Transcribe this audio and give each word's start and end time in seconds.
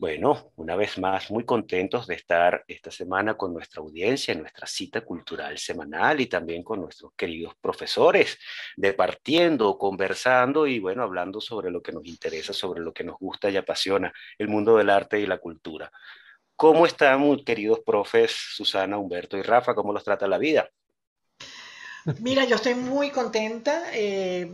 Bueno, 0.00 0.50
una 0.56 0.76
vez 0.76 0.96
más, 0.96 1.30
muy 1.30 1.44
contentos 1.44 2.06
de 2.06 2.14
estar 2.14 2.64
esta 2.66 2.90
semana 2.90 3.36
con 3.36 3.52
nuestra 3.52 3.82
audiencia, 3.82 4.32
en 4.32 4.40
nuestra 4.40 4.66
cita 4.66 5.02
cultural 5.02 5.58
semanal 5.58 6.22
y 6.22 6.26
también 6.26 6.62
con 6.62 6.80
nuestros 6.80 7.12
queridos 7.14 7.52
profesores, 7.60 8.38
departiendo, 8.78 9.76
conversando 9.76 10.66
y 10.66 10.78
bueno, 10.78 11.02
hablando 11.02 11.38
sobre 11.38 11.70
lo 11.70 11.82
que 11.82 11.92
nos 11.92 12.06
interesa, 12.06 12.54
sobre 12.54 12.80
lo 12.80 12.94
que 12.94 13.04
nos 13.04 13.18
gusta 13.18 13.50
y 13.50 13.58
apasiona, 13.58 14.10
el 14.38 14.48
mundo 14.48 14.78
del 14.78 14.88
arte 14.88 15.20
y 15.20 15.26
la 15.26 15.36
cultura. 15.36 15.92
¿Cómo 16.56 16.86
están, 16.86 17.36
queridos 17.44 17.80
profes 17.80 18.30
Susana, 18.30 18.96
Humberto 18.96 19.36
y 19.36 19.42
Rafa? 19.42 19.74
¿Cómo 19.74 19.92
los 19.92 20.02
trata 20.02 20.26
la 20.26 20.38
vida? 20.38 20.70
Mira, 22.20 22.46
yo 22.46 22.56
estoy 22.56 22.74
muy 22.74 23.10
contenta. 23.10 23.90
Eh, 23.92 24.50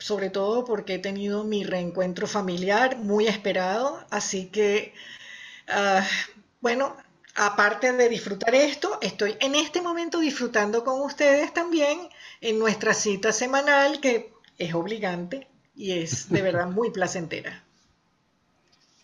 sobre 0.00 0.30
todo 0.30 0.64
porque 0.64 0.94
he 0.94 0.98
tenido 0.98 1.44
mi 1.44 1.62
reencuentro 1.62 2.26
familiar 2.26 2.96
muy 2.98 3.26
esperado, 3.26 4.00
así 4.10 4.46
que, 4.46 4.94
ah, 5.68 6.04
bueno, 6.60 6.96
aparte 7.36 7.92
de 7.92 8.08
disfrutar 8.08 8.54
esto, 8.54 8.98
estoy 9.02 9.36
en 9.40 9.54
este 9.54 9.82
momento 9.82 10.18
disfrutando 10.18 10.84
con 10.84 11.02
ustedes 11.02 11.52
también 11.52 11.98
en 12.40 12.58
nuestra 12.58 12.94
cita 12.94 13.30
semanal 13.32 14.00
que 14.00 14.32
es 14.58 14.74
obligante 14.74 15.46
y 15.76 15.92
es 15.92 16.28
de 16.30 16.42
verdad 16.48 16.68
muy 16.68 16.90
placentera. 16.90 17.62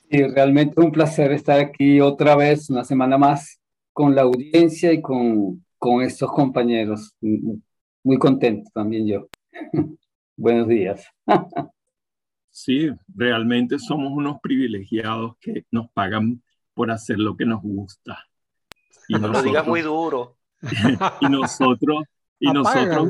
Y 0.09 0.23
realmente 0.23 0.81
un 0.81 0.93
placer 0.93 1.33
estar 1.33 1.61
aquí 1.61 2.01
otra 2.01 2.37
vez, 2.37 2.71
una 2.71 2.85
semana 2.85 3.19
más, 3.19 3.59
con 3.93 4.15
la 4.15 4.23
audiencia 4.23 4.93
y 4.93 5.03
con, 5.03 5.65
con 5.79 6.03
estos 6.03 6.31
compañeros. 6.31 7.15
Muy 7.21 8.19
contento 8.19 8.71
también 8.73 9.07
yo. 9.07 9.29
Buenos 10.39 10.69
días. 10.69 11.03
sí, 12.51 12.91
realmente 13.15 13.79
somos 13.79 14.13
unos 14.13 14.39
privilegiados 14.43 15.37
que 15.41 15.65
nos 15.71 15.91
pagan 15.93 16.43
por 16.75 16.91
hacer 16.91 17.19
lo 17.19 17.35
que 17.37 17.47
nos 17.47 17.63
gusta. 17.63 18.23
Y 19.09 19.15
no 19.15 19.29
lo 19.29 19.43
digas 19.43 19.67
muy 19.67 19.81
duro. 19.81 20.37
y 21.23 21.29
nosotros, 21.31 22.05
y 22.39 22.53
nosotros 22.53 23.09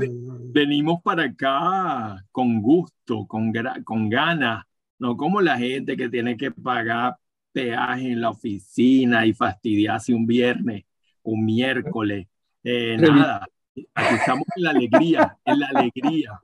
venimos 0.52 1.02
para 1.02 1.24
acá 1.24 2.24
con 2.30 2.62
gusto, 2.62 3.26
con, 3.26 3.52
con 3.84 4.08
ganas, 4.08 4.64
no 5.00 5.16
como 5.16 5.40
la 5.40 5.58
gente 5.58 5.96
que 5.96 6.08
tiene 6.08 6.36
que 6.36 6.52
pagar 6.52 7.16
peaje 7.50 8.12
en 8.12 8.20
la 8.20 8.30
oficina 8.30 9.26
y 9.26 9.32
fastidiarse 9.32 10.14
un 10.14 10.26
viernes, 10.26 10.84
un 11.24 11.44
miércoles, 11.44 12.28
eh, 12.62 12.96
nada. 13.00 13.48
Aquí 13.94 14.14
estamos 14.14 14.44
en 14.54 14.62
la 14.62 14.70
alegría, 14.70 15.36
en 15.44 15.58
la 15.58 15.66
alegría. 15.74 16.40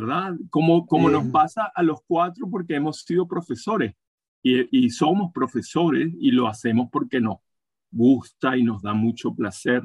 ¿Verdad? 0.00 0.34
Como, 0.50 0.86
como 0.86 1.08
nos 1.08 1.26
pasa 1.28 1.72
a 1.74 1.82
los 1.82 2.00
cuatro 2.06 2.50
porque 2.50 2.74
hemos 2.74 3.00
sido 3.00 3.26
profesores 3.26 3.94
y, 4.42 4.84
y, 4.84 4.90
somos 4.90 5.32
profesores 5.32 6.12
y 6.20 6.32
lo 6.32 6.48
hacemos 6.48 6.88
porque 6.92 7.18
nos 7.18 7.38
gusta 7.90 8.58
y 8.58 8.62
nos 8.62 8.82
da 8.82 8.92
mucho 8.92 9.34
placer. 9.34 9.82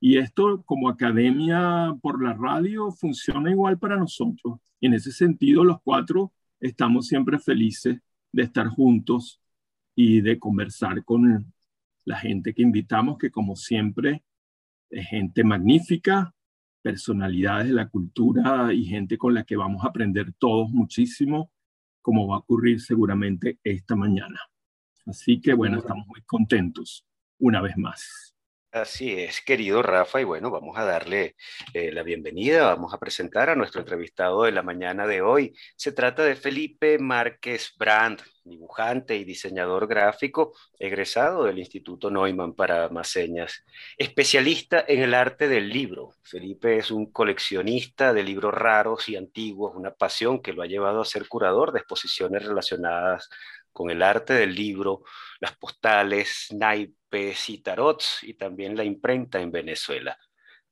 Y 0.00 0.18
esto 0.18 0.64
como 0.64 0.88
academia 0.88 1.94
por 2.02 2.22
la 2.24 2.34
radio 2.34 2.90
funciona 2.90 3.52
igual 3.52 3.78
para 3.78 3.96
nosotros. 3.96 4.58
En 4.80 4.94
ese 4.94 5.12
sentido, 5.12 5.62
los 5.62 5.80
cuatro 5.82 6.32
estamos 6.58 7.06
siempre 7.06 7.38
felices 7.38 8.00
de 8.32 8.42
estar 8.42 8.66
juntos 8.66 9.40
y 9.94 10.22
de 10.22 10.40
conversar 10.40 11.04
con 11.04 11.52
la 12.04 12.18
gente 12.18 12.52
que 12.52 12.62
invitamos, 12.62 13.16
que 13.16 13.30
como 13.30 13.54
siempre 13.54 14.24
es 14.90 15.06
gente 15.06 15.44
magnífica, 15.44 16.34
personalidades 16.82 17.68
de 17.68 17.74
la 17.74 17.88
cultura 17.88 18.72
y 18.72 18.84
gente 18.84 19.16
con 19.16 19.34
la 19.34 19.44
que 19.44 19.56
vamos 19.56 19.84
a 19.84 19.88
aprender 19.88 20.32
todos 20.34 20.70
muchísimo, 20.70 21.50
como 22.00 22.26
va 22.26 22.36
a 22.36 22.40
ocurrir 22.40 22.80
seguramente 22.80 23.58
esta 23.62 23.96
mañana. 23.96 24.40
Así 25.06 25.40
que 25.40 25.54
bueno, 25.54 25.78
estamos 25.78 26.06
muy 26.06 26.22
contentos 26.22 27.04
una 27.38 27.60
vez 27.60 27.76
más. 27.76 28.31
Así 28.72 29.12
es, 29.20 29.42
querido 29.42 29.82
Rafa, 29.82 30.22
y 30.22 30.24
bueno, 30.24 30.50
vamos 30.50 30.78
a 30.78 30.84
darle 30.86 31.36
eh, 31.74 31.92
la 31.92 32.02
bienvenida, 32.02 32.64
vamos 32.64 32.94
a 32.94 32.98
presentar 32.98 33.50
a 33.50 33.54
nuestro 33.54 33.82
entrevistado 33.82 34.44
de 34.44 34.52
la 34.52 34.62
mañana 34.62 35.06
de 35.06 35.20
hoy. 35.20 35.54
Se 35.76 35.92
trata 35.92 36.24
de 36.24 36.36
Felipe 36.36 36.98
Márquez 36.98 37.74
Brandt, 37.76 38.22
dibujante 38.44 39.14
y 39.16 39.24
diseñador 39.24 39.86
gráfico, 39.86 40.54
egresado 40.78 41.44
del 41.44 41.58
Instituto 41.58 42.10
Neumann 42.10 42.54
para 42.54 42.88
Maseñas, 42.88 43.62
especialista 43.98 44.82
en 44.88 45.02
el 45.02 45.12
arte 45.12 45.48
del 45.48 45.68
libro. 45.68 46.14
Felipe 46.22 46.78
es 46.78 46.90
un 46.90 47.12
coleccionista 47.12 48.14
de 48.14 48.22
libros 48.22 48.54
raros 48.54 49.06
y 49.10 49.16
antiguos, 49.16 49.76
una 49.76 49.90
pasión 49.90 50.40
que 50.40 50.54
lo 50.54 50.62
ha 50.62 50.66
llevado 50.66 51.02
a 51.02 51.04
ser 51.04 51.28
curador 51.28 51.72
de 51.72 51.80
exposiciones 51.80 52.42
relacionadas 52.42 53.28
con 53.72 53.90
el 53.90 54.02
arte 54.02 54.34
del 54.34 54.54
libro, 54.54 55.02
las 55.40 55.56
postales, 55.56 56.48
naipes 56.50 57.48
y 57.48 57.58
tarots, 57.62 58.18
y 58.22 58.34
también 58.34 58.76
la 58.76 58.84
imprenta 58.84 59.40
en 59.40 59.50
Venezuela. 59.50 60.16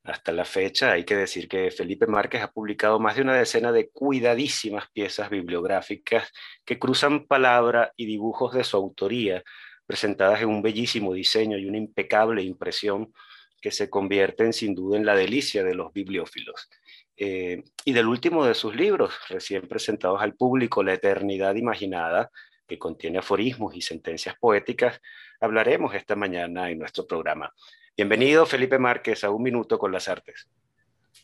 Hasta 0.02 0.32
la 0.32 0.44
fecha 0.46 0.92
hay 0.92 1.04
que 1.04 1.16
decir 1.16 1.46
que 1.46 1.70
Felipe 1.70 2.06
Márquez 2.06 2.42
ha 2.42 2.50
publicado 2.50 2.98
más 2.98 3.16
de 3.16 3.22
una 3.22 3.34
decena 3.34 3.70
de 3.70 3.90
cuidadísimas 3.90 4.88
piezas 4.92 5.28
bibliográficas 5.28 6.32
que 6.64 6.78
cruzan 6.78 7.26
palabra 7.26 7.92
y 7.96 8.06
dibujos 8.06 8.54
de 8.54 8.64
su 8.64 8.76
autoría, 8.78 9.42
presentadas 9.86 10.40
en 10.40 10.48
un 10.48 10.62
bellísimo 10.62 11.12
diseño 11.12 11.58
y 11.58 11.66
una 11.66 11.76
impecable 11.76 12.42
impresión 12.42 13.12
que 13.60 13.70
se 13.70 13.90
convierten 13.90 14.52
sin 14.52 14.74
duda 14.74 14.96
en 14.96 15.04
la 15.04 15.14
delicia 15.14 15.62
de 15.64 15.74
los 15.74 15.92
bibliófilos. 15.92 16.68
Eh, 17.16 17.62
y 17.84 17.92
del 17.92 18.06
último 18.06 18.46
de 18.46 18.54
sus 18.54 18.74
libros, 18.74 19.12
recién 19.28 19.68
presentados 19.68 20.22
al 20.22 20.34
público, 20.34 20.82
La 20.82 20.94
Eternidad 20.94 21.54
Imaginada, 21.56 22.30
que 22.70 22.78
contiene 22.78 23.18
aforismos 23.18 23.74
y 23.74 23.82
sentencias 23.82 24.36
poéticas, 24.38 25.00
hablaremos 25.40 25.92
esta 25.92 26.14
mañana 26.14 26.70
en 26.70 26.78
nuestro 26.78 27.04
programa. 27.04 27.52
Bienvenido, 27.96 28.46
Felipe 28.46 28.78
Márquez, 28.78 29.24
a 29.24 29.30
Un 29.30 29.42
Minuto 29.42 29.76
con 29.76 29.90
las 29.90 30.06
Artes. 30.06 30.48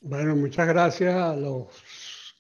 Bueno, 0.01 0.35
muchas 0.35 0.67
gracias 0.67 1.15
a 1.15 1.37
los 1.37 1.69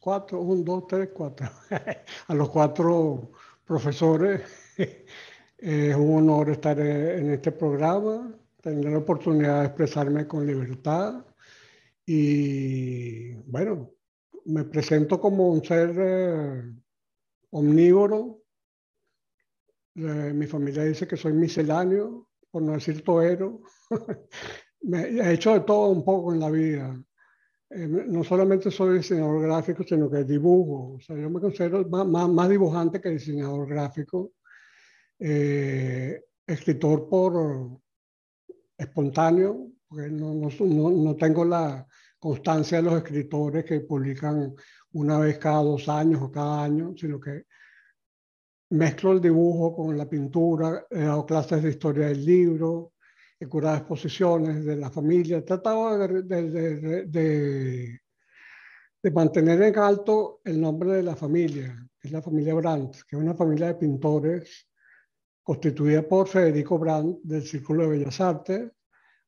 cuatro, 0.00 0.40
un, 0.40 0.64
dos, 0.64 0.88
tres, 0.88 1.10
cuatro, 1.14 1.48
a 2.26 2.34
los 2.34 2.50
cuatro 2.50 3.30
profesores. 3.64 4.42
Es 5.58 5.96
un 5.96 6.18
honor 6.18 6.50
estar 6.50 6.78
en 6.78 7.30
este 7.30 7.50
programa, 7.50 8.30
tener 8.60 8.92
la 8.92 8.98
oportunidad 8.98 9.60
de 9.60 9.66
expresarme 9.68 10.26
con 10.26 10.46
libertad 10.46 11.24
y 12.04 13.32
bueno, 13.46 13.90
me 14.44 14.64
presento 14.64 15.18
como 15.18 15.48
un 15.48 15.64
ser 15.64 15.94
eh, 15.98 16.62
omnívoro, 17.48 18.35
mi 19.96 20.46
familia 20.46 20.84
dice 20.84 21.06
que 21.06 21.16
soy 21.16 21.32
misceláneo, 21.32 22.28
por 22.50 22.62
no 22.62 22.72
decir 22.72 23.02
toero. 23.02 23.62
Me, 24.82 25.02
he 25.02 25.32
hecho 25.32 25.54
de 25.54 25.60
todo 25.60 25.88
un 25.88 26.04
poco 26.04 26.32
en 26.32 26.40
la 26.40 26.50
vida. 26.50 27.02
Eh, 27.70 27.88
no 27.88 28.22
solamente 28.22 28.70
soy 28.70 28.98
diseñador 28.98 29.42
gráfico, 29.42 29.82
sino 29.82 30.08
que 30.10 30.22
dibujo. 30.22 30.94
O 30.94 31.00
sea, 31.00 31.16
yo 31.16 31.28
me 31.28 31.40
considero 31.40 31.84
más, 31.88 32.06
más, 32.06 32.48
dibujante 32.48 33.00
que 33.00 33.08
diseñador 33.08 33.68
gráfico. 33.68 34.32
Eh, 35.18 36.22
escritor 36.46 37.08
por 37.08 37.80
espontáneo, 38.78 39.72
porque 39.88 40.08
no, 40.10 40.34
no, 40.34 40.90
no, 40.90 41.16
tengo 41.16 41.44
la 41.44 41.86
constancia 42.18 42.78
de 42.78 42.84
los 42.84 42.94
escritores 42.98 43.64
que 43.64 43.80
publican 43.80 44.54
una 44.92 45.18
vez 45.18 45.38
cada 45.38 45.62
dos 45.62 45.88
años 45.88 46.22
o 46.22 46.30
cada 46.30 46.62
año, 46.62 46.94
sino 46.96 47.18
que 47.18 47.44
mezclo 48.70 49.12
el 49.12 49.20
dibujo 49.20 49.74
con 49.74 49.96
la 49.96 50.08
pintura, 50.08 50.86
he 50.90 51.00
dado 51.00 51.26
clases 51.26 51.62
de 51.62 51.70
historia 51.70 52.08
del 52.08 52.24
libro 52.24 52.92
he 53.38 53.46
curado 53.46 53.76
exposiciones 53.76 54.64
de 54.64 54.76
la 54.76 54.90
familia, 54.90 55.38
he 55.38 55.42
tratado 55.42 55.98
de, 55.98 56.22
de, 56.22 58.00
de, 59.02 59.10
mantener 59.10 59.62
en 59.62 59.78
alto 59.78 60.40
el 60.44 60.60
nombre 60.60 60.94
de 60.94 61.02
la 61.02 61.14
familia, 61.14 61.76
que 61.98 62.08
es 62.08 62.12
la 62.12 62.22
familia 62.22 62.54
Brandt, 62.54 63.02
que 63.08 63.16
es 63.16 63.22
una 63.22 63.34
familia 63.34 63.68
de 63.68 63.74
pintores 63.74 64.68
constituida 65.42 66.02
por 66.02 66.26
Federico 66.26 66.78
Brandt 66.78 67.20
del 67.22 67.42
Círculo 67.42 67.84
de 67.84 67.98
Bellas 67.98 68.20
Artes, 68.20 68.70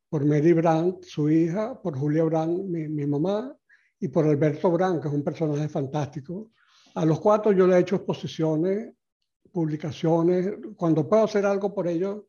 por 0.09 0.25
Mary 0.25 0.53
Brandt, 0.53 1.05
su 1.05 1.29
hija, 1.31 1.81
por 1.81 1.97
Julia 1.97 2.25
Brandt, 2.25 2.65
mi, 2.65 2.89
mi 2.89 3.07
mamá, 3.07 3.55
y 4.01 4.09
por 4.09 4.27
Alberto 4.27 4.71
Brandt, 4.71 5.03
que 5.03 5.09
es 5.09 5.15
un 5.15 5.23
personaje 5.23 5.69
fantástico. 5.69 6.51
A 6.95 7.05
los 7.05 7.21
cuatro 7.21 7.53
yo 7.53 7.67
le 7.67 7.77
he 7.77 7.81
hecho 7.81 7.97
exposiciones, 7.97 8.95
publicaciones, 9.49 10.53
cuando 10.77 11.09
puedo 11.09 11.25
hacer 11.25 11.47
algo 11.47 11.75
por 11.75 11.89
ellos. 11.89 12.25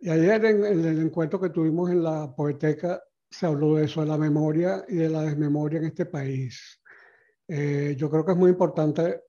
Y 0.00 0.10
ayer 0.10 0.44
en, 0.44 0.64
el 0.64 1.00
encuentro 1.02 1.40
que 1.40 1.50
tuvimos 1.50 1.90
en 1.90 2.02
la 2.02 2.34
poeteca 2.34 3.02
se 3.30 3.46
habló 3.46 3.76
de 3.76 3.86
eso, 3.86 4.00
de 4.00 4.06
la 4.06 4.18
memoria 4.18 4.84
y 4.88 4.96
de 4.96 5.08
la 5.08 5.22
desmemoria 5.22 5.78
en 5.78 5.86
este 5.86 6.06
país. 6.06 6.80
Eh, 7.48 7.94
yo 7.98 8.10
creo 8.10 8.24
que 8.24 8.32
es 8.32 8.38
muy 8.38 8.50
importante 8.50 9.22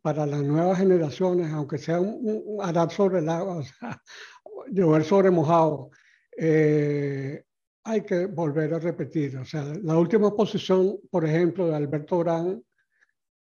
para 0.00 0.26
las 0.26 0.42
nuevas 0.42 0.78
generaciones, 0.78 1.52
aunque 1.52 1.78
sea 1.78 2.00
un, 2.00 2.58
arar 2.62 2.90
sobre 2.90 3.18
el 3.18 3.28
agua, 3.28 3.62
o 4.44 4.64
llover 4.70 5.04
sobre 5.04 5.30
mojado, 5.30 5.90
eh, 6.36 7.42
hay 7.84 8.02
que 8.02 8.26
volver 8.26 8.74
a 8.74 8.78
repetir. 8.78 9.36
O 9.38 9.44
sea, 9.44 9.64
la 9.82 9.96
última 9.96 10.28
exposición, 10.28 10.98
por 11.10 11.24
ejemplo, 11.24 11.66
de 11.66 11.76
Alberto 11.76 12.18
Brand, 12.18 12.62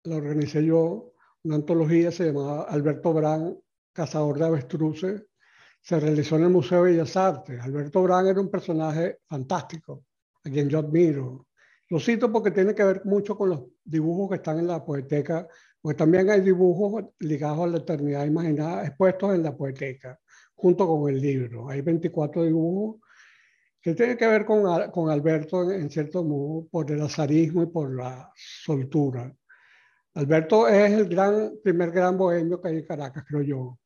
la 0.04 0.18
organicé 0.18 0.64
yo, 0.66 1.13
una 1.44 1.56
antología 1.56 2.12
se 2.12 2.26
llamaba 2.26 2.64
Alberto 2.64 3.14
Brand, 3.14 3.58
Cazador 3.92 4.40
de 4.40 4.46
Avestruces, 4.46 5.26
se 5.82 6.00
realizó 6.00 6.38
en 6.38 6.44
el 6.44 6.50
Museo 6.50 6.84
de 6.84 6.92
Bellas 6.92 7.18
Artes. 7.18 7.60
Alberto 7.62 8.02
Brand 8.02 8.30
era 8.30 8.40
un 8.40 8.50
personaje 8.50 9.20
fantástico, 9.28 10.06
a 10.44 10.50
quien 10.50 10.70
yo 10.70 10.80
admiro. 10.80 11.48
Lo 11.90 12.00
cito 12.00 12.32
porque 12.32 12.52
tiene 12.52 12.74
que 12.74 12.84
ver 12.84 13.02
mucho 13.06 13.38
con 13.38 13.50
los 13.50 13.66
dibujos 13.84 14.30
que 14.30 14.36
están 14.38 14.60
en 14.60 14.68
la 14.68 14.84
poeteca, 14.84 15.46
porque 15.82 15.98
también 15.98 16.30
hay 16.30 16.40
dibujos 16.40 17.04
ligados 17.20 17.66
a 17.66 17.68
la 17.68 17.78
eternidad 17.80 18.26
imaginada 18.26 18.86
expuestos 18.86 19.36
en 19.36 19.44
la 19.44 19.56
poeteca, 19.56 20.18
junto 20.56 20.88
con 20.88 21.10
el 21.10 21.20
libro. 21.20 21.70
Hay 21.70 21.82
24 21.82 22.44
dibujos 22.44 23.02
que 23.82 23.94
tiene 23.94 24.16
que 24.16 24.28
ver 24.28 24.46
con, 24.46 24.64
con 24.92 25.10
Alberto 25.10 25.70
en, 25.70 25.90
cierto 25.90 26.24
modo 26.24 26.66
por 26.70 26.90
el 26.90 27.02
azarismo 27.02 27.64
y 27.64 27.68
por 27.68 27.94
la 27.94 28.32
soltura. 28.34 29.36
Alberto 30.16 30.68
es 30.68 30.92
el 30.92 31.10
gran, 31.10 31.54
primer 31.64 31.92
gran 31.92 32.18
bohemio 32.18 32.62
que 32.62 32.68
hay 32.68 32.78
en 32.78 32.86
Caracas, 32.86 33.24
creo 33.28 33.42
yo. 33.42 33.80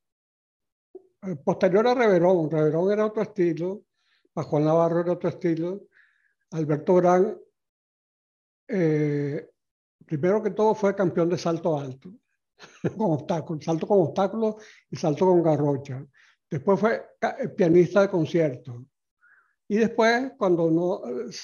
Eh, 1.21 1.35
posterior 1.37 1.87
a 1.87 1.93
Reverón, 1.93 2.51
Reverón 2.51 2.91
era 2.91 3.05
otro 3.05 3.21
estilo, 3.21 3.83
Juan 4.33 4.65
Navarro 4.65 5.01
era 5.01 5.13
otro 5.13 5.29
estilo. 5.29 5.87
Alberto 6.51 6.95
Gran, 6.95 7.37
eh, 8.67 9.49
primero 10.05 10.43
que 10.43 10.51
todo, 10.51 10.75
fue 10.75 10.95
campeón 10.95 11.29
de 11.29 11.37
salto 11.37 11.77
alto, 11.77 12.13
con 13.45 13.61
salto 13.61 13.87
con 13.87 14.01
obstáculos 14.01 14.55
y 14.89 14.95
salto 14.95 15.25
con 15.25 15.41
garrocha. 15.41 16.05
Después 16.49 16.79
fue 16.79 17.05
eh, 17.21 17.49
pianista 17.49 18.01
de 18.01 18.09
concierto. 18.09 18.85
Y 19.69 19.77
después, 19.77 20.31
cuando 20.37 20.71
no, 20.71 21.01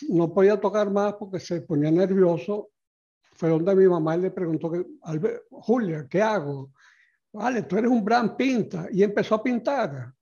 no 0.09 0.33
podía 0.33 0.59
tocar 0.59 0.89
más 0.89 1.15
porque 1.15 1.39
se 1.39 1.62
ponía 1.62 1.91
nervioso, 1.91 2.69
fue 3.35 3.50
donde 3.50 3.75
mi 3.75 3.88
mamá 3.88 4.15
le 4.18 4.31
preguntó, 4.31 4.71
Julia, 5.50 6.07
¿qué 6.09 6.21
hago? 6.21 6.71
Vale, 7.31 7.63
tú 7.63 7.77
eres 7.77 7.89
un 7.89 8.06
gran 8.06 8.38
pinta. 8.38 8.88
Y 8.91 9.03
empezó 9.03 9.35
a 9.35 9.44
pintar. 9.44 10.13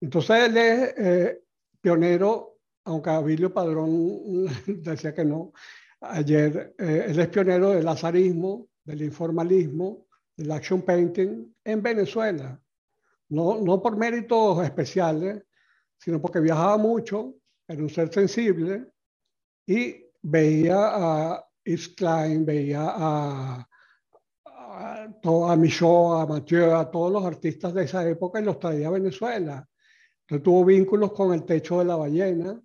Entonces 0.00 0.48
él 0.48 0.56
es 0.56 0.94
eh, 0.98 1.42
pionero, 1.80 2.58
aunque 2.84 3.10
Abilio 3.10 3.52
Padrón 3.52 4.46
decía 4.66 5.14
que 5.14 5.24
no, 5.24 5.52
ayer, 6.00 6.74
eh, 6.78 7.06
él 7.08 7.18
es 7.18 7.28
pionero 7.28 7.70
del 7.70 7.84
lazarismo, 7.84 8.68
del 8.84 9.02
informalismo, 9.02 10.06
del 10.36 10.50
action 10.50 10.82
painting 10.82 11.54
en 11.64 11.82
Venezuela. 11.82 12.60
No, 13.28 13.60
no 13.60 13.80
por 13.80 13.96
méritos 13.96 14.62
especiales, 14.64 15.42
sino 15.96 16.20
porque 16.20 16.40
viajaba 16.40 16.76
mucho, 16.76 17.36
era 17.66 17.82
un 17.82 17.88
ser 17.88 18.12
sensible 18.12 18.86
y 19.66 20.04
veía 20.20 20.76
a 20.78 21.48
Yves 21.64 21.88
Klein, 21.88 22.44
veía 22.44 22.82
a, 22.82 23.68
a, 24.46 25.02
a 25.02 25.56
Michaud, 25.56 26.20
a 26.20 26.26
Mathieu, 26.26 26.74
a 26.74 26.90
todos 26.90 27.12
los 27.12 27.24
artistas 27.24 27.72
de 27.74 27.84
esa 27.84 28.08
época 28.08 28.40
y 28.40 28.44
los 28.44 28.58
traía 28.58 28.88
a 28.88 28.92
Venezuela. 28.92 29.66
Entonces 30.22 30.42
tuvo 30.42 30.64
vínculos 30.64 31.12
con 31.12 31.32
el 31.34 31.44
techo 31.44 31.78
de 31.78 31.84
la 31.84 31.96
ballena, 31.96 32.60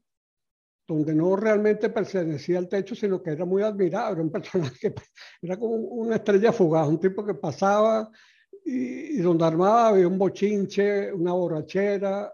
donde 0.87 1.13
no 1.13 1.35
realmente 1.35 1.89
pertenecía 1.89 2.57
al 2.57 2.67
techo, 2.67 2.95
sino 2.95 3.21
que 3.21 3.31
era 3.31 3.45
muy 3.45 3.61
admirado, 3.61 4.13
era 4.13 4.21
un 4.21 4.31
personaje 4.31 4.93
que 4.93 4.95
era 5.41 5.57
como 5.57 5.75
una 5.75 6.15
estrella 6.15 6.51
fugaz, 6.51 6.87
un 6.87 6.99
tipo 6.99 7.25
que 7.25 7.35
pasaba 7.35 8.09
y, 8.65 9.17
y 9.17 9.21
donde 9.21 9.45
armaba 9.45 9.89
había 9.89 10.07
un 10.07 10.17
bochinche, 10.17 11.13
una 11.13 11.33
borrachera, 11.33 12.33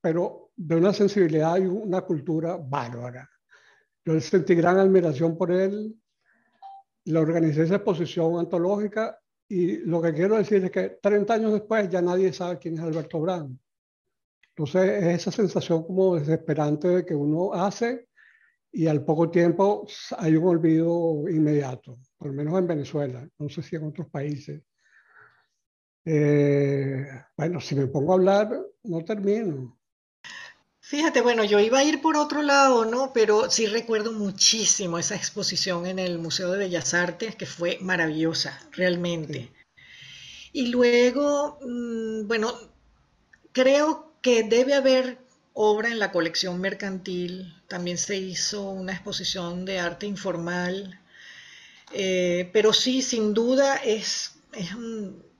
pero 0.00 0.50
de 0.54 0.76
una 0.76 0.92
sensibilidad 0.92 1.56
y 1.56 1.62
una 1.62 2.02
cultura 2.02 2.56
bárbara. 2.56 3.28
Yo 4.06 4.20
sentí 4.20 4.54
gran 4.54 4.78
admiración 4.78 5.36
por 5.36 5.50
él, 5.50 5.92
le 7.06 7.18
organizé 7.18 7.64
esa 7.64 7.76
exposición 7.76 8.38
antológica 8.38 9.18
y 9.48 9.78
lo 9.78 10.00
que 10.00 10.14
quiero 10.14 10.36
decir 10.36 10.64
es 10.64 10.70
que 10.70 10.98
30 11.02 11.34
años 11.34 11.52
después 11.52 11.88
ya 11.90 12.00
nadie 12.00 12.32
sabe 12.32 12.58
quién 12.58 12.74
es 12.74 12.80
Alberto 12.80 13.20
Brand. 13.20 13.58
Entonces 14.50 15.02
es 15.02 15.20
esa 15.20 15.32
sensación 15.32 15.82
como 15.82 16.14
desesperante 16.14 16.86
de 16.86 17.04
que 17.04 17.16
uno 17.16 17.52
hace 17.52 18.06
y 18.70 18.86
al 18.86 19.04
poco 19.04 19.28
tiempo 19.28 19.88
hay 20.18 20.36
un 20.36 20.46
olvido 20.46 21.28
inmediato, 21.28 21.98
por 22.16 22.28
lo 22.28 22.34
menos 22.34 22.56
en 22.60 22.66
Venezuela, 22.68 23.28
no 23.38 23.48
sé 23.48 23.60
si 23.60 23.74
en 23.74 23.86
otros 23.86 24.08
países. 24.08 24.62
Eh, 26.04 27.08
bueno, 27.36 27.60
si 27.60 27.74
me 27.74 27.88
pongo 27.88 28.12
a 28.12 28.14
hablar, 28.14 28.56
no 28.84 29.04
termino. 29.04 29.75
Fíjate, 30.88 31.20
bueno, 31.20 31.42
yo 31.42 31.58
iba 31.58 31.80
a 31.80 31.84
ir 31.84 32.00
por 32.00 32.16
otro 32.16 32.42
lado, 32.42 32.84
¿no? 32.84 33.12
Pero 33.12 33.50
sí 33.50 33.66
recuerdo 33.66 34.12
muchísimo 34.12 35.00
esa 35.00 35.16
exposición 35.16 35.84
en 35.84 35.98
el 35.98 36.20
Museo 36.20 36.52
de 36.52 36.58
Bellas 36.58 36.94
Artes, 36.94 37.34
que 37.34 37.44
fue 37.44 37.78
maravillosa, 37.80 38.56
realmente. 38.70 39.50
Y 40.52 40.68
luego, 40.68 41.58
mm, 41.60 42.28
bueno, 42.28 42.54
creo 43.50 44.12
que 44.22 44.44
debe 44.44 44.74
haber 44.74 45.18
obra 45.54 45.88
en 45.88 45.98
la 45.98 46.12
colección 46.12 46.60
mercantil. 46.60 47.60
También 47.66 47.98
se 47.98 48.18
hizo 48.18 48.70
una 48.70 48.92
exposición 48.92 49.64
de 49.64 49.80
arte 49.80 50.06
informal. 50.06 51.00
Eh, 51.94 52.48
pero 52.52 52.72
sí, 52.72 53.02
sin 53.02 53.34
duda, 53.34 53.74
es, 53.74 54.36
es 54.52 54.72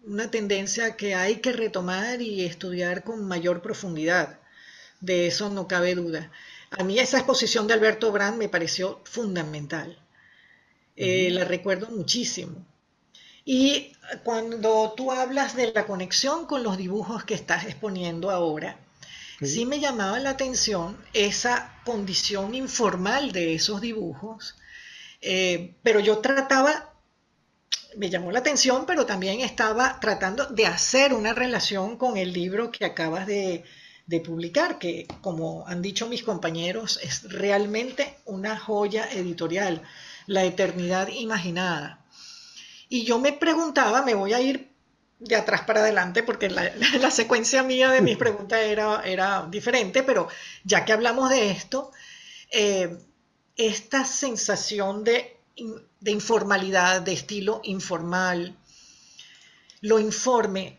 una 0.05 0.29
tendencia 0.29 0.97
que 0.97 1.15
hay 1.15 1.37
que 1.37 1.53
retomar 1.53 2.21
y 2.21 2.45
estudiar 2.45 3.05
con 3.05 3.29
mayor 3.29 3.63
profundidad 3.63 4.41
de 5.01 5.27
eso 5.27 5.51
no 5.51 5.69
cabe 5.69 5.95
duda. 5.95 6.31
A 6.71 6.85
mí 6.85 6.99
esa 6.99 7.19
exposición 7.19 7.67
de 7.67 7.75
Alberto 7.75 8.13
Brand 8.13 8.39
me 8.39 8.49
pareció 8.49 9.01
fundamental. 9.05 9.99
Eh, 10.97 11.31
la 11.31 11.45
recuerdo 11.45 11.89
muchísimo. 11.91 12.65
Y 13.45 13.93
cuando 14.25 14.93
tú 14.97 15.13
hablas 15.13 15.55
de 15.55 15.73
la 15.73 15.87
conexión 15.87 16.47
con 16.47 16.63
los 16.63 16.77
dibujos 16.77 17.25
que 17.25 17.35
estás 17.35 17.65
exponiendo 17.65 18.31
ahora, 18.31 18.79
sí, 19.41 19.67
me 19.67 19.79
llamaba 19.79 20.19
la 20.19 20.31
atención 20.31 20.97
esa 21.13 21.81
condición 21.85 22.55
informal 22.55 23.31
de 23.31 23.55
esos 23.55 23.81
dibujos, 23.81 24.57
eh, 25.21 25.75
pero 25.83 26.01
yo 26.01 26.19
trataba, 26.19 26.93
me 27.97 28.11
llamó 28.11 28.33
la 28.33 28.41
atención, 28.41 28.85
pero 28.85 29.07
también 29.07 29.41
estaba 29.41 30.01
tratando 30.01 30.47
de 30.47 30.67
hacer 30.67 31.15
una 31.15 31.33
relación 31.33 31.97
con 31.97 32.17
el 32.17 32.33
libro 32.33 32.73
que 32.73 32.85
acabas 32.85 33.27
de, 33.27 33.65
de 34.07 34.21
publicar, 34.21 34.79
que 34.79 35.07
como 35.21 35.67
han 35.67 35.83
dicho 35.83 36.09
mis 36.09 36.23
compañeros, 36.23 37.01
es 37.03 37.25
realmente 37.25 38.17
una 38.25 38.57
joya 38.59 39.09
editorial, 39.13 39.83
La 40.27 40.45
Eternidad 40.45 41.09
Imaginada. 41.09 42.05
Y 42.89 43.05
yo 43.05 43.19
me 43.19 43.33
preguntaba, 43.33 44.03
me 44.03 44.15
voy 44.15 44.33
a 44.33 44.41
ir 44.41 44.71
de 45.19 45.35
atrás 45.35 45.63
para 45.63 45.81
adelante 45.81 46.23
porque 46.23 46.49
la, 46.51 46.71
secuencia 47.11 47.63
mía 47.63 47.91
de 47.91 48.01
mis 48.01 48.17
preguntas 48.17 48.61
era, 48.61 49.03
era, 49.05 49.47
diferente, 49.51 50.03
pero 50.03 50.29
ya 50.63 50.85
que 50.85 50.93
hablamos 50.93 51.31
de 51.31 51.51
esto, 51.51 51.91
eh, 52.51 52.97
esta 53.57 54.05
sensación 54.05 55.03
de, 55.03 55.37
de 56.01 56.11
informalidad, 56.11 57.03
de 57.03 57.13
estilo 57.13 57.61
informal, 57.65 58.57
lo 59.81 59.99
informe 59.99 60.79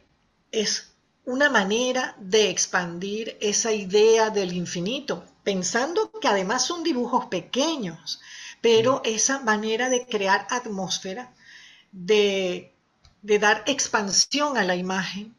es 0.52 0.94
una 1.28 1.50
manera 1.50 2.16
de 2.20 2.50
expandir 2.50 3.38
esa 3.42 3.74
idea 3.74 4.30
del 4.30 4.54
infinito, 4.54 5.26
pensando 5.44 6.10
que 6.22 6.30
además 6.30 6.66
son 6.66 6.84
dibujos 6.84 7.26
pequeños, 7.26 8.22
pero 8.62 9.02
esa 9.04 9.40
manera 9.40 9.90
de 9.90 10.06
crear 10.06 10.48
atmósfera, 10.50 11.34
de, 11.92 12.74
dar 13.22 13.64
expansión 13.68 14.58
a 14.58 14.64
la 14.64 14.76
imagen, 14.76 15.36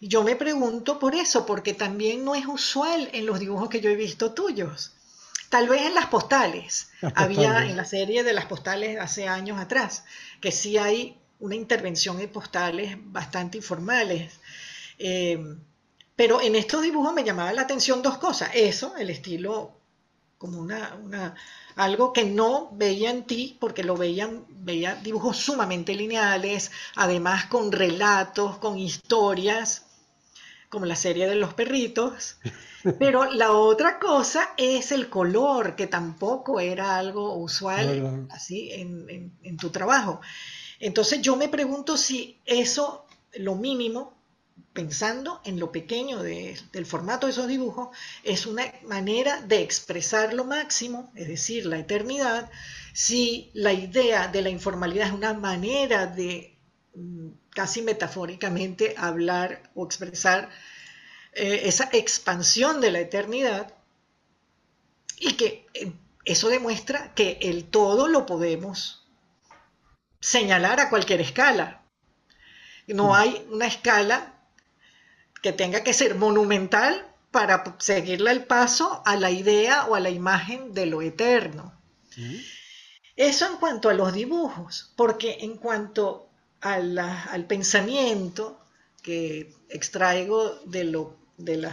Yo 0.00 0.22
me 0.22 0.34
pregunto 0.36 0.98
por 0.98 1.14
eso, 1.14 1.44
porque 1.44 1.74
también 1.74 2.24
no 2.24 2.34
es 2.34 2.46
usual 2.46 3.10
en 3.12 3.26
los 3.26 3.38
dibujos 3.38 3.68
que 3.68 3.80
yo 3.80 3.90
he 3.90 3.96
visto 3.96 4.32
tuyos. 4.32 4.92
Tal 5.50 5.68
vez 5.68 5.82
en 5.82 5.94
las 5.94 6.06
postales. 6.06 6.90
Había 7.16 7.66
en 7.66 7.76
la 7.76 7.84
serie 7.84 8.22
de 8.22 8.32
las 8.32 8.46
postales 8.46 8.98
hace 8.98 9.28
años 9.28 9.58
atrás, 9.58 10.04
que 10.40 10.52
sí 10.52 10.78
hay 10.78 11.18
una 11.40 11.54
intervención 11.54 12.20
en 12.20 12.30
postales 12.30 12.96
bastante 12.98 13.58
informales. 13.58 14.40
Eh, 14.98 15.38
pero 16.16 16.40
en 16.42 16.56
estos 16.56 16.82
dibujos 16.82 17.14
me 17.14 17.22
llamaba 17.22 17.52
la 17.52 17.62
atención 17.62 18.02
dos 18.02 18.18
cosas. 18.18 18.50
Eso, 18.54 18.96
el 18.96 19.10
estilo 19.10 19.78
como 20.38 20.60
una, 20.60 20.96
una, 21.02 21.34
algo 21.76 22.12
que 22.12 22.24
no 22.24 22.70
veía 22.72 23.10
en 23.10 23.24
ti, 23.24 23.56
porque 23.60 23.82
lo 23.84 23.96
veían, 23.96 24.44
veía 24.48 24.94
dibujos 24.96 25.36
sumamente 25.36 25.94
lineales, 25.94 26.70
además 26.94 27.46
con 27.46 27.72
relatos, 27.72 28.58
con 28.58 28.78
historias, 28.78 29.86
como 30.70 30.86
la 30.86 30.96
serie 30.96 31.28
de 31.28 31.34
los 31.34 31.54
perritos. 31.54 32.38
Pero 32.98 33.24
la 33.32 33.52
otra 33.52 33.98
cosa 33.98 34.50
es 34.56 34.92
el 34.92 35.08
color, 35.08 35.74
que 35.74 35.88
tampoco 35.88 36.60
era 36.60 36.96
algo 36.96 37.36
usual 37.36 38.28
así 38.30 38.72
en, 38.72 39.36
en 39.42 39.56
tu 39.56 39.70
trabajo. 39.70 40.20
Entonces 40.80 41.20
yo 41.20 41.34
me 41.36 41.48
pregunto 41.48 41.96
si 41.96 42.40
eso, 42.44 43.06
lo 43.34 43.56
mínimo, 43.56 44.17
pensando 44.72 45.40
en 45.44 45.58
lo 45.58 45.72
pequeño 45.72 46.22
del 46.22 46.86
formato 46.86 47.26
de 47.26 47.32
esos 47.32 47.48
dibujos, 47.48 47.88
es 48.22 48.46
una 48.46 48.64
manera 48.84 49.40
de 49.42 49.62
expresar 49.62 50.34
lo 50.34 50.44
máximo, 50.44 51.10
es 51.16 51.28
decir, 51.28 51.66
la 51.66 51.78
eternidad, 51.78 52.50
si 52.92 53.50
la 53.54 53.72
idea 53.72 54.28
de 54.28 54.42
la 54.42 54.50
informalidad 54.50 55.08
es 55.08 55.12
una 55.12 55.34
manera 55.34 56.06
de 56.06 56.56
mm, 56.94 57.28
casi 57.50 57.82
metafóricamente 57.82 58.94
hablar 58.96 59.70
o 59.74 59.84
expresar 59.84 60.48
eh, 61.32 61.62
esa 61.64 61.88
expansión 61.92 62.80
de 62.80 62.90
la 62.92 63.00
eternidad, 63.00 63.74
y 65.18 65.32
que 65.34 65.66
eh, 65.74 65.92
eso 66.24 66.48
demuestra 66.48 67.14
que 67.14 67.38
el 67.42 67.64
todo 67.64 68.08
lo 68.08 68.26
podemos 68.26 69.06
señalar 70.20 70.80
a 70.80 70.90
cualquier 70.90 71.20
escala. 71.20 71.82
No 72.86 73.08
mm. 73.08 73.12
hay 73.12 73.46
una 73.50 73.66
escala 73.66 74.37
que 75.42 75.52
tenga 75.52 75.82
que 75.82 75.92
ser 75.92 76.14
monumental 76.14 77.06
para 77.30 77.76
seguirle 77.78 78.30
el 78.30 78.44
paso 78.44 79.02
a 79.04 79.16
la 79.16 79.30
idea 79.30 79.86
o 79.86 79.94
a 79.94 80.00
la 80.00 80.10
imagen 80.10 80.72
de 80.72 80.86
lo 80.86 81.02
eterno. 81.02 81.72
Eso 83.16 83.46
en 83.46 83.56
cuanto 83.58 83.88
a 83.88 83.94
los 83.94 84.12
dibujos, 84.12 84.92
porque 84.96 85.38
en 85.40 85.56
cuanto 85.56 86.28
al 86.60 87.44
pensamiento 87.46 88.60
que 89.02 89.54
extraigo 89.68 90.58
de, 90.64 90.84
lo, 90.84 91.16
de, 91.36 91.70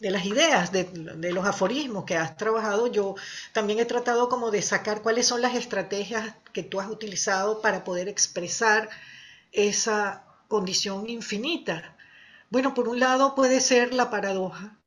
de 0.00 0.10
las 0.10 0.24
ideas, 0.26 0.72
de, 0.72 0.84
de, 0.84 1.32
los 1.32 1.46
aforismos 1.46 2.04
que 2.04 2.16
has 2.16 2.36
trabajado, 2.36 2.88
yo 2.88 3.14
también 3.52 3.78
he 3.78 3.84
tratado 3.84 4.28
como 4.28 4.50
de 4.50 4.62
sacar 4.62 5.02
cuáles 5.02 5.26
son 5.26 5.40
las 5.40 5.54
estrategias 5.54 6.34
que 6.52 6.64
tú 6.64 6.80
has 6.80 6.88
utilizado 6.88 7.60
para 7.62 7.84
poder 7.84 8.08
expresar 8.08 8.88
esa 9.52 10.24
condición 10.48 11.08
infinita 11.08 11.94
bueno, 12.54 12.72
por 12.72 12.88
un 12.88 13.00
lado 13.00 13.34
puede 13.34 13.60
ser 13.60 13.92
la 13.92 14.10
paradoja. 14.10 14.78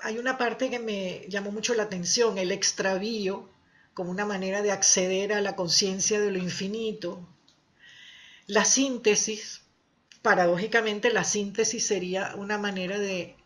hay 0.00 0.18
una 0.18 0.36
parte 0.36 0.68
que 0.68 0.78
me 0.78 1.24
llamó 1.30 1.50
mucho 1.50 1.72
la 1.74 1.84
atención, 1.84 2.36
el 2.36 2.52
extravío 2.52 3.48
como 3.94 4.10
una 4.10 4.26
manera 4.26 4.60
de 4.60 4.70
acceder 4.70 5.32
a 5.32 5.40
la 5.40 5.56
conciencia 5.56 6.20
de 6.20 6.30
lo 6.30 6.36
infinito. 6.36 7.26
La 8.46 8.66
síntesis, 8.66 9.62
paradójicamente 10.20 11.10
la 11.10 11.24
síntesis 11.24 11.86
sería 11.86 12.34
una 12.36 12.58
manera 12.58 12.98
de 12.98 13.38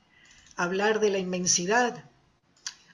hablar 0.56 0.98
de 0.98 1.10
la 1.10 1.18
inmensidad 1.18 2.06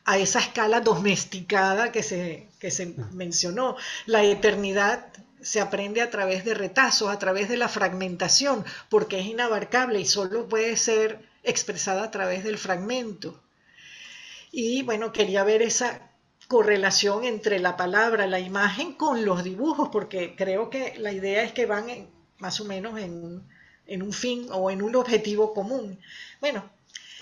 a 0.04 0.18
esa 0.18 0.40
escala 0.40 0.82
domesticada 0.82 1.90
que 1.90 2.02
se, 2.02 2.48
que 2.58 2.70
se 2.70 2.94
mencionó. 3.12 3.76
La 4.04 4.24
eternidad 4.24 5.06
se 5.44 5.60
aprende 5.60 6.00
a 6.00 6.10
través 6.10 6.44
de 6.44 6.54
retazos, 6.54 7.10
a 7.10 7.18
través 7.18 7.48
de 7.48 7.58
la 7.58 7.68
fragmentación, 7.68 8.64
porque 8.88 9.20
es 9.20 9.26
inabarcable 9.26 10.00
y 10.00 10.06
solo 10.06 10.48
puede 10.48 10.76
ser 10.76 11.20
expresada 11.42 12.04
a 12.04 12.10
través 12.10 12.44
del 12.44 12.58
fragmento. 12.58 13.40
Y 14.50 14.82
bueno, 14.82 15.12
quería 15.12 15.44
ver 15.44 15.60
esa 15.62 16.10
correlación 16.48 17.24
entre 17.24 17.58
la 17.58 17.76
palabra, 17.76 18.26
la 18.26 18.40
imagen 18.40 18.94
con 18.94 19.24
los 19.24 19.44
dibujos, 19.44 19.90
porque 19.90 20.34
creo 20.34 20.70
que 20.70 20.94
la 20.98 21.12
idea 21.12 21.42
es 21.42 21.52
que 21.52 21.66
van 21.66 21.86
más 22.38 22.60
o 22.60 22.64
menos 22.64 22.98
en, 22.98 24.02
un 24.02 24.12
fin 24.12 24.46
o 24.50 24.70
en 24.70 24.80
un 24.80 24.96
objetivo 24.96 25.52
común. 25.52 25.98
Bueno, 26.40 26.64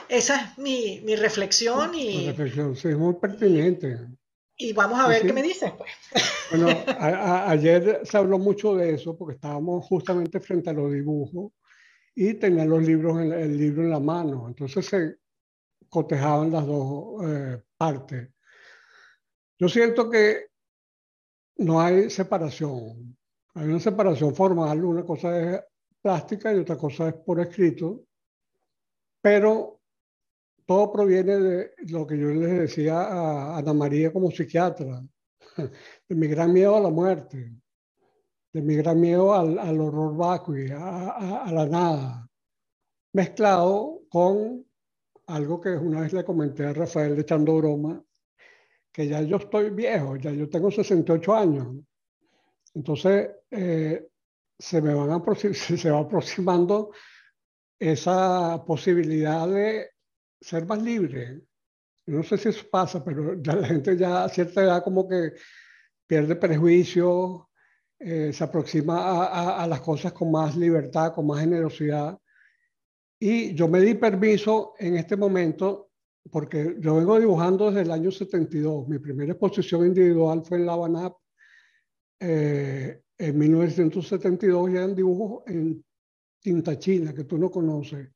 esa 0.08 0.40
es 0.40 0.58
mi, 0.58 1.00
reflexión 1.16 1.94
y... 1.94 2.28
reflexión, 2.28 2.76
sí, 2.76 2.88
es 2.88 2.96
muy 2.96 3.14
pertinente. 3.14 3.98
Y 4.62 4.72
vamos 4.72 5.00
a 5.00 5.08
ver 5.08 5.26
qué 5.26 5.32
me 5.32 5.42
dices, 5.42 5.72
pues. 5.76 5.90
Bueno, 6.50 6.68
ayer 7.46 8.00
se 8.04 8.16
habló 8.18 8.38
mucho 8.38 8.74
de 8.76 8.94
eso 8.94 9.16
porque 9.16 9.36
estábamos 9.36 9.86
justamente 9.86 10.38
frente 10.38 10.68
a 10.68 10.74
los 10.74 10.92
dibujos 10.92 11.52
y 12.14 12.34
tenían 12.34 12.68
los 12.68 12.82
libros, 12.82 13.20
en, 13.20 13.32
el 13.32 13.56
libro 13.56 13.82
en 13.82 13.90
la 13.90 14.00
mano. 14.00 14.46
Entonces 14.48 14.84
se 14.84 15.16
cotejaban 15.88 16.52
las 16.52 16.66
dos 16.66 17.24
eh, 17.24 17.62
partes. 17.76 18.28
Yo 19.58 19.68
siento 19.68 20.10
que 20.10 20.48
no 21.56 21.80
hay 21.80 22.10
separación. 22.10 23.16
Hay 23.54 23.68
una 23.68 23.80
separación 23.80 24.34
formal, 24.34 24.84
una 24.84 25.04
cosa 25.04 25.40
es 25.40 25.60
plástica 26.00 26.52
y 26.52 26.58
otra 26.58 26.76
cosa 26.76 27.08
es 27.08 27.14
por 27.14 27.40
escrito, 27.40 28.04
pero 29.20 29.81
todo 30.66 30.92
proviene 30.92 31.38
de 31.38 31.72
lo 31.88 32.06
que 32.06 32.18
yo 32.18 32.28
les 32.28 32.60
decía 32.60 33.00
a 33.00 33.58
Ana 33.58 33.72
María 33.72 34.12
como 34.12 34.30
psiquiatra, 34.30 35.02
de 36.08 36.14
mi 36.14 36.26
gran 36.26 36.52
miedo 36.52 36.76
a 36.76 36.80
la 36.80 36.90
muerte, 36.90 37.52
de 38.52 38.62
mi 38.62 38.76
gran 38.76 39.00
miedo 39.00 39.34
al, 39.34 39.80
horror 39.80 40.16
vacui, 40.16 40.70
a, 40.70 41.42
a, 41.44 41.52
la 41.52 41.66
nada, 41.66 42.28
mezclado 43.12 44.02
con 44.08 44.64
algo 45.26 45.60
que 45.60 45.70
una 45.70 46.00
vez 46.00 46.12
le 46.12 46.24
comenté 46.24 46.66
a 46.66 46.72
Rafael 46.72 47.18
echando 47.18 47.56
broma, 47.56 48.02
que 48.92 49.08
ya 49.08 49.22
yo 49.22 49.36
estoy 49.36 49.70
viejo, 49.70 50.16
ya 50.16 50.30
yo 50.32 50.48
tengo 50.48 50.70
68 50.70 51.34
años. 51.34 51.76
Entonces, 52.74 53.30
eh, 53.50 54.08
se 54.58 54.82
me 54.82 54.94
van 54.94 55.22
se 55.54 55.90
va 55.90 56.00
aproximando 56.00 56.92
esa 57.78 58.62
posibilidad 58.64 59.48
de 59.48 59.91
ser 60.42 60.66
más 60.66 60.82
libre. 60.82 61.40
No 62.06 62.22
sé 62.22 62.36
si 62.36 62.48
eso 62.48 62.64
pasa, 62.70 63.04
pero 63.04 63.40
ya 63.40 63.54
la 63.56 63.66
gente 63.66 63.96
ya 63.96 64.24
a 64.24 64.28
cierta 64.28 64.62
edad 64.62 64.84
como 64.84 65.08
que 65.08 65.32
pierde 66.06 66.36
prejuicio, 66.36 67.48
eh, 67.98 68.32
se 68.32 68.44
aproxima 68.44 68.98
a, 68.98 69.62
a, 69.62 69.66
las 69.66 69.80
cosas 69.80 70.12
con 70.12 70.30
más 70.30 70.56
libertad, 70.56 71.14
con 71.14 71.26
más 71.26 71.40
generosidad. 71.40 72.18
Y 73.20 73.54
yo 73.54 73.68
me 73.68 73.80
di 73.80 73.94
permiso 73.94 74.74
en 74.78 74.96
este 74.96 75.16
momento, 75.16 75.90
porque 76.30 76.76
yo 76.80 76.96
vengo 76.96 77.20
dibujando 77.20 77.68
desde 77.68 77.82
el 77.82 77.92
año 77.92 78.10
72. 78.10 78.88
Mi 78.88 78.98
primera 78.98 79.32
exposición 79.32 79.86
individual 79.86 80.42
fue 80.44 80.58
en 80.58 80.66
La 80.66 80.72
Habana 80.72 81.12
eh, 82.18 83.02
en 83.18 83.38
1972, 83.38 84.72
ya 84.72 84.82
en 84.82 84.96
dibujos 84.96 85.44
en 85.46 85.84
tinta 86.40 86.76
china, 86.76 87.14
que 87.14 87.24
tú 87.24 87.38
no 87.38 87.50
conoces. 87.50 88.08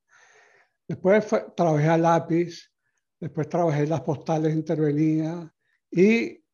Después 0.88 1.26
trabajé 1.56 1.88
a 1.88 1.98
lápiz, 1.98 2.70
después 3.18 3.48
trabajé 3.48 3.86
las 3.86 4.02
postales 4.02 4.54
intervenidas 4.54 5.50
y 5.90 6.44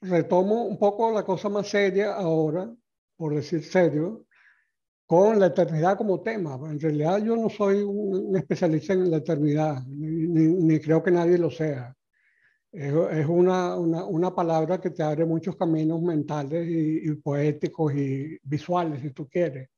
retomo 0.00 0.64
un 0.64 0.78
poco 0.78 1.12
la 1.12 1.22
cosa 1.22 1.48
más 1.48 1.68
seria 1.68 2.14
ahora, 2.14 2.72
por 3.16 3.34
decir 3.34 3.62
serio, 3.62 4.26
con 5.06 5.38
la 5.38 5.46
eternidad 5.46 5.98
como 5.98 6.22
tema. 6.22 6.58
En 6.70 6.80
realidad 6.80 7.18
yo 7.18 7.36
no 7.36 7.50
soy 7.50 7.82
un 7.82 8.34
especialista 8.36 8.94
en 8.94 9.10
la 9.10 9.18
eternidad, 9.18 9.82
ni, 9.86 10.80
creo 10.80 11.02
que 11.02 11.10
nadie 11.10 11.36
lo 11.36 11.50
sea. 11.50 11.94
Es, 12.72 13.26
una, 13.28 13.76
una, 13.76 14.04
una, 14.04 14.34
palabra 14.34 14.80
que 14.80 14.90
te 14.90 15.02
abre 15.02 15.24
muchos 15.24 15.56
caminos 15.56 16.02
mentales 16.02 16.66
y, 16.68 17.08
y 17.08 17.14
poéticos 17.14 17.94
y 17.94 18.36
visuales, 18.42 19.00
si 19.00 19.10
tú 19.10 19.28
quieres. 19.28 19.68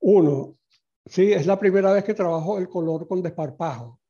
Uno, 0.00 0.58
Sí, 1.06 1.32
es 1.32 1.46
la 1.46 1.58
primera 1.58 1.92
vez 1.92 2.04
que 2.04 2.14
trabajo 2.14 2.58
el 2.58 2.68
color 2.68 3.06
con 3.08 3.22
desparpajo. 3.22 4.00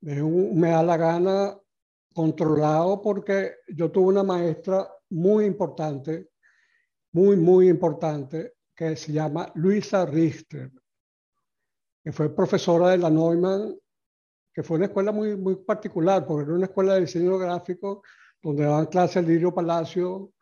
me 0.00 0.70
da 0.70 0.82
la 0.82 0.96
gana 0.96 1.58
controlado 2.14 3.00
porque 3.00 3.56
yo 3.68 3.90
tuve 3.90 4.08
una 4.08 4.22
maestra 4.22 4.88
muy 5.10 5.44
importante, 5.44 6.30
muy, 7.12 7.36
muy 7.36 7.68
importante, 7.68 8.54
que 8.74 8.96
se 8.96 9.12
llama 9.12 9.50
Luisa 9.54 10.06
Richter, 10.06 10.70
que 12.02 12.12
fue 12.12 12.34
profesora 12.34 12.90
de 12.90 12.98
la 12.98 13.10
Neumann, 13.10 13.78
que 14.52 14.62
fue 14.62 14.76
una 14.76 14.86
escuela 14.86 15.12
muy, 15.12 15.36
muy 15.36 15.56
particular, 15.56 16.26
porque 16.26 16.44
era 16.44 16.54
una 16.54 16.66
escuela 16.66 16.94
de 16.94 17.02
diseño 17.02 17.38
gráfico 17.38 18.02
donde 18.42 18.64
daban 18.64 18.86
clases 18.86 19.26
Lirio 19.26 19.54
Palacio, 19.54 20.32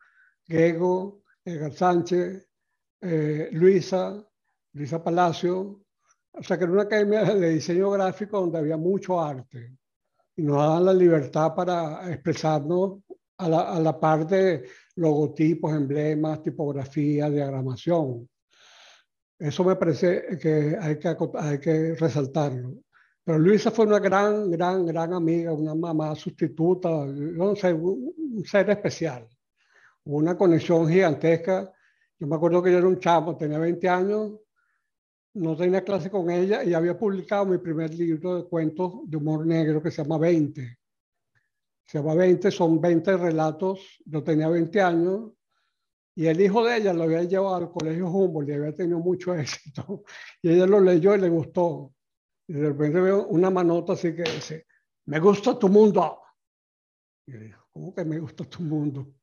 Gego, 0.45 1.23
Edgar 1.45 1.73
Sánchez, 1.73 2.49
eh, 3.03 3.51
Luisa, 3.53 4.27
Luisa 4.73 5.03
Palacio, 5.03 5.83
o 6.33 6.43
sea 6.43 6.57
que 6.57 6.65
era 6.65 6.73
una 6.73 6.83
academia 6.83 7.25
de 7.25 7.51
diseño 7.51 7.91
gráfico 7.91 8.41
donde 8.41 8.59
había 8.59 8.77
mucho 8.77 9.21
arte 9.21 9.77
y 10.37 10.43
nos 10.43 10.57
daban 10.57 10.85
la 10.85 10.95
libertad 10.95 11.55
para 11.55 12.11
expresarnos 12.13 13.01
a 13.39 13.49
la, 13.49 13.91
a 13.91 14.01
par 14.01 14.27
de 14.27 14.65
logotipos, 14.97 15.73
emblemas, 15.73 16.43
tipografía, 16.43 17.29
diagramación. 17.29 18.29
Eso 19.39 19.65
me 19.65 19.77
parece 19.77 20.39
que 20.39 20.77
hay 20.79 20.99
que, 20.99 21.17
hay 21.35 21.59
que 21.59 21.95
resaltarlo. 21.95 22.75
Pero 23.25 23.39
Luisa 23.39 23.71
fue 23.71 23.87
una 23.87 23.99
gran, 23.99 24.51
gran, 24.51 24.85
gran 24.87 25.15
amiga, 25.15 25.53
una 25.53 25.75
mamá 25.75 26.15
sustituta, 26.15 26.89
un 26.91 27.57
ser 28.45 28.71
especial. 28.71 29.27
Hubo 30.05 30.17
una 30.17 30.37
conexión 30.37 30.89
gigantesca. 30.89 31.73
Yo 32.19 32.27
me 32.27 32.37
acuerdo 32.37 32.63
que 32.63 32.73
yo 32.73 32.79
era 32.79 32.89
un 32.89 32.99
chavo, 32.99 33.37
tenía 33.37 33.59
20 33.59 33.89
años, 33.89 34.33
no 35.35 35.57
tenía 35.57 35.85
clase 35.85 36.11
con 36.11 36.31
ella 36.31 36.65
y 36.65 36.75
había 36.75 36.99
publicado 36.99 37.47
mi 37.47 37.59
primer 37.59 37.95
libro 37.95 38.37
de 38.37 38.49
cuentos 38.49 39.01
de 39.05 39.17
humor 39.17 39.47
negro 39.47 39.83
que 39.83 39.91
se 39.91 40.03
llama 40.03 40.19
20. 40.19 40.79
Se 41.87 41.99
llama 41.99 42.15
20, 42.15 42.51
son 42.51 42.81
20 42.81 43.17
relatos. 43.17 44.01
Yo 44.05 44.23
tenía 44.23 44.49
20 44.49 44.81
años 44.81 45.33
y 46.15 46.27
el 46.27 46.41
hijo 46.41 46.65
de 46.65 46.77
ella 46.77 46.93
lo 46.93 47.05
había 47.05 47.23
llevado 47.23 47.55
al 47.55 47.71
colegio 47.71 48.09
Humboldt 48.09 48.51
y 48.51 48.53
había 48.53 48.75
tenido 48.75 48.99
mucho 48.99 49.35
éxito. 49.37 50.05
Y 50.43 50.51
ella 50.51 50.67
lo 50.67 50.81
leyó 50.81 51.15
y 51.15 51.21
le 51.21 51.29
gustó. 51.29 51.95
Y 52.49 52.55
de 52.55 52.69
repente 52.69 53.01
veo 53.01 53.27
una 53.29 53.51
manota 53.51 53.93
así 53.93 54.15
que 54.15 54.23
dice, 54.23 54.67
me 55.07 55.21
gusta 55.21 55.59
tu 55.59 55.69
mundo. 55.69 56.21
Y 57.27 57.33
yo 57.33 57.39
digo, 57.39 57.59
¿cómo 57.71 57.95
que 57.95 58.05
me 58.05 58.19
gusta 58.19 58.45
tu 58.45 58.63
mundo? 58.63 59.15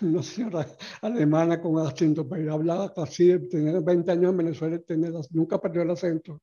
Una 0.00 0.22
señora 0.22 0.66
alemana 1.00 1.60
con 1.60 1.78
acento, 1.78 2.28
pero 2.28 2.54
hablaba 2.54 2.92
casi, 2.92 3.38
tenía 3.48 3.80
20 3.80 4.10
años 4.10 4.30
en 4.30 4.36
Venezuela, 4.36 4.78
tenía, 4.78 5.10
nunca 5.30 5.60
perdió 5.60 5.82
el 5.82 5.90
acento. 5.90 6.42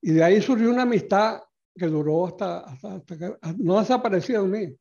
Y 0.00 0.12
de 0.12 0.24
ahí 0.24 0.40
surgió 0.40 0.70
una 0.70 0.82
amistad 0.82 1.40
que 1.74 1.86
duró 1.86 2.26
hasta, 2.26 2.60
hasta, 2.60 3.16
que 3.16 3.36
no 3.58 3.78
ha 3.78 3.80
desaparecido 3.80 4.44
en 4.44 4.50
mí. 4.50 4.76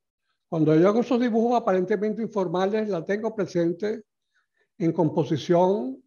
Cuando 0.49 0.75
yo 0.75 0.87
hago 0.87 1.01
esos 1.01 1.19
dibujos 1.19 1.59
aparentemente 1.59 2.21
informales, 2.21 2.87
la 2.87 3.03
tengo 3.03 3.35
presente 3.35 4.03
en 4.77 4.91
composición. 4.93 6.01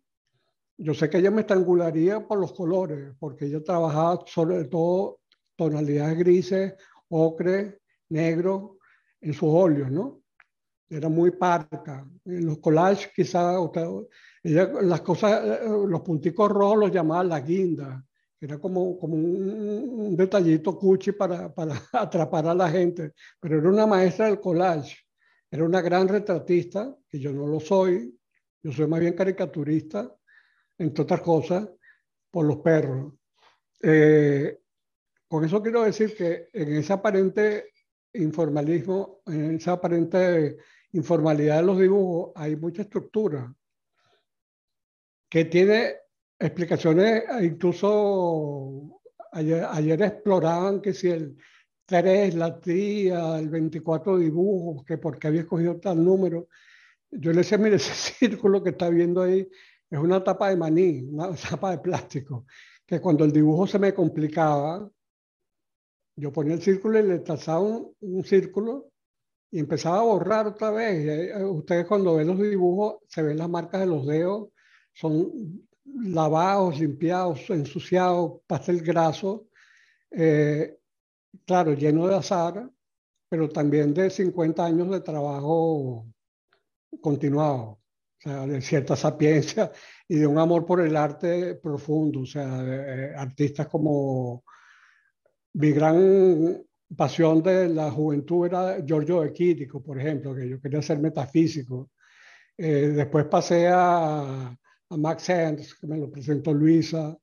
Yo 0.78 0.94
sé 0.94 1.10
que 1.10 1.18
ella 1.18 1.30
me 1.30 1.42
estrangularía 1.42 2.26
por 2.26 2.38
los 2.38 2.52
colores, 2.52 3.14
porque 3.18 3.46
ella 3.46 3.62
trabajaba 3.62 4.24
sobre 4.26 4.64
todo 4.64 5.20
tonalidades 5.56 6.18
grises, 6.18 6.74
ocre, 7.08 7.80
negro, 8.08 8.78
en 9.20 9.34
sus 9.34 9.50
óleos, 9.52 9.90
¿no? 9.90 10.22
Era 10.90 11.08
muy 11.08 11.30
parca. 11.30 12.04
En 12.24 12.46
los 12.46 12.58
collages 12.58 13.12
quizás, 13.14 13.56
las 14.42 15.00
cosas, 15.02 15.60
los 15.86 16.00
punticos 16.00 16.50
rojos 16.50 16.78
los 16.78 16.90
llamaba 16.90 17.22
la 17.22 17.40
guinda. 17.40 18.04
Era 18.40 18.58
como, 18.58 18.98
como 18.98 19.14
un, 19.14 20.16
detallito 20.16 20.76
cuchi 20.76 21.12
para, 21.12 21.54
para 21.54 21.74
atrapar 21.92 22.48
a 22.48 22.54
la 22.54 22.68
gente. 22.68 23.12
Pero 23.38 23.58
era 23.58 23.68
una 23.68 23.86
maestra 23.86 24.26
del 24.26 24.40
collage. 24.40 24.96
Era 25.48 25.64
una 25.64 25.80
gran 25.80 26.08
retratista, 26.08 26.96
que 27.08 27.20
yo 27.20 27.32
no 27.32 27.46
lo 27.46 27.60
soy. 27.60 28.18
Yo 28.62 28.72
soy 28.72 28.86
más 28.88 29.00
bien 29.00 29.14
caricaturista, 29.14 30.12
entre 30.76 31.02
otras 31.02 31.20
cosas, 31.20 31.68
por 32.30 32.46
los 32.46 32.58
perros. 32.58 33.14
Eh, 33.82 34.58
con 35.28 35.44
eso 35.44 35.62
quiero 35.62 35.84
decir 35.84 36.16
que 36.16 36.48
en 36.52 36.74
ese 36.74 36.92
aparente 36.92 37.72
informalismo, 38.14 39.22
en 39.26 39.54
esa 39.54 39.72
aparente 39.72 40.58
informalidad 40.92 41.58
de 41.58 41.62
los 41.62 41.78
dibujos, 41.78 42.32
hay 42.34 42.56
mucha 42.56 42.82
estructura 42.82 43.54
que 45.28 45.44
tiene 45.44 45.94
explicaciones, 46.38 47.24
incluso 47.42 49.00
ayer, 49.32 50.02
exploraban 50.02 50.80
que 50.80 50.92
si 50.92 51.08
el 51.08 51.36
3, 51.86 52.34
la 52.34 52.60
tía, 52.60 53.38
el 53.38 53.48
24 53.48 54.18
dibujos, 54.18 54.84
que 54.84 54.98
por 54.98 55.18
qué 55.18 55.28
había 55.28 55.42
escogido 55.42 55.78
tal 55.78 56.04
número. 56.04 56.48
Yo 57.10 57.32
le 57.32 57.38
decía, 57.38 57.58
mire, 57.58 57.76
ese 57.76 57.94
círculo 57.94 58.62
que 58.62 58.70
está 58.70 58.88
viendo 58.88 59.22
ahí 59.22 59.48
es 59.90 59.98
una 59.98 60.22
tapa 60.22 60.50
de 60.50 60.56
maní, 60.56 61.02
una 61.02 61.34
tapa 61.50 61.72
de 61.72 61.78
plástico, 61.78 62.46
que 62.86 63.00
cuando 63.00 63.24
el 63.24 63.32
dibujo 63.32 63.66
se 63.66 63.78
me 63.78 63.94
complicaba, 63.94 64.88
yo 66.16 66.32
ponía 66.32 66.54
el 66.54 66.62
círculo 66.62 66.98
y 66.98 67.02
le 67.02 67.18
trazaba 67.20 67.60
un, 67.60 68.24
círculo 68.24 68.89
y 69.50 69.58
empezaba 69.58 69.98
a 69.98 70.02
borrar 70.02 70.46
otra 70.46 70.70
vez. 70.70 71.06
Eh, 71.06 71.44
ustedes 71.44 71.86
cuando 71.86 72.16
ven 72.16 72.28
los 72.28 72.38
dibujos 72.38 72.96
se 73.08 73.22
ven 73.22 73.38
las 73.38 73.48
marcas 73.48 73.80
de 73.80 73.86
los 73.86 74.06
dedos, 74.06 74.48
son 74.92 75.66
lavados, 75.84 76.78
limpiados, 76.78 77.48
ensuciados, 77.50 78.40
pastel 78.46 78.82
graso, 78.82 79.48
eh, 80.10 80.78
claro, 81.44 81.74
lleno 81.74 82.06
de 82.06 82.16
azar, 82.16 82.70
pero 83.28 83.48
también 83.48 83.94
de 83.94 84.10
50 84.10 84.64
años 84.64 84.90
de 84.90 85.00
trabajo 85.00 86.06
continuado, 87.00 87.80
de 88.24 88.60
cierta 88.60 88.96
sapiencia 88.96 89.72
y 90.06 90.16
de 90.16 90.26
un 90.26 90.38
amor 90.38 90.66
por 90.66 90.80
el 90.80 90.96
arte 90.96 91.54
profundo, 91.54 92.20
o 92.20 92.26
sea, 92.26 92.62
de, 92.62 93.14
artistas 93.16 93.68
como 93.68 94.44
mi 95.54 95.70
gran 95.72 96.64
pasión 96.96 97.42
de 97.42 97.68
la 97.68 97.90
juventud 97.90 98.46
era 98.46 98.84
Giorgio 98.84 99.20
de 99.22 99.32
Quirico, 99.32 99.82
por 99.82 99.98
ejemplo, 99.98 100.34
que 100.34 100.48
yo 100.48 100.60
quería 100.60 100.82
ser 100.82 100.98
metafísico. 100.98 101.90
Eh, 102.56 102.88
después 102.94 103.26
pasé 103.26 103.68
a, 103.68 104.48
a 104.48 104.96
Max 104.96 105.28
Ernst, 105.28 105.80
que 105.80 105.86
me 105.86 105.98
lo 105.98 106.10
presentó 106.10 106.52
Luisa. 106.52 107.16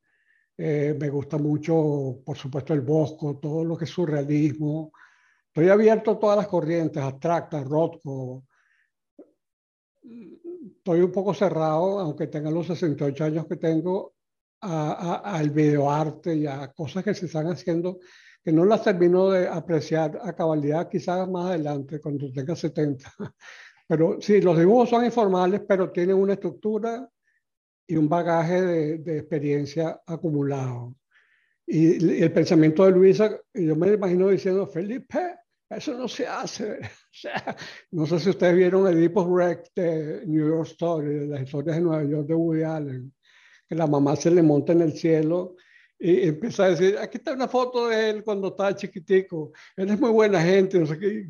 Eh, 0.58 0.96
me 1.00 1.10
gusta 1.10 1.38
mucho, 1.38 2.20
por 2.26 2.38
supuesto, 2.38 2.74
el 2.74 2.82
Bosco, 2.82 3.38
todo 3.38 3.64
lo 3.64 3.78
que 3.78 3.86
es 3.86 3.92
surrealismo. 3.92 4.92
Estoy 5.48 5.70
abierto 5.70 6.12
a 6.12 6.20
todas 6.20 6.38
las 6.38 6.48
corrientes, 6.48 7.02
abstractas, 7.02 7.66
Rothko. 7.66 8.46
Estoy 10.02 11.02
un 11.02 11.12
poco 11.12 11.34
cerrado, 11.34 12.00
aunque 12.00 12.28
tenga 12.28 12.50
los 12.50 12.68
68 12.68 13.24
años 13.24 13.46
que 13.48 13.58
tengo, 13.58 14.14
al 14.62 15.52
videoarte 15.52 16.36
y 16.36 16.48
a 16.48 16.72
cosas 16.74 17.04
que 17.04 17.14
se 17.14 17.28
están 17.28 17.48
haciendo 17.48 18.00
que 18.44 18.52
no 18.52 18.66
las 18.66 18.84
termino 18.84 19.30
de 19.30 19.48
apreciar 19.48 20.20
a 20.24 20.34
cabalidad, 20.34 20.90
quizás 20.90 21.28
más 21.30 21.48
adelante, 21.48 22.00
cuando 22.00 22.32
tenga 22.32 22.56
70. 22.56 23.12
Pero 23.88 24.18
sí, 24.22 24.42
los 24.42 24.58
dibujos 24.58 24.90
son 24.90 25.06
informales, 25.06 25.62
pero 25.66 25.92
tienen 25.92 26.18
una 26.18 26.34
estructura 26.34 27.10
y 27.88 27.96
un 27.96 28.10
bagaje 28.10 28.62
de, 28.62 28.98
de 28.98 29.20
experiencia 29.20 30.02
acumulado. 30.06 30.94
Y, 31.66 32.22
el 32.22 32.32
pensamiento 32.32 32.86
de 32.86 32.92
Luisa, 32.92 33.40
yo 33.54 33.76
me 33.78 33.94
imagino 33.94 34.30
diciendo, 34.30 34.68
Felipe, 34.68 35.36
eso 35.70 35.94
no 35.98 36.08
se 36.08 36.28
hace. 36.28 36.80
No 37.92 38.06
sé 38.06 38.20
si 38.20 38.30
ustedes 38.30 38.56
vieron 38.56 38.88
Edipo 38.88 39.36
Rex 39.36 39.72
de 39.76 40.24
New 40.28 40.48
York 40.48 40.68
Story, 40.68 41.16
de 41.16 41.28
las 41.28 41.42
historias 41.42 41.78
de 41.78 41.82
Nueva 41.82 42.04
York 42.04 42.28
de 42.28 42.36
Woody 42.36 42.62
Allen, 42.62 43.12
que 43.68 43.74
la 43.74 43.88
mamá 43.88 44.16
se 44.16 44.30
le 44.30 44.44
monta 44.44 44.74
en 44.74 44.82
el 44.82 44.94
cielo 44.94 45.56
y 46.00 46.28
empieza 46.28 46.66
a 46.66 46.70
decir, 46.70 46.98
aquí 46.98 47.18
está 47.18 47.34
una 47.34 47.48
foto 47.48 47.88
de 47.88 48.10
él 48.10 48.24
cuando 48.24 48.50
estaba 48.50 48.76
chiquitico, 48.76 49.52
él 49.76 49.90
es 49.90 50.00
muy 50.00 50.12
buena 50.12 50.42
gente, 50.42 50.80
no 50.80 50.86
sé 50.86 51.00
qué, 51.00 51.28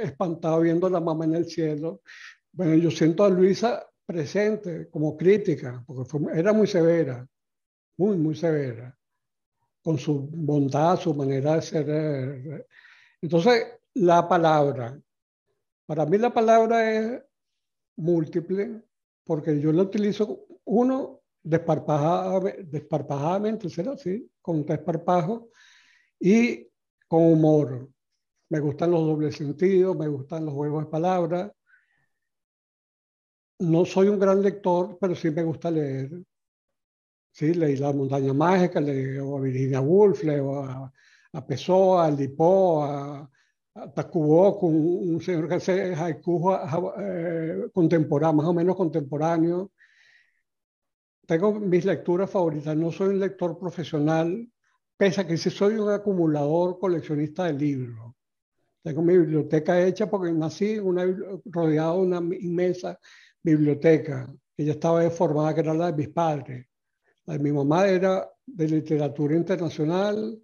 espantado 0.00 0.60
viendo 0.60 0.86
a 0.86 0.90
la 0.90 1.00
mamá 1.00 1.24
en 1.26 1.34
el 1.34 1.46
cielo. 1.46 2.00
Bueno, 2.52 2.74
yo 2.74 2.90
siento 2.90 3.24
a 3.24 3.28
Luisa 3.28 3.86
presente 4.06 4.88
como 4.90 5.16
crítica, 5.16 5.82
porque 5.86 6.04
era 6.34 6.52
muy 6.52 6.66
severa, 6.66 7.26
muy, 7.98 8.16
muy 8.16 8.34
severa, 8.34 8.96
con 9.82 9.98
su 9.98 10.28
bondad, 10.30 10.98
su 10.98 11.14
manera 11.14 11.56
de 11.56 11.62
ser. 11.62 11.86
Eh, 11.88 12.66
entonces, 13.20 13.66
la 13.94 14.26
palabra, 14.26 14.98
para 15.86 16.06
mí 16.06 16.16
la 16.16 16.32
palabra 16.32 16.90
es 16.92 17.22
múltiple, 17.96 18.82
porque 19.24 19.60
yo 19.60 19.72
la 19.72 19.82
utilizo, 19.82 20.46
uno, 20.64 21.21
desparpajadamente, 21.42 23.68
será 23.68 23.92
así, 23.92 24.30
con 24.40 24.64
desparpajo, 24.64 25.50
y 26.20 26.68
con 27.08 27.32
humor. 27.32 27.88
Me 28.48 28.60
gustan 28.60 28.92
los 28.92 29.06
dobles 29.06 29.36
sentidos, 29.36 29.96
me 29.96 30.08
gustan 30.08 30.44
los 30.44 30.54
juegos 30.54 30.84
de 30.84 30.90
palabras, 30.90 31.50
no 33.62 33.84
soy 33.84 34.08
un 34.08 34.18
gran 34.18 34.42
lector, 34.42 34.98
pero 35.00 35.14
sí 35.14 35.30
me 35.30 35.42
gusta 35.42 35.70
leer. 35.70 36.10
Sí, 37.30 37.54
leí 37.54 37.76
La 37.76 37.92
montaña 37.92 38.32
mágica, 38.34 38.80
leí 38.80 39.18
a 39.18 39.40
Virginia 39.40 39.80
Woolf, 39.80 40.22
leo 40.24 40.64
a, 40.64 40.92
a 41.32 41.46
Pessoa, 41.46 42.06
a 42.06 42.10
Lipo, 42.10 42.84
a, 42.84 43.30
a 43.74 44.10
con 44.10 44.74
un 44.74 45.20
señor 45.20 45.48
que 45.48 45.54
hace 45.54 45.94
haiku 45.94 46.52
eh, 46.98 47.70
contemporáneo, 47.72 48.34
más 48.34 48.46
o 48.46 48.54
menos 48.54 48.76
contemporáneo. 48.76 49.70
Tengo 51.26 51.52
mis 51.60 51.84
lecturas 51.84 52.30
favoritas. 52.30 52.76
No 52.76 52.90
soy 52.90 53.08
un 53.10 53.20
lector 53.20 53.58
profesional, 53.58 54.48
pese 54.96 55.20
a 55.20 55.26
que 55.26 55.36
sí 55.36 55.50
soy 55.50 55.74
un 55.74 55.90
acumulador, 55.90 56.78
coleccionista 56.78 57.44
de 57.44 57.52
libros. 57.54 58.14
Tengo 58.82 59.02
mi 59.02 59.16
biblioteca 59.16 59.80
hecha 59.80 60.10
porque 60.10 60.32
nací 60.32 60.78
rodeado 61.44 62.00
de 62.00 62.06
una 62.06 62.36
inmensa 62.36 62.98
biblioteca, 63.42 64.32
que 64.56 64.64
ya 64.64 64.72
estaba 64.72 65.08
formada, 65.10 65.54
que 65.54 65.60
era 65.60 65.74
la 65.74 65.92
de 65.92 65.98
mis 65.98 66.08
padres. 66.08 66.66
La 67.26 67.34
de 67.34 67.38
mi 67.38 67.52
mamá 67.52 67.86
era 67.86 68.28
de 68.44 68.68
literatura 68.68 69.36
internacional, 69.36 70.42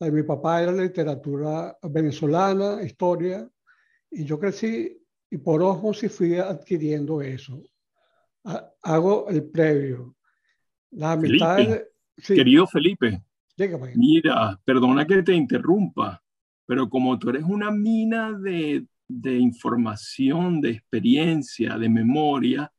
la 0.00 0.06
de 0.06 0.12
mi 0.12 0.22
papá 0.24 0.62
era 0.62 0.72
literatura 0.72 1.78
venezolana, 1.82 2.82
historia, 2.82 3.48
y 4.10 4.24
yo 4.24 4.38
crecí 4.38 5.00
y 5.30 5.38
por 5.38 5.62
osmosis 5.62 6.10
fui 6.10 6.36
adquiriendo 6.36 7.22
eso. 7.22 7.62
Hago 8.82 9.28
el 9.28 9.44
previo. 9.50 10.16
La 10.90 11.16
mitad 11.16 11.58
Querido 12.16 12.66
Felipe, 12.66 13.22
mira, 13.94 14.58
perdona 14.64 15.06
que 15.06 15.22
te 15.22 15.34
interrumpa, 15.34 16.22
pero 16.66 16.88
como 16.88 17.18
tú 17.18 17.30
eres 17.30 17.44
una 17.44 17.70
mina 17.70 18.32
de, 18.32 18.86
de 19.06 19.38
información, 19.38 20.60
de 20.60 20.70
experiencia, 20.70 21.78
de 21.78 21.88
memoria, 21.88 22.72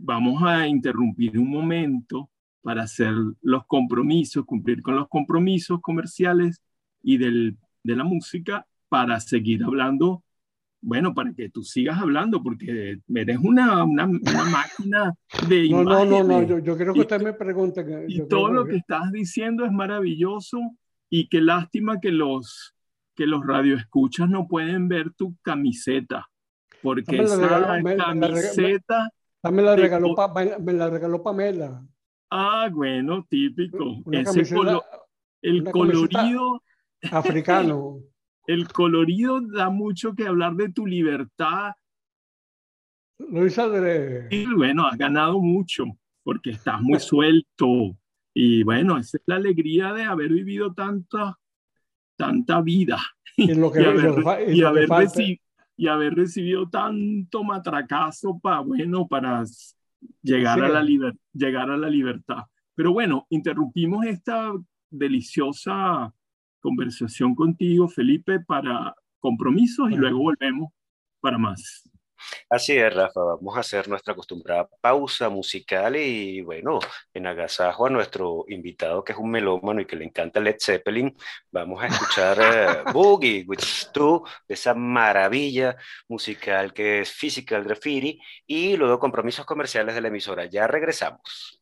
vamos 0.00 0.42
a 0.42 0.66
interrumpir 0.66 1.38
un 1.38 1.50
momento 1.50 2.30
para 2.62 2.84
hacer 2.84 3.12
los 3.42 3.66
compromisos, 3.66 4.46
cumplir 4.46 4.82
con 4.82 4.96
los 4.96 5.08
compromisos 5.08 5.80
comerciales 5.80 6.62
y 7.02 7.18
del, 7.18 7.58
de 7.82 7.96
la 7.96 8.04
música 8.04 8.66
para 8.88 9.18
seguir 9.20 9.64
hablando, 9.64 10.24
bueno, 10.82 11.14
para 11.14 11.32
que 11.32 11.48
tú 11.48 11.62
sigas 11.62 11.98
hablando, 11.98 12.42
porque 12.42 12.98
eres 13.14 13.38
una, 13.38 13.84
una, 13.84 14.06
máquina 14.06 15.14
de... 15.48 15.68
No, 15.70 15.84
no, 15.84 16.04
no, 16.04 16.24
no, 16.24 16.42
yo, 16.42 16.58
yo 16.58 16.76
quiero 16.76 16.92
que 16.92 17.00
usted 17.00 17.22
me 17.22 17.32
pregunte. 17.32 17.86
y 18.08 18.26
todo 18.28 18.52
lo 18.52 18.66
que 18.66 18.76
estás 18.76 19.12
diciendo 19.12 19.64
es 19.64 19.70
maravilloso 19.70 20.58
y 21.08 21.28
qué 21.28 21.40
lástima 21.40 22.00
que 22.00 22.10
los, 22.10 22.74
que 23.14 23.26
los 23.26 23.46
radioescuchas 23.46 24.28
no 24.28 24.48
pueden 24.48 24.88
ver 24.88 25.12
tu 25.12 25.36
camiseta, 25.42 26.28
porque 26.82 27.22
esa 27.22 27.96
camiseta... 27.96 29.08
Me, 29.50 29.62
la 29.62 29.76
regaló, 29.76 30.14
me 30.60 30.72
la 30.72 30.90
regaló 30.90 31.22
Pamela. 31.22 31.84
Ah, 32.30 32.68
bueno, 32.72 33.24
típico. 33.28 34.02
Ese 34.10 34.44
el 35.42 35.64
colorido 35.64 36.62
africano. 37.10 37.98
El 38.46 38.68
colorido 38.68 39.40
da 39.40 39.70
mucho 39.70 40.14
que 40.14 40.26
hablar 40.26 40.54
de 40.54 40.70
tu 40.70 40.86
libertad. 40.86 41.72
Luis 43.18 43.58
Andrés. 43.58 44.26
Y 44.30 44.52
bueno, 44.52 44.86
has 44.86 44.98
ganado 44.98 45.40
mucho 45.40 45.84
porque 46.22 46.50
estás 46.50 46.80
muy 46.80 47.00
suelto. 47.00 47.96
Y 48.34 48.62
bueno, 48.62 48.98
esa 48.98 49.18
es 49.18 49.22
la 49.26 49.36
alegría 49.36 49.92
de 49.92 50.04
haber 50.04 50.30
vivido 50.30 50.72
tanta, 50.72 51.38
tanta 52.16 52.60
vida. 52.62 52.98
Y, 53.36 53.52
haber, 55.86 56.14
recibido 56.14 56.68
tanto 56.68 57.44
matracazo 57.44 58.38
para, 58.38 58.60
bueno, 58.60 59.06
para 59.06 59.44
llegar, 60.22 60.62
a 60.62 60.68
la 60.68 61.14
llegar 61.32 61.70
a 61.70 61.76
la 61.76 61.88
libertad. 61.88 62.44
Pero 62.74 62.92
bueno, 62.92 63.26
interrumpimos 63.30 64.06
esta 64.06 64.52
deliciosa 64.90 66.12
conversación 66.62 67.34
contigo, 67.34 67.88
Felipe, 67.88 68.40
para 68.40 68.94
compromisos 69.20 69.90
y 69.90 69.96
luego 69.96 70.18
volvemos 70.18 70.70
para 71.20 71.36
más. 71.36 71.82
Así 72.48 72.72
es, 72.76 72.94
Rafa, 72.94 73.20
vamos 73.20 73.56
a 73.56 73.60
hacer 73.60 73.88
nuestra 73.88 74.12
acostumbrada 74.12 74.68
pausa 74.80 75.28
musical 75.28 75.96
y 75.96 76.40
bueno, 76.42 76.78
en 77.12 77.26
agasajo 77.26 77.86
a 77.86 77.90
nuestro 77.90 78.44
invitado 78.48 79.02
que 79.02 79.12
es 79.12 79.18
un 79.18 79.30
melómano 79.30 79.80
y 79.80 79.86
que 79.86 79.96
le 79.96 80.04
encanta 80.04 80.40
Led 80.40 80.56
Zeppelin, 80.60 81.14
vamos 81.50 81.82
a 81.82 81.86
escuchar 81.86 82.38
eh, 82.40 82.84
Boogie 82.92 83.44
with 83.46 83.60
Stu, 83.60 84.24
esa 84.46 84.74
maravilla 84.74 85.76
musical 86.08 86.72
que 86.72 87.00
es 87.00 87.10
Physical 87.10 87.64
Graffiti 87.64 88.20
y 88.46 88.76
luego 88.76 88.98
compromisos 88.98 89.46
comerciales 89.46 89.94
de 89.94 90.00
la 90.00 90.08
emisora. 90.08 90.44
Ya 90.46 90.66
regresamos. 90.66 91.60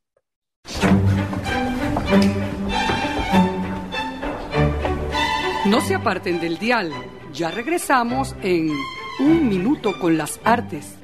No 5.71 5.81
se 5.81 5.95
aparten 5.95 6.41
del 6.41 6.59
dial, 6.59 6.93
ya 7.33 7.53
regresamos 7.53 8.35
en 8.43 8.73
un 9.21 9.49
minuto 9.49 9.97
con 10.01 10.19
las 10.19 10.41
artes. 10.43 10.99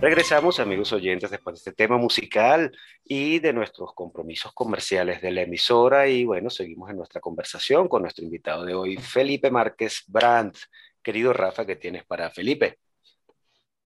Regresamos, 0.00 0.60
amigos 0.60 0.92
oyentes, 0.92 1.32
después 1.32 1.54
de 1.54 1.58
este 1.58 1.72
tema 1.72 1.98
musical 1.98 2.70
y 3.02 3.40
de 3.40 3.52
nuestros 3.52 3.94
compromisos 3.94 4.52
comerciales 4.52 5.20
de 5.20 5.32
la 5.32 5.40
emisora. 5.42 6.06
Y 6.06 6.24
bueno, 6.24 6.50
seguimos 6.50 6.88
en 6.88 6.98
nuestra 6.98 7.20
conversación 7.20 7.88
con 7.88 8.02
nuestro 8.02 8.24
invitado 8.24 8.64
de 8.64 8.74
hoy, 8.74 8.96
Felipe 8.96 9.50
Márquez 9.50 10.04
Brandt. 10.06 10.56
Querido 11.02 11.32
Rafa, 11.32 11.66
¿qué 11.66 11.74
tienes 11.74 12.04
para 12.04 12.30
Felipe? 12.30 12.78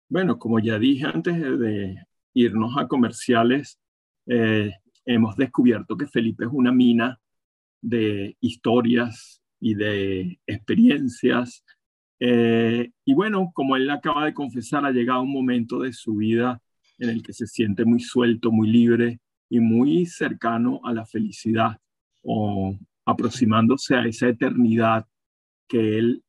Bueno, 0.08 0.38
como 0.38 0.60
ya 0.60 0.78
dije 0.78 1.04
antes 1.06 1.36
de 1.36 1.96
irnos 2.32 2.76
a 2.76 2.86
comerciales, 2.86 3.80
eh, 4.26 4.72
hemos 5.04 5.36
descubierto 5.36 5.96
que 5.96 6.06
Felipe 6.06 6.44
es 6.44 6.50
una 6.52 6.72
mina 6.72 7.20
de 7.80 8.36
historias 8.40 9.42
y 9.60 9.74
de 9.74 10.38
experiencias. 10.46 11.64
Eh, 12.20 12.92
y 13.04 13.14
bueno, 13.14 13.50
como 13.52 13.76
él 13.76 13.90
acaba 13.90 14.24
de 14.26 14.34
confesar, 14.34 14.84
ha 14.84 14.92
llegado 14.92 15.22
un 15.22 15.32
momento 15.32 15.80
de 15.80 15.92
su 15.92 16.14
vida 16.16 16.62
en 16.98 17.10
el 17.10 17.22
que 17.22 17.32
se 17.32 17.46
siente 17.46 17.84
muy 17.84 18.00
suelto, 18.00 18.52
muy 18.52 18.68
libre 18.68 19.20
y 19.50 19.60
muy 19.60 20.06
cercano 20.06 20.80
a 20.84 20.92
la 20.92 21.04
felicidad 21.04 21.78
o 22.22 22.78
aproximándose 23.04 23.96
a 23.96 24.06
esa 24.06 24.28
eternidad 24.28 25.06
que 25.68 25.98
él 25.98 26.24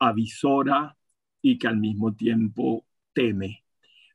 avisora 0.00 0.96
y 1.42 1.58
que 1.58 1.68
al 1.68 1.78
mismo 1.78 2.14
tiempo 2.14 2.84
teme. 3.12 3.64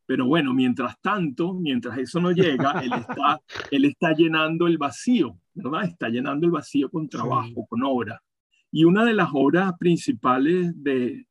Pero 0.06 0.28
bueno, 0.28 0.54
mientras 0.54 1.00
tanto, 1.02 1.54
mientras 1.54 1.98
eso 1.98 2.20
no 2.20 2.32
llega, 2.32 2.80
él 2.82 2.94
está, 2.94 3.42
él 3.72 3.86
está 3.86 4.14
llenando 4.14 4.68
el 4.68 4.78
vacío, 4.78 5.38
¿verdad? 5.54 5.86
Está 5.86 6.10
llenando 6.10 6.46
el 6.46 6.52
vacío 6.52 6.90
con 6.90 7.10
trabajo, 7.10 7.66
con 7.68 7.84
obra. 7.84 8.22
Y 8.72 8.84
una 8.84 9.04
de 9.04 9.14
las 9.14 9.30
obras 9.34 9.74
principales 9.80 10.72
de, 10.76 11.26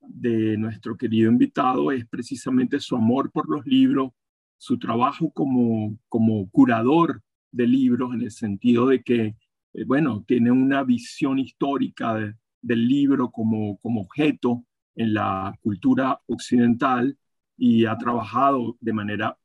de 0.00 0.56
nuestro 0.56 0.96
querido 0.96 1.30
invitado 1.30 1.92
es 1.92 2.06
precisamente 2.06 2.80
su 2.80 2.96
amor 2.96 3.30
por 3.30 3.48
los 3.48 3.64
libros, 3.64 4.10
su 4.58 4.78
trabajo 4.78 5.30
como, 5.30 5.96
como 6.08 6.50
curador 6.50 7.22
de 7.50 7.66
libros, 7.66 8.12
en 8.12 8.22
el 8.22 8.30
sentido 8.30 8.86
de 8.86 9.02
que, 9.02 9.36
eh, 9.72 9.84
bueno, 9.86 10.24
tiene 10.26 10.50
una 10.50 10.82
visión 10.84 11.38
histórica 11.38 12.36
del 12.60 12.86
libro 12.86 13.30
como, 13.30 13.78
como 13.78 14.02
objeto 14.02 14.64
en 15.00 15.14
la 15.14 15.58
cultura 15.62 16.20
occidental 16.26 17.16
y 17.56 17.86
ha 17.86 17.96
trabajado 17.96 18.76
de 18.80 18.92
manera 18.92 19.38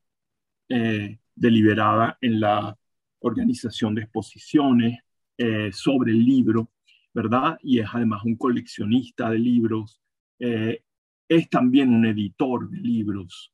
eh, 0.68 1.18
deliberada 1.34 2.18
en 2.20 2.42
la 2.42 2.78
organización 3.20 3.96
de 3.96 4.02
exposiciones 4.02 5.00
eh, 5.38 5.72
sobre 5.72 6.12
el 6.12 6.26
libro, 6.26 6.72
¿verdad? 7.14 7.58
Y 7.64 7.80
es 7.80 7.88
además 7.94 8.26
un 8.26 8.36
coleccionista 8.36 9.30
de 9.30 9.40
libros, 9.40 10.02
eh, 10.40 10.84
es 11.30 11.50
también 11.50 11.94
un 11.94 12.06
editor 12.06 12.70
de 12.70 12.78
libros. 12.78 13.54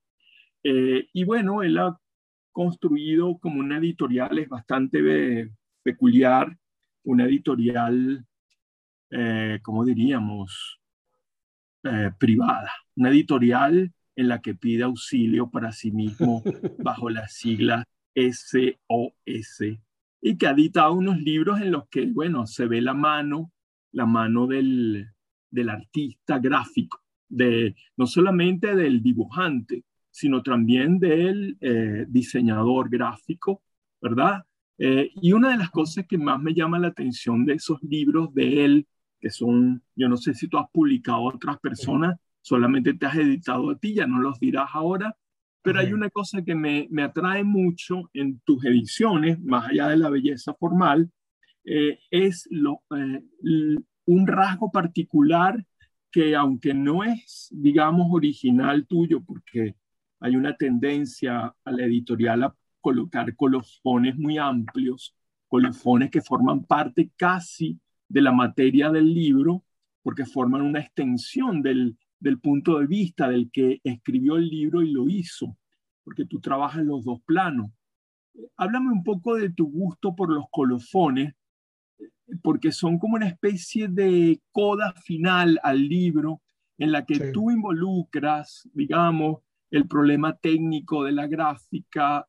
y 0.63 1.23
bueno, 1.23 1.63
él 1.63 1.77
ha 1.77 1.99
construido 2.51 3.37
como 3.39 3.59
una 3.59 3.77
editorial, 3.77 4.39
es 4.39 4.49
bastante 4.49 5.51
peculiar, 5.83 6.57
una 7.03 7.25
editorial, 7.25 8.25
¿cómo 9.63 9.85
diríamos? 9.85 10.80
Privada, 12.17 12.71
una 12.95 13.09
editorial 13.09 13.91
en 14.15 14.27
la 14.27 14.41
que 14.41 14.53
pide 14.55 14.83
auxilio 14.83 15.49
para 15.49 15.71
sí 15.71 15.91
mismo 15.91 16.43
bajo 16.79 17.09
la 17.09 17.27
sigla 17.27 17.83
SOS 18.15 19.79
y 20.21 20.37
que 20.37 20.47
ha 20.47 20.51
editado 20.51 20.93
unos 20.93 21.19
libros 21.19 21.59
en 21.59 21.71
los 21.71 21.87
que, 21.89 22.05
bueno, 22.05 22.45
se 22.45 22.67
ve 22.67 22.81
la 22.81 22.93
mano, 22.93 23.51
la 23.91 24.05
mano 24.05 24.47
del, 24.47 25.07
del 25.49 25.69
artista 25.69 26.37
gráfico, 26.37 27.01
de, 27.27 27.75
no 27.97 28.05
solamente 28.05 28.75
del 28.75 29.01
dibujante, 29.01 29.83
sino 30.11 30.43
también 30.43 30.99
del 30.99 31.57
eh, 31.61 32.05
diseñador 32.07 32.89
gráfico, 32.89 33.63
¿verdad? 34.01 34.43
Eh, 34.77 35.11
y 35.15 35.33
una 35.33 35.51
de 35.51 35.57
las 35.57 35.71
cosas 35.71 36.05
que 36.07 36.17
más 36.17 36.39
me 36.41 36.53
llama 36.53 36.79
la 36.79 36.87
atención 36.87 37.45
de 37.45 37.53
esos 37.53 37.81
libros 37.81 38.33
de 38.33 38.65
él, 38.65 38.87
que 39.21 39.29
son, 39.29 39.83
yo 39.95 40.09
no 40.09 40.17
sé 40.17 40.33
si 40.33 40.47
tú 40.47 40.57
has 40.57 40.69
publicado 40.71 41.17
a 41.19 41.35
otras 41.35 41.59
personas, 41.59 42.17
solamente 42.41 42.93
te 42.95 43.05
has 43.05 43.15
editado 43.15 43.69
a 43.69 43.77
ti, 43.77 43.93
ya 43.93 44.07
no 44.07 44.19
los 44.19 44.39
dirás 44.39 44.69
ahora, 44.73 45.15
pero 45.61 45.79
hay 45.79 45.93
una 45.93 46.09
cosa 46.09 46.41
que 46.41 46.55
me, 46.55 46.87
me, 46.89 47.03
atrae 47.03 47.43
mucho 47.43 48.09
en 48.13 48.39
tus 48.39 48.65
ediciones, 48.65 49.39
más 49.39 49.69
allá 49.69 49.89
de 49.89 49.97
la 49.97 50.09
belleza 50.09 50.55
formal, 50.55 51.11
eh, 51.63 51.99
es 52.09 52.47
lo, 52.49 52.81
eh, 52.95 53.23
un 54.05 54.27
rasgo 54.27 54.71
particular 54.71 55.63
que 56.11 56.35
aunque 56.35 56.73
no 56.73 57.03
es, 57.03 57.49
digamos, 57.51 58.07
original 58.11 58.85
tuyo, 58.87 59.21
porque 59.23 59.75
hay 60.19 60.35
una 60.35 60.55
tendencia 60.57 61.55
a 61.63 61.71
la 61.71 61.85
editorial 61.85 62.43
a 62.43 62.55
colocar 62.81 63.35
colofones 63.35 64.17
muy 64.17 64.37
amplios, 64.37 65.15
colofones 65.47 66.09
que 66.09 66.21
forman 66.21 66.65
parte 66.65 67.11
casi 67.15 67.79
de 68.11 68.21
la 68.21 68.31
materia 68.31 68.91
del 68.91 69.13
libro, 69.13 69.63
porque 70.03 70.25
forman 70.25 70.61
una 70.61 70.79
extensión 70.79 71.61
del, 71.61 71.97
del 72.19 72.39
punto 72.39 72.79
de 72.79 72.87
vista 72.87 73.29
del 73.29 73.49
que 73.51 73.79
escribió 73.83 74.35
el 74.35 74.47
libro 74.47 74.81
y 74.81 74.91
lo 74.91 75.07
hizo, 75.07 75.57
porque 76.03 76.25
tú 76.25 76.39
trabajas 76.41 76.83
los 76.83 77.05
dos 77.05 77.21
planos. 77.25 77.71
Háblame 78.57 78.91
un 78.91 79.03
poco 79.03 79.35
de 79.35 79.49
tu 79.49 79.69
gusto 79.69 80.15
por 80.15 80.31
los 80.31 80.45
colofones, 80.51 81.33
porque 82.43 82.71
son 82.71 82.99
como 82.99 83.15
una 83.15 83.27
especie 83.27 83.87
de 83.87 84.41
coda 84.51 84.93
final 85.03 85.59
al 85.63 85.87
libro 85.87 86.41
en 86.77 86.91
la 86.91 87.05
que 87.05 87.31
tú 87.31 87.51
involucras, 87.51 88.67
digamos, 88.73 89.39
el 89.69 89.87
problema 89.87 90.35
técnico 90.35 91.03
de 91.03 91.13
la 91.13 91.27
gráfica, 91.27 92.27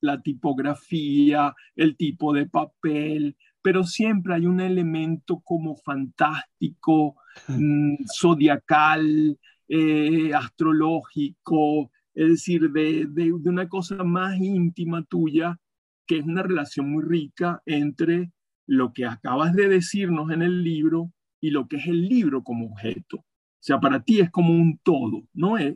la 0.00 0.22
tipografía, 0.22 1.54
el 1.74 1.96
tipo 1.96 2.32
de 2.32 2.46
papel, 2.46 3.36
pero 3.66 3.82
siempre 3.82 4.32
hay 4.32 4.46
un 4.46 4.60
elemento 4.60 5.40
como 5.40 5.74
fantástico, 5.74 7.16
mm, 7.48 7.96
zodiacal, 8.16 9.36
eh, 9.66 10.32
astrológico, 10.32 11.90
es 12.14 12.28
decir, 12.28 12.70
de, 12.70 13.06
de, 13.10 13.32
una 13.32 13.68
cosa 13.68 14.04
más 14.04 14.36
íntima 14.38 15.02
tuya, 15.02 15.58
que 16.06 16.18
es 16.18 16.24
una 16.24 16.44
relación 16.44 16.92
muy 16.92 17.02
rica 17.02 17.60
entre 17.66 18.30
lo 18.68 18.92
que 18.92 19.04
acabas 19.04 19.52
de 19.52 19.66
decirnos 19.68 20.30
en 20.30 20.42
el 20.42 20.62
libro 20.62 21.10
y 21.40 21.50
lo 21.50 21.66
que 21.66 21.78
es 21.78 21.88
el 21.88 22.08
libro 22.08 22.44
como 22.44 22.66
objeto. 22.66 23.16
O 23.16 23.24
sea, 23.58 23.80
para 23.80 24.00
ti 24.00 24.20
es 24.20 24.30
como 24.30 24.54
un 24.54 24.78
todo, 24.84 25.24
¿no? 25.34 25.58
Es, 25.58 25.74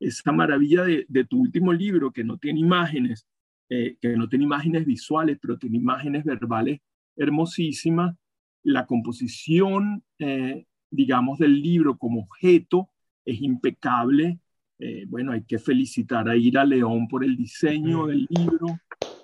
esa 0.00 0.32
maravilla 0.32 0.84
de, 0.84 1.24
tu 1.28 1.38
último 1.38 1.74
libro 1.74 2.12
que 2.12 2.24
no 2.24 2.38
tiene 2.38 2.60
imágenes, 2.60 3.26
eh, 3.68 3.98
que 4.00 4.16
no 4.16 4.26
tiene 4.26 4.46
imágenes 4.46 4.86
visuales, 4.86 5.36
pero 5.38 5.58
tiene 5.58 5.76
imágenes 5.76 6.24
verbales 6.24 6.80
hermosísimas. 7.16 8.16
La 8.62 8.86
composición, 8.86 10.04
eh, 10.18 10.66
digamos, 10.90 11.38
del 11.38 11.60
libro 11.60 11.96
como 11.96 12.22
objeto 12.22 12.90
es 13.24 13.40
impecable. 13.40 14.40
Eh, 14.78 15.04
bueno, 15.08 15.32
hay 15.32 15.44
que 15.44 15.58
felicitar 15.58 16.28
a 16.28 16.36
Ira 16.36 16.64
León 16.64 17.08
por 17.08 17.24
el 17.24 17.36
diseño 17.36 18.06
del 18.06 18.26
libro, 18.28 18.78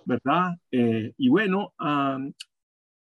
¿verdad? 0.05 0.57
y 0.71 1.29
bueno, 1.29 1.75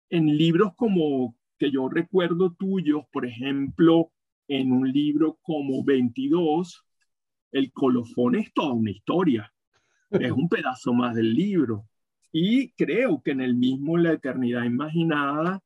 en 0.10 0.38
libros 0.38 0.74
como 0.76 1.36
que 1.58 1.72
yo 1.72 1.88
recuerdo 1.88 2.54
tuyos, 2.54 3.06
por 3.12 3.26
ejemplo, 3.26 4.12
en 4.48 4.72
un 4.72 4.92
libro 4.92 5.40
como 5.42 5.84
22, 5.84 6.86
el 7.52 7.72
colofón 7.72 8.36
es 8.36 8.54
toda 8.54 8.74
una 8.74 8.92
historia, 8.92 9.54
es 10.10 10.32
un 10.32 10.50
pedazo 10.50 10.94
más 10.94 11.16
del 11.16 11.34
libro. 11.34 11.88
Y 12.34 12.72
creo 12.72 13.22
que 13.22 13.32
en 13.32 13.42
el 13.42 13.56
mismo 13.56 13.96
La 13.98 14.12
Eternidad 14.12 14.64
Imaginada, 14.64 15.62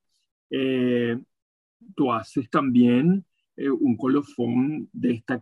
eh, 0.51 1.17
tú 1.95 2.11
haces 2.11 2.49
también 2.49 3.25
eh, 3.55 3.69
un 3.69 3.97
colofón 3.97 4.89
de 4.91 5.13
esta 5.13 5.41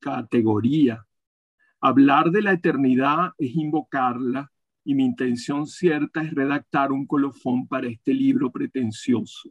categoría. 0.00 1.06
Hablar 1.80 2.30
de 2.30 2.42
la 2.42 2.52
eternidad 2.52 3.30
es 3.38 3.54
invocarla 3.54 4.50
y 4.84 4.94
mi 4.94 5.04
intención 5.04 5.66
cierta 5.66 6.22
es 6.22 6.34
redactar 6.34 6.92
un 6.92 7.06
colofón 7.06 7.66
para 7.68 7.86
este 7.88 8.12
libro 8.12 8.50
pretencioso. 8.50 9.50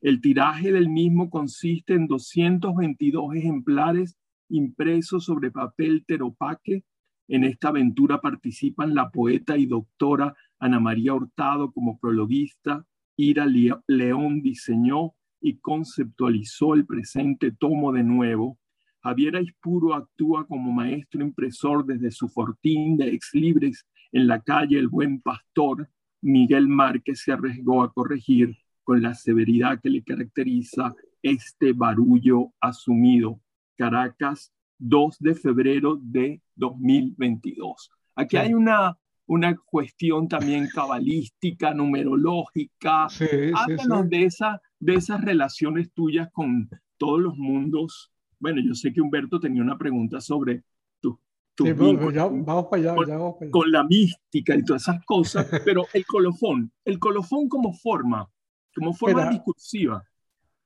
El 0.00 0.20
tiraje 0.20 0.72
del 0.72 0.88
mismo 0.88 1.30
consiste 1.30 1.94
en 1.94 2.06
222 2.06 3.34
ejemplares 3.34 4.16
impresos 4.48 5.24
sobre 5.24 5.50
papel 5.50 6.04
teropaque. 6.06 6.84
En 7.28 7.44
esta 7.44 7.68
aventura 7.68 8.20
participan 8.20 8.94
la 8.94 9.10
poeta 9.10 9.56
y 9.56 9.66
doctora 9.66 10.34
Ana 10.58 10.80
María 10.80 11.14
Hurtado 11.14 11.72
como 11.72 11.98
prologuista. 11.98 12.84
Ira 13.16 13.46
León 13.86 14.42
diseñó 14.42 15.14
y 15.40 15.58
conceptualizó 15.58 16.74
el 16.74 16.86
presente 16.86 17.52
tomo 17.52 17.92
de 17.92 18.02
nuevo. 18.02 18.58
Javier 19.00 19.36
Aispuro 19.36 19.94
actúa 19.94 20.46
como 20.46 20.72
maestro 20.72 21.22
impresor 21.22 21.86
desde 21.86 22.10
su 22.10 22.28
fortín 22.28 22.96
de 22.96 23.08
ex 23.10 23.30
libres 23.34 23.86
en 24.12 24.26
la 24.26 24.40
calle 24.40 24.78
El 24.78 24.88
Buen 24.88 25.20
Pastor. 25.20 25.88
Miguel 26.20 26.66
Márquez 26.66 27.20
se 27.22 27.32
arriesgó 27.32 27.82
a 27.82 27.92
corregir 27.92 28.56
con 28.82 29.02
la 29.02 29.14
severidad 29.14 29.80
que 29.80 29.90
le 29.90 30.02
caracteriza 30.02 30.94
este 31.22 31.72
barullo 31.72 32.52
asumido. 32.60 33.40
Caracas, 33.76 34.52
2 34.78 35.18
de 35.20 35.34
febrero 35.34 35.98
de 36.00 36.40
2022. 36.54 37.90
Aquí 38.14 38.36
hay 38.36 38.54
una, 38.54 38.98
una 39.26 39.56
cuestión 39.56 40.28
también 40.28 40.68
cabalística, 40.72 41.74
numerológica. 41.74 43.08
Sí, 43.08 43.26
Háblanos 43.54 44.08
De, 44.08 44.24
esa, 44.24 44.60
de 44.78 44.94
esas 44.94 45.22
relaciones 45.22 45.92
tuyas 45.92 46.28
con 46.32 46.68
todos 46.96 47.20
los 47.20 47.36
mundos. 47.36 48.12
Bueno, 48.38 48.60
yo 48.64 48.74
sé 48.74 48.92
que 48.92 49.00
Humberto 49.00 49.40
tenía 49.40 49.62
una 49.62 49.78
pregunta 49.78 50.20
sobre 50.20 50.62
tu, 51.00 51.18
tu 51.54 51.64
vamos 51.64 52.66
para 52.66 52.92
allá, 52.92 52.94
con, 52.94 53.50
con 53.50 53.72
la 53.72 53.84
mística 53.84 54.54
y 54.54 54.64
todas 54.64 54.82
esas 54.82 55.04
cosas, 55.04 55.46
pero 55.64 55.86
el 55.92 56.04
colofón, 56.06 56.72
el 56.84 56.98
colofón 56.98 57.48
como 57.48 57.72
forma, 57.72 58.28
como 58.74 58.92
forma 58.94 59.30
discursiva. 59.30 60.02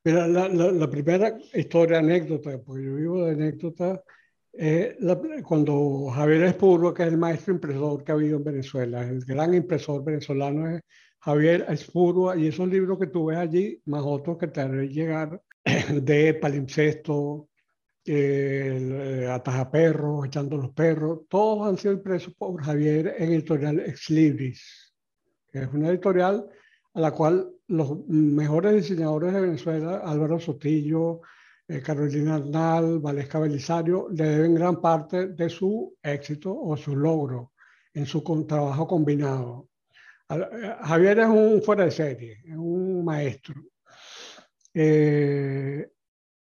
Mira, 0.02 0.26
la, 0.26 0.48
la, 0.48 0.90
primera 0.90 1.36
historia, 1.52 1.98
anécdota, 1.98 2.58
porque 2.64 2.84
yo 2.84 2.94
vivo 2.94 3.24
de 3.26 3.32
anécdota, 4.52 5.36
es 5.36 5.42
cuando 5.42 6.10
Javier 6.14 6.42
Espurro, 6.44 6.94
que 6.94 7.02
es 7.04 7.08
el 7.08 7.18
maestro 7.18 7.54
impresor 7.54 8.04
que 8.04 8.12
ha 8.12 8.14
habido 8.14 8.38
en 8.38 8.44
Venezuela, 8.44 9.02
el 9.02 9.24
gran 9.24 9.54
impresor 9.54 10.04
venezolano 10.04 10.68
es 10.68 10.82
Javier 11.20 11.66
Espurro, 11.68 12.36
y 12.36 12.48
esos 12.48 12.68
libros 12.68 12.98
que 12.98 13.06
tú 13.06 13.26
ves 13.26 13.38
allí, 13.38 13.80
más 13.86 14.02
otros 14.04 14.38
que 14.38 14.48
te 14.48 14.60
haré 14.60 14.88
llegar, 14.88 15.40
de 16.02 16.34
palimpsesto, 16.34 17.48
eh, 18.04 19.28
Atajaperros, 19.30 20.26
Echando 20.26 20.56
los 20.56 20.70
Perros, 20.70 21.20
todos 21.28 21.68
han 21.68 21.76
sido 21.76 21.94
impresos 21.94 22.34
por 22.34 22.62
Javier 22.62 23.14
en 23.18 23.32
editorial 23.32 23.80
Ex 23.80 24.10
Libris, 24.10 24.94
que 25.52 25.60
es 25.60 25.68
una 25.72 25.90
editorial 25.90 26.46
a 26.94 27.00
la 27.00 27.12
cual 27.12 27.52
los 27.68 28.06
mejores 28.08 28.74
diseñadores 28.74 29.32
de 29.32 29.40
Venezuela, 29.40 29.98
Álvaro 29.98 30.40
Sotillo, 30.40 31.20
eh, 31.70 31.80
Carolina 31.82 32.34
Arnal, 32.34 32.98
Valesca 32.98 33.38
Belisario, 33.38 34.08
le 34.10 34.24
deben 34.24 34.54
gran 34.56 34.80
parte 34.80 35.28
de 35.28 35.48
su 35.48 35.96
éxito 36.02 36.52
o 36.52 36.76
su 36.76 36.96
logro 36.96 37.52
en 37.94 38.06
su 38.06 38.22
trabajo 38.44 38.88
combinado. 38.88 39.68
Eh, 40.28 40.76
Javier 40.82 41.20
es 41.20 41.28
un 41.28 41.62
fuera 41.62 41.84
de 41.84 41.92
serie, 41.92 42.42
es 42.44 42.56
un 42.56 43.04
maestro. 43.04 43.54
Eh, 44.74 45.88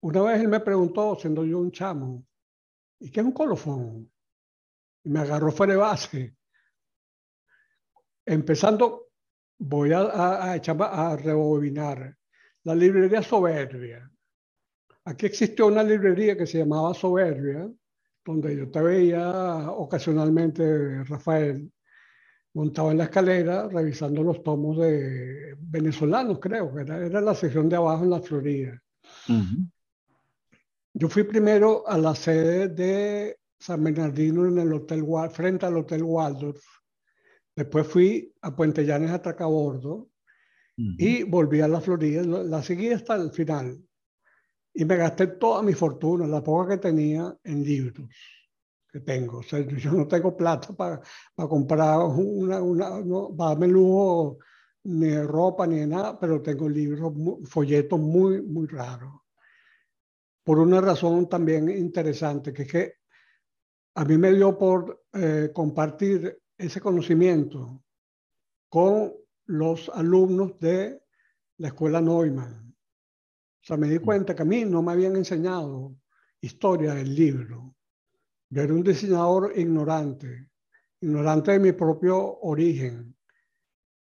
una 0.00 0.22
vez 0.22 0.40
él 0.40 0.48
me 0.48 0.58
preguntó, 0.58 1.14
siendo 1.14 1.44
yo 1.44 1.60
un 1.60 1.70
chamo, 1.70 2.26
¿y 2.98 3.08
qué 3.12 3.20
es 3.20 3.26
un 3.26 3.32
colofón? 3.32 4.10
Y 5.04 5.08
me 5.08 5.20
agarró 5.20 5.52
fuera 5.52 5.74
de 5.74 5.78
base. 5.78 6.36
Empezando 8.26 9.10
voy 9.58 9.92
a, 9.92 10.56
echar, 10.56 10.76
a 10.80 11.16
rebobinar. 11.16 12.16
La 12.64 12.74
librería 12.74 13.22
Soberbia. 13.22 14.10
Aquí 15.04 15.26
existió 15.26 15.66
una 15.66 15.82
librería 15.82 16.36
que 16.36 16.46
se 16.46 16.58
llamaba 16.58 16.94
Soberbia, 16.94 17.68
donde 18.24 18.56
yo 18.56 18.70
te 18.70 18.80
veía 18.80 19.70
ocasionalmente, 19.70 21.02
Rafael, 21.04 21.72
montado 22.54 22.90
en 22.90 22.98
la 22.98 23.04
escalera 23.04 23.68
revisando 23.68 24.22
los 24.22 24.42
tomos 24.42 24.78
de 24.78 25.56
venezolanos, 25.58 26.38
creo, 26.38 26.74
que 26.74 26.82
era, 26.82 27.20
la 27.20 27.34
sección 27.34 27.68
de 27.68 27.76
abajo 27.76 28.04
en 28.04 28.10
la 28.10 28.20
Florida. 28.20 28.80
Yo 30.94 31.08
fui 31.08 31.24
primero 31.24 31.88
a 31.88 31.98
la 31.98 32.14
sede 32.14 32.68
de 32.68 33.38
San 33.58 33.82
Bernardino 33.82 34.46
en 34.46 34.58
el 34.58 34.72
hotel, 34.72 35.04
frente 35.30 35.66
al 35.66 35.78
Hotel 35.78 36.02
Waldorf, 36.02 36.62
Después 37.54 37.86
fui 37.86 38.34
a 38.40 38.54
Puente 38.54 38.84
Llanes 38.84 39.10
a 39.10 39.20
Tracabordo 39.20 40.08
y 40.76 41.22
volví 41.22 41.60
a 41.60 41.68
la 41.68 41.80
Florida. 41.80 42.22
La 42.22 42.62
seguí 42.62 42.88
hasta 42.88 43.14
el 43.16 43.30
final. 43.30 43.78
Y 44.74 44.84
me 44.84 44.96
gasté 44.96 45.26
toda 45.26 45.62
mi 45.62 45.74
fortuna, 45.74 46.26
la 46.26 46.42
poca 46.42 46.70
que 46.70 46.78
tenía, 46.78 47.36
en 47.44 47.62
libros 47.62 48.08
que 48.92 49.00
tengo. 49.00 49.38
O 49.38 49.42
sea, 49.42 49.60
yo 49.60 49.92
no 49.92 50.06
tengo 50.06 50.36
plata 50.36 50.72
para, 50.74 51.00
para 51.34 51.48
comprar 51.48 51.98
una, 52.00 52.62
una 52.62 53.00
no, 53.00 53.34
para 53.34 53.50
darme 53.50 53.68
lujo 53.68 54.38
ni 54.84 55.08
de 55.08 55.24
ropa 55.24 55.66
ni 55.66 55.80
de 55.80 55.86
nada, 55.86 56.18
pero 56.18 56.42
tengo 56.42 56.68
libros, 56.68 57.12
folletos 57.48 57.98
muy, 57.98 58.42
muy 58.42 58.66
raros. 58.66 59.14
Por 60.44 60.58
una 60.58 60.80
razón 60.80 61.28
también 61.28 61.68
interesante, 61.68 62.52
que 62.52 62.62
es 62.62 62.72
que 62.72 62.94
a 63.94 64.04
mí 64.04 64.18
me 64.18 64.32
dio 64.32 64.58
por 64.58 65.04
eh, 65.12 65.50
compartir 65.54 66.40
ese 66.58 66.80
conocimiento 66.80 67.82
con 68.68 69.12
los 69.46 69.88
alumnos 69.90 70.58
de 70.58 71.02
la 71.58 71.68
escuela 71.68 72.00
Neumann. 72.00 72.71
O 73.62 73.64
sea, 73.64 73.76
me 73.76 73.88
di 73.88 73.98
mm. 73.98 74.02
cuenta 74.02 74.34
que 74.34 74.42
a 74.42 74.46
mí 74.46 74.64
no 74.64 74.82
me 74.82 74.92
habían 74.92 75.16
enseñado 75.16 75.94
historia 76.40 76.94
del 76.94 77.14
libro. 77.14 77.76
Yo 78.50 78.62
era 78.62 78.74
un 78.74 78.82
diseñador 78.82 79.52
ignorante, 79.56 80.50
ignorante 81.00 81.52
de 81.52 81.58
mi 81.60 81.72
propio 81.72 82.40
origen. 82.40 83.16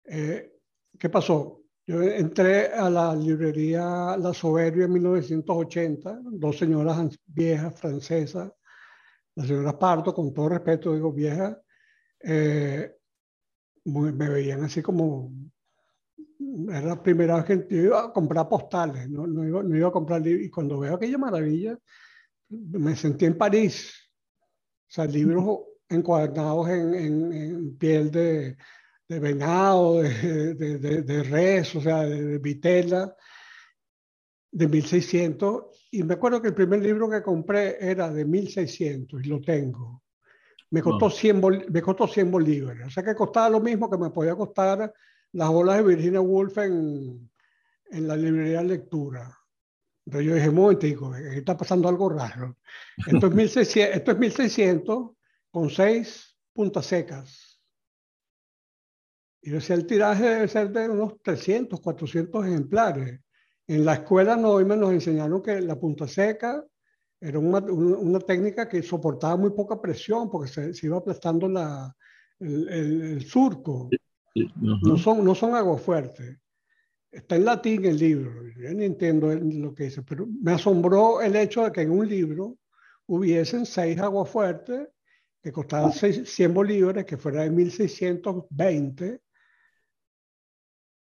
Eh, 0.04 0.58
¿Qué 0.98 1.10
pasó? 1.10 1.62
Yo 1.86 2.02
entré 2.02 2.74
a 2.74 2.90
la 2.90 3.16
librería 3.16 4.18
La 4.18 4.34
Soberbia 4.34 4.86
en 4.86 4.94
1980, 4.94 6.22
dos 6.24 6.58
señoras 6.58 7.20
viejas 7.26 7.80
francesas, 7.80 8.52
la 9.36 9.46
señora 9.46 9.78
Pardo, 9.78 10.14
con 10.14 10.34
todo 10.34 10.50
respeto 10.50 10.94
digo 10.94 11.14
vieja, 11.14 11.60
eh, 12.20 12.98
me 13.86 14.30
veían 14.30 14.64
así 14.64 14.82
como, 14.82 15.32
era 16.70 16.82
la 16.82 17.04
primera 17.04 17.38
vez 17.38 17.46
que 17.46 17.76
yo 17.76 17.82
iba 17.84 18.06
a 18.06 18.14
comprar 18.14 18.48
postales, 18.50 19.10
no, 19.10 19.28
no, 19.28 19.46
iba, 19.46 19.64
no 19.64 19.76
iba 19.76 19.88
a 19.88 19.92
comprar 19.92 20.22
libros, 20.22 20.46
y 20.46 20.50
cuando 20.50 20.80
veo 20.80 20.96
aquella 20.96 21.18
maravilla, 21.18 21.78
me 22.50 22.96
sentí 22.96 23.26
en 23.26 23.38
París, 23.38 23.94
o 24.90 24.94
sea, 24.94 25.06
libros 25.06 25.60
encuadernados 25.88 26.70
en, 26.70 27.34
en, 27.34 27.78
piel 27.78 28.12
de, 28.12 28.58
de 29.08 29.20
venado, 29.20 30.02
de, 30.02 30.56
de, 30.56 31.02
de, 31.02 31.24
res, 31.24 31.76
o 31.76 31.82
sea, 31.82 32.04
de, 32.04 32.38
vitela, 32.40 33.16
de 34.52 34.68
1600. 34.68 35.88
Y 35.92 36.04
me 36.04 36.14
acuerdo 36.14 36.42
que 36.42 36.50
el 36.50 36.54
primer 36.54 36.82
libro 36.82 37.10
que 37.10 37.22
compré 37.22 37.78
era 37.80 38.10
de 38.10 38.26
1600 38.26 39.24
y 39.24 39.28
lo 39.28 39.42
tengo. 39.42 40.04
Me 40.70 40.82
costó, 40.82 41.10
100, 41.10 41.42
me 41.70 41.82
costó 41.82 42.08
100 42.08 42.32
bolívares. 42.32 42.88
O 42.88 42.90
sea 42.90 43.04
que 43.04 43.14
costaba 43.14 43.50
lo 43.50 43.60
mismo 43.60 43.90
que 43.90 43.98
me 43.98 44.10
podía 44.10 44.36
costar 44.36 44.94
las 45.34 45.50
bolas 45.50 45.78
de 45.78 45.84
Virginia 45.84 46.22
Woolf 46.22 46.58
en, 46.58 47.30
en 47.92 48.08
la 48.08 48.16
librería 48.16 48.60
de 48.60 48.68
lectura. 48.68 49.38
Entonces 50.06 50.28
yo 50.28 50.36
dije, 50.36 50.50
un 50.50 50.56
momentico, 50.56 51.16
está 51.16 51.56
pasando 51.56 51.88
algo 51.88 52.10
raro. 52.10 52.58
Esto 53.08 53.28
es 53.28 53.34
1600, 53.36 53.96
esto 53.96 54.12
es 54.12 54.18
1600 54.18 55.12
con 55.52 55.70
seis 55.70 56.38
puntas 56.54 56.86
secas. 56.86 57.52
Y 59.42 59.50
yo 59.50 59.56
decía, 59.56 59.76
el 59.76 59.88
tiraje 59.88 60.24
debe 60.24 60.48
ser 60.48 60.72
de 60.72 60.90
unos 60.90 61.22
300, 61.22 61.80
400 61.80 62.46
ejemplares. 62.46 63.20
En 63.68 63.86
la 63.86 63.96
escuela 63.96 64.36
no, 64.36 64.60
nos 64.60 64.92
enseñaron 64.92 65.42
que 65.42 65.62
la 65.62 65.80
punta 65.80 66.08
seca 66.08 66.64
era 67.20 67.40
una, 67.40 67.60
una, 67.60 68.20
técnica 68.20 68.68
que 68.68 68.82
soportaba 68.82 69.38
muy 69.38 69.52
poca 69.52 69.80
presión 69.80 70.30
porque 70.30 70.50
se, 70.52 70.74
se 70.74 70.88
iba 70.88 70.98
aplastando 70.98 71.48
la, 71.48 71.96
el, 72.40 72.68
el, 72.70 73.26
surco. 73.26 73.90
No, 74.36 74.98
son, 74.98 75.24
no 75.24 75.36
son 75.36 75.56
agua 75.56 75.78
fuerte. 75.78 76.40
Está 77.12 77.36
en 77.36 77.46
latín 77.46 77.84
el 77.86 77.98
libro, 77.98 78.48
yo 78.48 78.74
no 78.74 78.84
entiendo 78.84 79.34
lo 79.34 79.74
que 79.74 79.86
dice, 79.86 80.02
pero 80.02 80.28
me 80.42 80.54
asombró 80.54 81.22
el 81.22 81.36
hecho 81.36 81.66
de 81.66 81.72
que 81.72 81.82
en 81.82 81.92
un 81.92 82.08
libro 82.08 82.58
hubiesen 83.08 83.66
seis 83.66 84.00
aguas 84.00 84.30
fuertes 84.30 84.88
que 85.42 85.52
costaban 85.52 85.92
100 85.92 86.54
bolívares, 86.54 87.06
que 87.06 87.18
fuera 87.18 87.42
de 87.42 87.50
1620. 87.50 89.22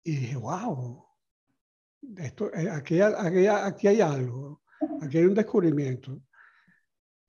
Y 0.03 0.12
dije, 0.12 0.36
wow, 0.36 1.06
esto, 2.17 2.53
eh, 2.53 2.69
aquí, 2.69 3.01
aquí, 3.01 3.47
aquí 3.47 3.88
hay 3.88 4.01
algo, 4.01 4.62
aquí 5.01 5.17
hay 5.17 5.25
un 5.25 5.34
descubrimiento. 5.34 6.21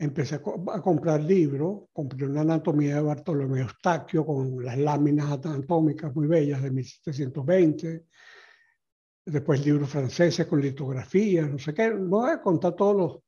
Empecé 0.01 0.37
a, 0.37 0.81
comprar 0.81 1.21
libros, 1.21 1.89
compré 1.93 2.27
una 2.27 2.43
anatomía 2.43 2.97
de 2.97 3.03
Bartolomé 3.03 3.63
Eustaquio 3.63 4.25
con 4.25 4.65
las 4.65 4.79
láminas 4.79 5.45
anatómicas 5.45 6.15
muy 6.15 6.29
bellas 6.29 6.63
de 6.63 6.71
1720 6.71 8.05
después 9.31 9.65
libros 9.65 9.91
franceses 9.91 10.47
con 10.47 10.61
litografías, 10.61 11.51
no 11.51 11.59
sé 11.59 11.75
qué. 11.75 11.91
No 11.91 12.21
voy 12.21 12.31
a 12.31 12.41
contar 12.41 12.75
todos 12.75 12.97
los, 12.97 13.23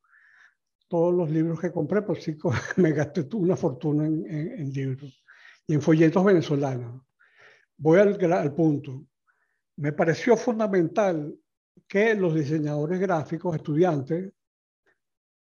todos 0.87 1.13
los 1.13 1.29
libros 1.29 1.59
que 1.59 1.71
compré, 1.71 2.01
por 2.01 2.19
sí 2.19 2.37
me 2.77 2.91
gasté 2.91 3.27
una 3.33 3.55
fortuna 3.55 4.05
en, 4.05 4.25
en, 4.27 4.71
libros 4.71 5.23
y 5.67 5.73
en 5.73 5.81
folletos 5.81 6.23
venezolanos. 6.23 7.03
Voy 7.77 7.99
al, 7.99 8.33
al, 8.33 8.53
punto. 8.53 9.05
Me 9.77 9.93
pareció 9.93 10.35
fundamental 10.35 11.35
que 11.87 12.13
los 12.15 12.35
diseñadores 12.35 12.99
gráficos, 12.99 13.55
estudiantes, 13.55 14.31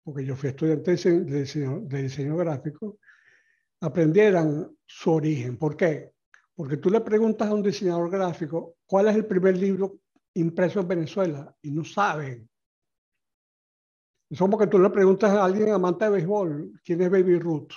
porque 0.03 0.25
yo 0.25 0.37
fui 0.37 0.51
estudiante 0.51 0.97
de 0.97 2.03
diseño, 2.03 2.37
gráfico, 2.37 2.99
aprendieran 3.81 4.77
su 4.87 5.13
origen. 5.13 5.57
¿Por 5.57 5.77
qué? 5.77 6.13
Porque 6.55 6.77
tú 6.77 6.91
le 6.91 7.01
preguntas 7.01 7.49
a 7.49 7.55
un 7.55 7.63
diseñador 7.63 8.11
gráfico 8.11 8.77
cuál 8.87 9.09
es 9.09 9.17
el 9.17 9.27
primer 9.27 9.57
libro 9.57 10.01
impreso 10.35 10.81
en 10.81 10.89
Venezuela 10.89 11.55
y 11.63 11.71
no 11.71 11.85
saben. 11.85 12.49
Es 14.31 14.39
como 14.39 14.57
que 14.59 14.67
tú 14.67 14.79
le 14.79 14.91
preguntas 14.91 15.31
a 15.33 15.45
alguien 15.45 15.71
amante 15.71 16.05
de 16.05 16.11
béisbol, 16.13 16.81
¿quién 16.85 17.01
es 17.01 17.11
Baby 17.11 17.39
Ruth? 17.39 17.73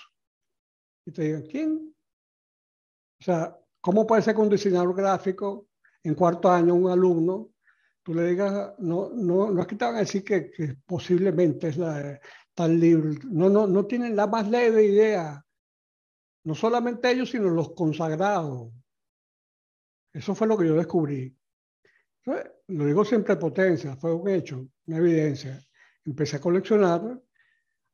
Y 1.05 1.11
te 1.11 1.23
digan, 1.23 1.41
¿quién? 1.43 1.95
O 3.19 3.23
sea, 3.23 3.57
¿cómo 3.81 4.05
puede 4.05 4.21
ser 4.21 4.35
que 4.35 4.41
un 4.41 4.49
diseñador 4.49 4.95
gráfico 4.95 5.67
en 6.03 6.13
cuarto 6.13 6.51
año, 6.51 6.75
un 6.75 6.89
alumno, 6.91 7.52
tú 8.03 8.13
le 8.13 8.27
digas, 8.27 8.73
no, 8.79 9.09
no, 9.09 9.49
no 9.49 9.61
es 9.61 9.67
que 9.67 9.75
te 9.75 9.85
van 9.85 9.95
a 9.95 9.99
decir 9.99 10.23
que, 10.23 10.51
posiblemente 10.85 11.69
es 11.69 11.77
la, 11.77 12.19
tal 12.53 12.79
libro, 12.79 13.11
no, 13.31 13.49
no, 13.49 13.65
no 13.65 13.85
tienen 13.85 14.15
la 14.15 14.27
más 14.27 14.47
leve 14.49 14.83
idea, 14.83 15.43
no 16.43 16.53
solamente 16.53 17.09
ellos, 17.09 17.29
sino 17.29 17.49
los 17.49 17.73
consagrados. 17.73 18.71
Eso 20.11 20.35
fue 20.35 20.47
lo 20.47 20.57
que 20.57 20.67
yo 20.67 20.75
descubrí. 20.75 21.35
Lo 22.67 22.85
digo 22.85 23.03
sin 23.03 23.23
prepotencia, 23.23 23.95
fue 23.95 24.13
un 24.13 24.29
hecho, 24.29 24.67
una 24.85 24.97
evidencia. 24.97 25.59
Empecé 26.05 26.35
a 26.35 26.41
coleccionar, 26.41 27.19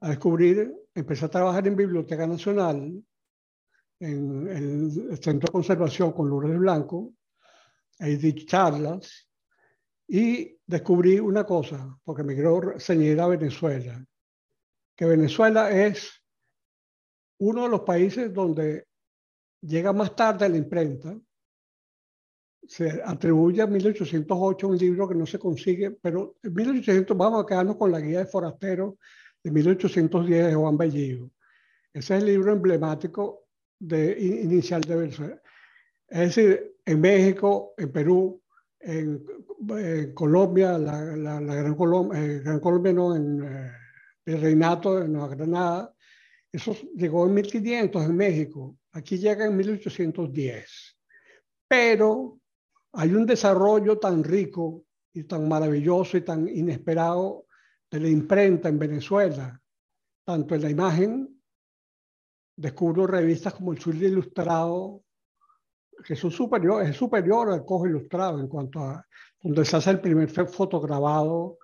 a 0.02 0.10
descubrir, 0.10 0.76
empecé 0.94 1.26
a 1.26 1.30
trabajar 1.30 1.68
en 1.68 1.76
Biblioteca 1.76 2.26
Nacional, 2.26 3.04
en 4.00 4.48
el 4.48 5.18
Centro 5.22 5.48
de 5.48 5.52
Conservación 5.52 6.12
con 6.14 6.30
Lourdes 6.30 6.58
Blanco, 6.58 7.14
ahí 8.00 8.16
di 8.16 8.46
charlas 8.46 9.29
y 10.12 10.58
descubrí 10.66 11.20
una 11.20 11.46
cosa, 11.46 11.96
porque 12.04 12.24
me 12.24 12.34
quiero 12.34 12.80
ceñir 12.80 13.22
a 13.22 13.28
Venezuela, 13.28 14.04
que 14.96 15.06
Venezuela 15.06 15.70
es 15.70 16.12
uno 17.38 17.64
de 17.64 17.70
los 17.70 17.82
países 17.82 18.34
donde 18.34 18.88
llega 19.62 19.94
más 19.94 20.16
tarde 20.16 20.50
la 20.50 20.58
imprenta, 20.58 21.16
se 22.68 23.02
atribuye 23.06 23.62
a 23.62 23.68
1808 23.68 24.68
un 24.68 24.78
libro 24.78 25.08
que 25.08 25.16
no 25.16 25.28
se 25.28 25.38
consigue, 25.38 25.92
pero 25.92 26.38
en 26.42 26.54
1800 26.54 27.16
vamos 27.16 27.44
a 27.44 27.46
quedarnos 27.46 27.78
con 27.78 27.92
la 27.92 28.00
guía 28.00 28.20
de 28.20 28.26
forasteros 28.26 28.96
de 29.44 29.52
1810 29.52 30.48
de 30.48 30.56
Juan 30.56 30.78
Bellido. 30.78 31.30
Ese 31.94 32.16
es 32.16 32.24
el 32.24 32.30
libro 32.30 32.52
emblemático 32.52 33.48
de, 33.80 34.20
inicial 34.20 34.82
de 34.82 34.96
Venezuela. 34.96 35.42
Es 36.08 36.36
decir, 36.36 36.76
en 36.84 37.00
México, 37.00 37.74
en 37.78 37.92
Perú, 37.92 38.42
en, 38.80 39.26
Colombia, 40.14 40.78
la, 40.78 41.40
Gran, 41.40 41.76
Colombia, 41.76 42.20
eh, 42.20 42.40
Gran 42.40 42.60
Colombia 42.60 42.94
no, 42.94 43.16
en 43.16 43.44
eh, 43.44 43.72
el 44.26 44.42
Reinato 44.42 45.00
de 45.00 45.08
Nueva 45.08 45.36
Granada, 45.36 45.94
eso 46.52 46.76
llegó 46.96 47.26
en 47.28 47.34
1500 47.34 48.06
en 48.06 48.16
México, 48.16 48.78
aquí 48.92 49.18
llega 49.18 49.46
en 49.46 49.56
1810. 49.56 50.98
Pero 51.68 52.40
hay 52.94 53.14
un 53.14 53.26
desarrollo 53.26 54.00
tan 54.00 54.24
rico 54.24 54.86
y 55.14 55.24
tan 55.24 55.48
maravilloso 55.48 56.18
y 56.18 56.22
tan 56.22 56.48
inesperado 56.48 57.46
de 57.92 58.00
la 58.00 58.10
imprenta 58.10 58.70
en 58.70 58.80
Venezuela, 58.80 59.62
tanto 60.26 60.56
en 60.56 60.62
la 60.62 60.70
imagen, 60.70 61.42
descubro 62.56 63.08
revistas 63.08 63.54
como 63.54 63.74
el 63.74 63.80
Sur 63.80 63.96
Ilustrado, 63.96 65.04
son 66.16 66.32
superior, 66.32 66.84
es 66.84 66.96
superior 66.96 67.50
al 67.52 67.66
Cojo 67.66 67.88
Ilustrado 67.88 68.40
en 68.40 68.48
cuanto 68.48 68.80
a 68.80 69.06
donde 69.42 69.66
se 69.66 69.78
hace 69.78 69.92
el 69.92 70.02
primer 70.02 70.30
fotograbado. 70.30 71.58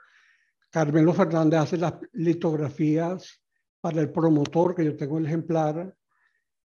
Carmelo 0.70 1.14
Fernández 1.14 1.60
hace 1.60 1.78
las 1.78 1.94
litografías 2.14 3.42
para 3.80 4.02
el 4.02 4.12
promotor, 4.12 4.76
que 4.76 4.86
yo 4.86 4.96
tengo 4.96 5.18
el 5.18 5.26
ejemplar 5.26 5.96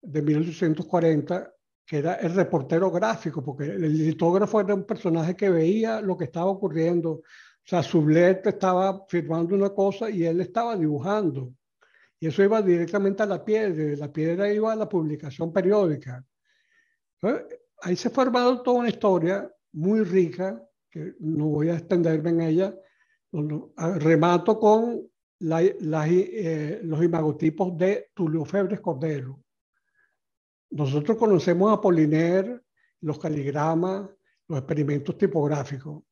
de 0.01 0.21
1840, 0.21 1.53
que 1.85 1.97
era 1.97 2.15
el 2.15 2.33
reportero 2.33 2.91
gráfico, 2.91 3.43
porque 3.43 3.65
el 3.65 3.97
litógrafo 3.97 4.61
era 4.61 4.75
un 4.75 4.85
personaje 4.85 5.35
que 5.35 5.49
veía 5.49 6.01
lo 6.01 6.17
que 6.17 6.25
estaba 6.25 6.47
ocurriendo. 6.47 7.11
O 7.11 7.23
sea, 7.63 7.83
Sublet 7.83 8.45
estaba 8.47 9.05
firmando 9.07 9.55
una 9.55 9.69
cosa 9.69 10.09
y 10.09 10.25
él 10.25 10.41
estaba 10.41 10.75
dibujando. 10.75 11.51
Y 12.19 12.27
eso 12.27 12.43
iba 12.43 12.61
directamente 12.61 13.23
a 13.23 13.25
la 13.25 13.43
piedra, 13.43 13.95
la 13.97 14.11
piedra 14.11 14.51
iba 14.51 14.71
a 14.71 14.75
la 14.75 14.89
publicación 14.89 15.53
periódica. 15.53 16.23
Ahí 17.81 17.95
se 17.95 18.09
fue 18.09 18.23
armando 18.23 18.61
toda 18.61 18.79
una 18.79 18.89
historia 18.89 19.51
muy 19.73 20.03
rica, 20.03 20.61
que 20.89 21.13
no 21.19 21.47
voy 21.47 21.69
a 21.69 21.75
extenderme 21.75 22.29
en 22.29 22.41
ella. 22.41 22.75
Remato 23.31 24.59
con 24.59 25.07
eh, 25.39 26.79
los 26.83 27.03
imagotipos 27.03 27.77
de 27.77 28.09
Tulio 28.13 28.45
Febres 28.45 28.79
Cordero 28.79 29.39
nosotros 30.69 31.17
conocemos 31.17 31.71
a 31.71 31.81
Poliner, 31.81 32.63
los 33.01 33.19
caligramas, 33.19 34.09
los 34.47 34.59
experimentos 34.59 35.17
tipográficos. 35.17 36.03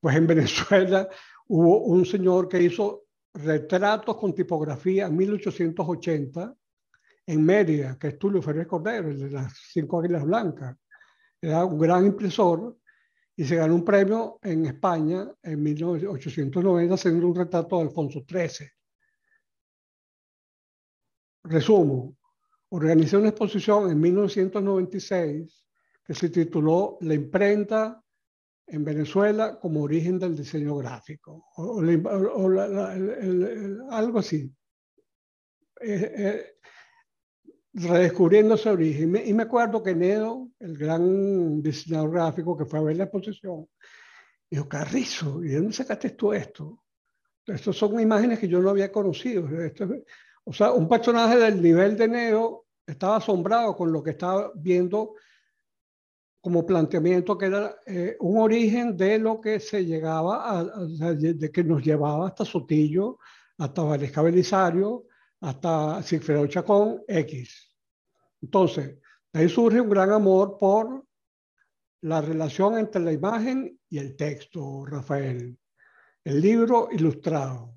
Pues 0.00 0.16
en 0.16 0.26
Venezuela 0.26 1.08
hubo 1.46 1.84
un 1.84 2.06
señor 2.06 2.48
que 2.48 2.62
hizo 2.62 3.04
retratos 3.34 4.16
con 4.16 4.34
tipografía 4.34 5.06
en 5.06 5.16
1880 5.16 6.54
en 7.28 7.44
Mérida, 7.44 7.98
que 7.98 8.08
es 8.08 8.18
Tulio 8.18 8.40
Ferrer 8.40 8.66
Cordero, 8.66 9.10
el 9.10 9.18
de 9.18 9.30
las 9.30 9.52
cinco 9.70 10.00
águilas 10.00 10.24
blancas. 10.24 10.74
Era 11.42 11.62
un 11.62 11.78
gran 11.78 12.06
impresor 12.06 12.78
y 13.36 13.44
se 13.44 13.56
ganó 13.56 13.74
un 13.74 13.84
premio 13.84 14.38
en 14.42 14.64
España 14.64 15.30
en 15.42 15.62
1890 15.62 16.94
haciendo 16.94 17.28
un 17.28 17.34
retrato 17.34 17.76
de 17.76 17.82
Alfonso 17.82 18.24
XIII. 18.26 18.70
Resumo, 21.44 22.16
organizé 22.70 23.18
una 23.18 23.28
exposición 23.28 23.90
en 23.90 24.00
1996 24.00 25.66
que 26.02 26.14
se 26.14 26.30
tituló 26.30 26.96
La 27.02 27.12
imprenta 27.12 28.02
en 28.66 28.84
Venezuela 28.84 29.58
como 29.60 29.82
origen 29.82 30.18
del 30.18 30.34
diseño 30.34 30.76
gráfico, 30.76 31.44
o, 31.56 31.80
algo 33.90 34.18
así. 34.18 34.50
Eh, 35.80 36.12
eh, 36.16 36.54
redescubriendo 37.72 38.54
ese 38.54 38.70
origen. 38.70 39.20
Y 39.24 39.32
me 39.32 39.44
acuerdo 39.44 39.82
que 39.82 39.94
Nedo, 39.94 40.48
el 40.58 40.76
gran 40.76 41.62
diseñador 41.62 42.10
gráfico 42.10 42.56
que 42.56 42.64
fue 42.64 42.78
a 42.78 42.82
ver 42.82 42.96
la 42.96 43.04
exposición, 43.04 43.68
dijo, 44.50 44.68
Carrizo, 44.68 45.42
¿y 45.44 45.48
de 45.48 45.56
dónde 45.56 45.72
sacaste 45.72 46.10
tú 46.10 46.32
esto? 46.32 46.82
Estas 47.46 47.76
son 47.76 47.98
imágenes 48.00 48.38
que 48.38 48.48
yo 48.48 48.60
no 48.60 48.70
había 48.70 48.92
conocido. 48.92 49.48
o 50.44 50.52
sea, 50.52 50.72
un 50.72 50.88
personaje 50.88 51.36
del 51.38 51.62
nivel 51.62 51.96
de 51.96 52.08
Nedo 52.08 52.66
estaba 52.86 53.16
asombrado 53.16 53.76
con 53.76 53.92
lo 53.92 54.02
que 54.02 54.10
estaba 54.10 54.50
viendo 54.54 55.14
como 56.40 56.64
planteamiento 56.64 57.36
que 57.36 57.46
era 57.46 57.76
eh, 57.86 58.16
un 58.20 58.38
origen 58.38 58.96
de 58.96 59.18
lo 59.18 59.40
que 59.40 59.60
se 59.60 59.84
llegaba 59.84 60.58
a, 60.58 60.64
de 60.64 61.50
que 61.50 61.64
nos 61.64 61.84
llevaba 61.84 62.28
hasta 62.28 62.44
Sotillo, 62.44 63.18
hasta 63.58 63.82
Valesca 63.82 64.22
Belisario, 64.22 65.07
hasta 65.40 66.02
Sigfredo 66.02 66.46
Chacón 66.46 67.02
X. 67.06 67.76
Entonces, 68.42 68.98
de 69.32 69.40
ahí 69.40 69.48
surge 69.48 69.80
un 69.80 69.90
gran 69.90 70.10
amor 70.12 70.56
por 70.58 71.04
la 72.02 72.20
relación 72.20 72.78
entre 72.78 73.02
la 73.02 73.12
imagen 73.12 73.78
y 73.88 73.98
el 73.98 74.16
texto, 74.16 74.84
Rafael. 74.86 75.58
El 76.24 76.40
libro 76.40 76.88
ilustrado. 76.90 77.74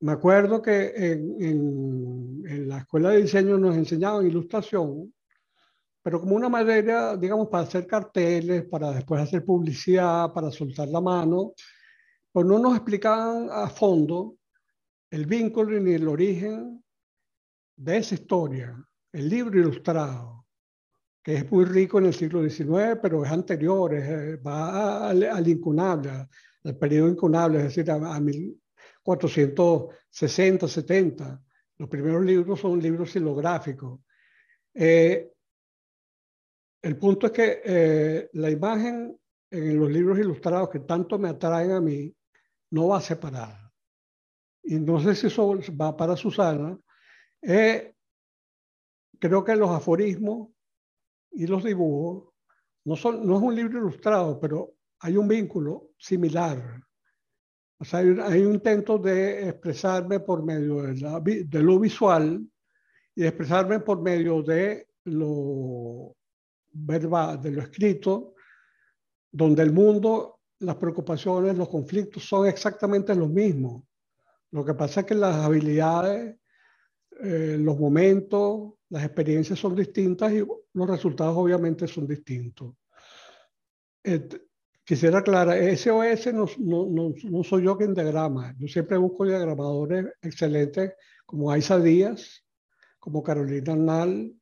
Me 0.00 0.12
acuerdo 0.12 0.60
que 0.60 0.92
en, 0.94 2.42
en 2.46 2.68
la 2.68 2.78
escuela 2.78 3.10
de 3.10 3.22
diseño 3.22 3.56
nos 3.56 3.76
enseñaban 3.76 4.26
ilustración 4.26 5.14
pero 6.04 6.20
como 6.20 6.36
una 6.36 6.50
manera, 6.50 7.16
digamos, 7.16 7.48
para 7.48 7.64
hacer 7.64 7.86
carteles, 7.86 8.66
para 8.66 8.90
después 8.90 9.22
hacer 9.22 9.42
publicidad, 9.42 10.30
para 10.34 10.50
soltar 10.50 10.86
la 10.88 11.00
mano, 11.00 11.54
pues 12.30 12.44
no 12.44 12.58
nos 12.58 12.76
explicaban 12.76 13.48
a 13.50 13.70
fondo 13.70 14.36
el 15.14 15.26
vínculo 15.26 15.78
ni 15.78 15.92
el 15.94 16.08
origen 16.08 16.82
de 17.76 17.98
esa 17.98 18.16
historia, 18.16 18.76
el 19.12 19.28
libro 19.28 19.60
ilustrado, 19.60 20.48
que 21.22 21.36
es 21.36 21.48
muy 21.52 21.66
rico 21.66 22.00
en 22.00 22.06
el 22.06 22.14
siglo 22.14 22.42
XIX, 22.42 22.98
pero 23.00 23.24
es 23.24 23.30
anterior, 23.30 23.94
eh, 23.94 24.34
va 24.38 25.10
al, 25.10 25.46
incunable, 25.46 26.26
al 26.64 26.76
periodo 26.76 27.10
incunable, 27.10 27.58
es 27.58 27.64
decir, 27.64 27.88
a, 27.92 28.18
1460, 28.18 30.66
70. 30.66 31.44
Los 31.78 31.88
primeros 31.88 32.24
libros 32.24 32.58
son 32.58 32.82
libros 32.82 33.12
silográficos. 33.12 34.00
Eh, 34.74 35.30
el 36.82 36.98
punto 36.98 37.26
es 37.26 37.32
que 37.32 37.62
eh, 37.64 38.30
la 38.32 38.50
imagen 38.50 39.16
en 39.48 39.78
los 39.78 39.92
libros 39.92 40.18
ilustrados 40.18 40.70
que 40.70 40.80
tanto 40.80 41.20
me 41.20 41.28
atraen 41.28 41.70
a 41.70 41.80
mí 41.80 42.12
no 42.70 42.88
va 42.88 43.00
separada. 43.00 43.63
Si 44.64 45.26
eso 45.26 45.58
va 45.80 45.96
para 45.96 46.16
Susana. 46.16 46.78
Eh, 47.42 47.94
creo 49.18 49.44
que 49.44 49.56
los 49.56 49.70
aforismos 49.70 50.48
y 51.32 51.46
los 51.46 51.62
dibujos 51.64 52.32
no, 52.84 52.96
son, 52.96 53.26
no 53.26 53.36
es 53.36 53.42
un 53.42 53.54
libro 53.54 53.78
ilustrado, 53.78 54.40
pero 54.40 54.74
hay 55.00 55.16
un 55.16 55.28
vínculo 55.28 55.90
similar. 55.98 56.82
O 57.78 57.84
sea, 57.84 58.00
hay 58.00 58.42
un, 58.42 58.54
intento 58.54 58.98
de 58.98 59.48
expresarme 59.48 60.20
por 60.20 60.42
medio 60.42 60.82
de, 60.82 61.44
de 61.44 61.62
lo 61.62 61.78
visual 61.78 62.46
y 63.14 63.24
expresarme 63.24 63.80
por 63.80 64.00
medio 64.00 64.42
de 64.42 64.88
lo 65.04 66.16
verba 66.72 67.36
de 67.36 67.50
lo 67.50 67.62
escrito, 67.62 68.34
donde 69.30 69.62
el 69.62 69.72
mundo, 69.72 70.40
las 70.60 70.76
preocupaciones, 70.76 71.56
los 71.56 71.68
conflictos 71.68 72.24
son 72.24 72.46
exactamente 72.46 73.14
los 73.14 73.28
mismos. 73.28 73.82
Lo 74.54 74.64
que 74.64 74.74
pasa 74.74 75.00
es 75.00 75.06
que 75.06 75.16
las 75.16 75.34
habilidades, 75.34 76.36
eh, 77.20 77.56
los 77.58 77.76
momentos, 77.76 78.74
las 78.88 79.02
experiencias 79.02 79.58
son 79.58 79.74
distintas 79.74 80.32
y 80.32 80.46
los 80.74 80.88
resultados 80.88 81.36
obviamente 81.36 81.88
son 81.88 82.06
distintos. 82.06 82.72
quisiera 84.84 85.18
aclarar, 85.18 85.58
SOS 85.76 86.32
no, 86.32 86.46
no, 86.58 86.86
no, 86.86 87.14
no, 87.24 87.42
soy 87.42 87.64
yo 87.64 87.76
quien 87.76 87.94
diagrama. 87.94 88.54
Yo 88.56 88.68
siempre 88.68 88.96
busco 88.96 89.24
diagramadores 89.24 90.06
excelentes 90.22 90.92
como 91.26 91.50
Aisa 91.50 91.80
Díaz, 91.80 92.44
como 93.00 93.24
Carolina 93.24 93.72
Arnal, 93.72 94.32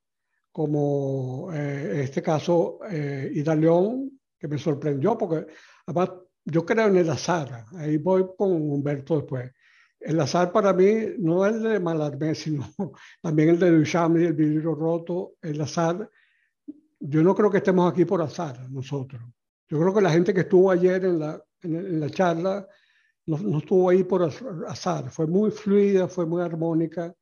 como 0.50 1.50
en 1.54 1.56
eh, 1.56 2.02
este 2.02 2.20
caso 2.20 2.80
eh, 2.90 3.30
Ida 3.32 3.54
León, 3.54 4.20
que 4.38 4.46
me 4.46 4.58
sorprendió 4.58 5.16
porque 5.16 5.46
además 5.86 6.10
yo 6.44 6.66
creo 6.66 6.88
en 6.88 6.98
el 6.98 7.08
azar, 7.08 7.64
ahí 7.76 7.96
voy 7.96 8.26
con 8.36 8.52
Humberto 8.52 9.16
después. 9.16 9.50
El 10.04 10.20
azar 10.20 10.52
para 10.52 10.72
mí 10.72 10.92
no 11.18 11.46
es 11.46 11.54
el 11.54 11.62
de 11.62 11.80
Malarmé, 11.80 12.34
sino 12.34 12.68
también 13.20 13.50
el 13.50 13.58
de 13.58 13.70
Duchamp 13.70 14.18
y 14.18 14.24
el 14.24 14.32
vidrio 14.32 14.74
roto. 14.74 15.34
El 15.40 15.60
azar, 15.60 16.08
yo 17.00 17.22
no 17.22 17.34
creo 17.34 17.50
que 17.50 17.58
estemos 17.58 17.90
aquí 17.90 18.04
por 18.04 18.22
azar 18.22 18.70
nosotros. 18.70 19.22
Yo 19.68 19.78
creo 19.80 19.94
que 19.94 20.02
la 20.02 20.10
gente 20.10 20.34
que 20.34 20.40
estuvo 20.40 20.70
ayer 20.70 21.04
en 21.04 21.18
la, 21.18 21.42
en, 21.62 22.00
la 22.00 22.10
charla 22.10 22.66
no, 23.26 23.38
no, 23.38 23.58
estuvo 23.58 23.88
ahí 23.88 24.04
por 24.04 24.28
azar, 24.68 25.10
fue 25.10 25.26
muy 25.26 25.50
fluida, 25.50 26.08
fue 26.08 26.26
muy 26.26 26.42
armónica 26.42 27.14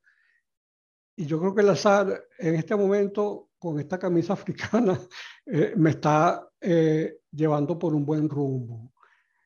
y 1.20 1.26
yo 1.26 1.38
creo 1.38 1.54
que 1.54 1.60
el 1.60 1.68
azar 1.68 2.28
en 2.38 2.54
este 2.54 2.74
momento, 2.74 3.50
con 3.58 3.78
esta 3.78 3.98
camisa 3.98 4.32
africana, 4.40 4.98
eh, 5.44 5.74
me 5.76 5.90
está 5.90 6.48
eh, 6.58 7.18
llevando 7.30 7.78
por 7.78 7.94
un 7.94 8.06
buen 8.06 8.26
rumbo, 8.26 8.90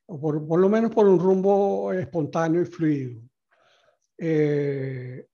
o 0.07 0.21
por, 0.21 0.47
por, 0.47 0.61
lo 0.61 0.69
menos 0.69 0.91
por 0.91 1.07
un 1.07 1.19
rumbo 1.19 1.93
espontáneo 1.93 2.63
y 2.63 2.67
fluido. 2.67 3.23
Eh, 4.19 5.27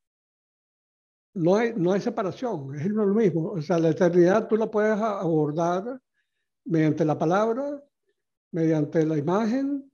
no, 1.34 1.56
hay, 1.56 1.72
no 1.76 1.92
hay 1.92 2.00
separación, 2.00 2.74
es 2.74 2.86
lo 2.86 3.06
mismo. 3.06 3.52
O 3.52 3.62
sea, 3.62 3.78
la 3.78 3.90
eternidad 3.90 4.48
tú 4.48 4.56
la 4.56 4.70
puedes 4.70 4.98
abordar 4.98 6.00
mediante 6.64 7.04
la 7.04 7.18
palabra, 7.18 7.82
mediante 8.52 9.04
la 9.04 9.16
imagen, 9.16 9.90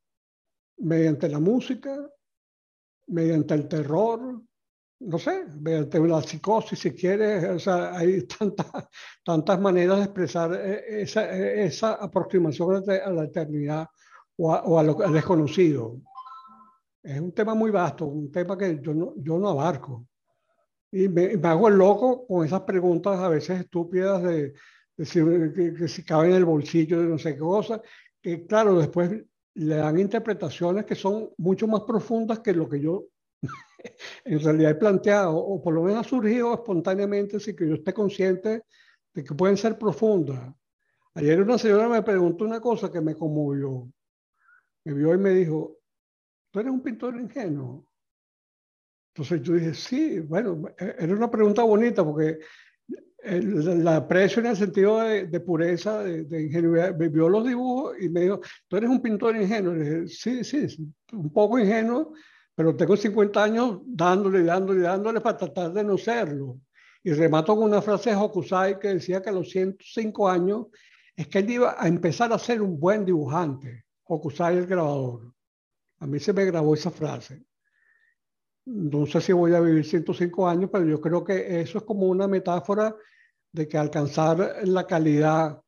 mediante 0.79 1.29
la 1.29 1.41
música, 1.41 2.11
mediante 3.09 3.55
el 3.55 3.69
terror, 3.69 4.43
no 4.99 5.19
sé, 5.19 5.45
la 5.63 6.23
psicosis 6.23 6.79
si 6.79 6.93
quieres, 6.93 7.45
o 7.45 7.59
sea, 7.59 7.97
hay 7.97 8.27
tantas, 8.27 8.67
tantas 9.25 9.61
maneras 9.61 9.99
de 9.99 10.05
expresar 10.05 10.55
eh, 10.55 11.03
esa, 11.03 11.37
eh, 11.37 11.67
esa 11.67 11.95
aproximación 11.95 12.83
a 12.89 13.11
la 13.11 13.25
eternidad 13.25 13.87
o, 14.37 14.79
a, 14.79 14.83
lo, 14.83 15.01
al 15.03 15.13
desconocido. 15.13 16.01
Es 17.03 17.21
un 17.21 17.33
tema 17.33 17.55
muy 17.55 17.71
vasto, 17.71 18.07
un 18.07 18.31
tema 18.31 18.59
que 18.59 18.81
yo 18.83 18.93
no, 18.93 19.15
yo 19.17 19.39
no 19.39 19.51
abarco. 19.51 20.07
Y 20.91 21.09
me, 21.09 21.33
hago 21.43 21.69
el 21.69 21.77
loco 21.77 22.27
con 22.27 22.45
esas 22.45 22.63
preguntas 22.63 23.19
a 23.19 23.29
veces 23.29 23.61
estúpidas 23.61 24.23
de, 24.23 24.55
si, 25.05 25.21
que, 25.55 25.89
si 25.89 26.05
cabe 26.05 26.29
en 26.29 26.35
el 26.35 26.45
bolsillo 26.45 27.01
de 27.01 27.09
no 27.09 27.19
sé 27.19 27.35
qué 27.35 27.41
cosa, 27.41 27.81
que 28.21 28.47
claro, 28.47 28.79
después 28.79 29.25
le 29.55 29.77
dan 29.77 29.99
interpretaciones 29.99 30.85
que 30.85 30.95
son 30.95 31.31
mucho 31.39 31.67
más 31.67 31.83
profundas 31.83 32.41
que 32.41 32.53
lo 32.53 32.69
que 32.69 32.81
yo 32.81 33.07
en 34.25 34.41
realidad 34.41 34.73
he 34.73 34.77
planteado, 34.77 35.37
o 35.37 35.63
por 35.63 35.75
lo 35.75 35.83
menos 35.83 36.07
ha 36.07 36.09
surgido 36.09 36.55
espontáneamente 36.55 37.41
sin 37.41 37.57
que 37.57 37.69
yo 37.69 37.75
esté 37.75 37.93
consciente 37.93 38.63
de 39.15 39.25
que 39.25 39.35
pueden 39.35 39.57
ser 39.57 39.79
profundas. 39.79 40.55
Ayer 41.15 41.41
una 41.41 41.57
señora 41.57 41.89
me 41.89 42.03
preguntó 42.03 42.45
una 42.45 42.61
cosa 42.61 42.91
que 42.91 43.01
me 43.01 43.15
conmovió. 43.15 43.89
Me 44.87 44.93
vio 44.93 45.13
y 45.15 45.19
me 45.19 45.31
dijo, 45.31 45.81
¿tú 46.53 46.61
eres 46.61 46.71
un 46.71 46.81
pintor 46.81 47.21
ingenuo? 47.21 47.85
Entonces 49.13 49.43
yo 49.43 49.55
dije, 49.55 49.75
sí, 49.75 50.21
bueno, 50.21 50.63
era 50.79 51.13
una 51.13 51.29
pregunta 51.29 51.65
bonita 51.65 52.05
porque 52.05 52.39
la 53.25 53.97
aprecio 53.97 54.39
en 54.39 54.47
el 54.47 54.57
sentido 54.57 55.01
de, 55.01 55.41
pureza, 55.41 56.05
de, 56.05 56.41
ingenuidad. 56.41 56.97
Me 56.97 57.09
vio 57.09 57.29
los 57.29 57.45
dibujos 57.45 57.97
y 58.01 58.09
me 58.09 58.21
dijo, 58.21 58.41
¿tú 58.69 58.77
eres 58.77 58.89
un 58.89 59.03
pintor 59.03 59.35
ingenuo? 59.35 59.75
Y 59.75 59.81
dije, 59.81 60.07
sí, 60.07 60.45
sí, 60.45 60.89
un 61.13 61.33
poco 61.33 61.59
ingenuo, 61.59 62.13
pero 62.55 62.77
tengo 62.77 62.97
50 62.97 63.43
años 63.43 63.81
dándole, 63.87 64.45
dándole, 64.45 64.83
dándole 64.83 65.21
para 65.21 65.37
tratar 65.37 65.73
de 65.73 65.83
no 65.83 65.99
serlo. 65.99 66.61
Y 67.03 67.13
remato 67.13 67.57
con 67.57 67.65
una 67.65 67.83
frase 67.83 68.11
de 68.11 68.17
Hokusai 68.17 68.79
que 68.79 68.95
decía 68.95 69.21
que 69.21 69.31
a 69.31 69.33
los 69.33 69.51
105 69.51 70.29
años 70.29 70.67
es 71.17 71.27
que 71.27 71.41
él 71.41 71.51
iba 71.51 71.75
a 71.77 71.89
empezar 71.89 72.33
a 72.33 72.39
ser 72.39 72.63
un 72.63 72.79
buen 72.79 73.05
dibujante. 73.05 73.86
Hokusai, 74.07 74.59
el 74.59 74.67
grabador. 74.67 75.33
A 75.99 76.07
mí 76.07 76.19
se 76.19 76.33
me 76.33 76.45
grabó 76.45 76.75
esa 76.75 76.91
frase. 76.91 77.45
No 78.67 79.07
sé 79.07 79.21
si 79.21 79.33
voy 79.33 79.55
a 79.55 79.61
vivir 79.61 79.85
105 79.85 80.49
años, 80.49 80.71
pero 80.73 80.85
yo 80.85 81.01
creo 81.01 81.25
que 81.25 81.61
eso 81.61 81.79
es 81.79 81.85
como 81.85 82.07
una 82.07 82.27
metáfora 82.27 82.95
de 83.53 83.69
que 83.69 83.79
alcanzar 83.79 84.57
la 84.65 84.87
calidad 84.87 85.61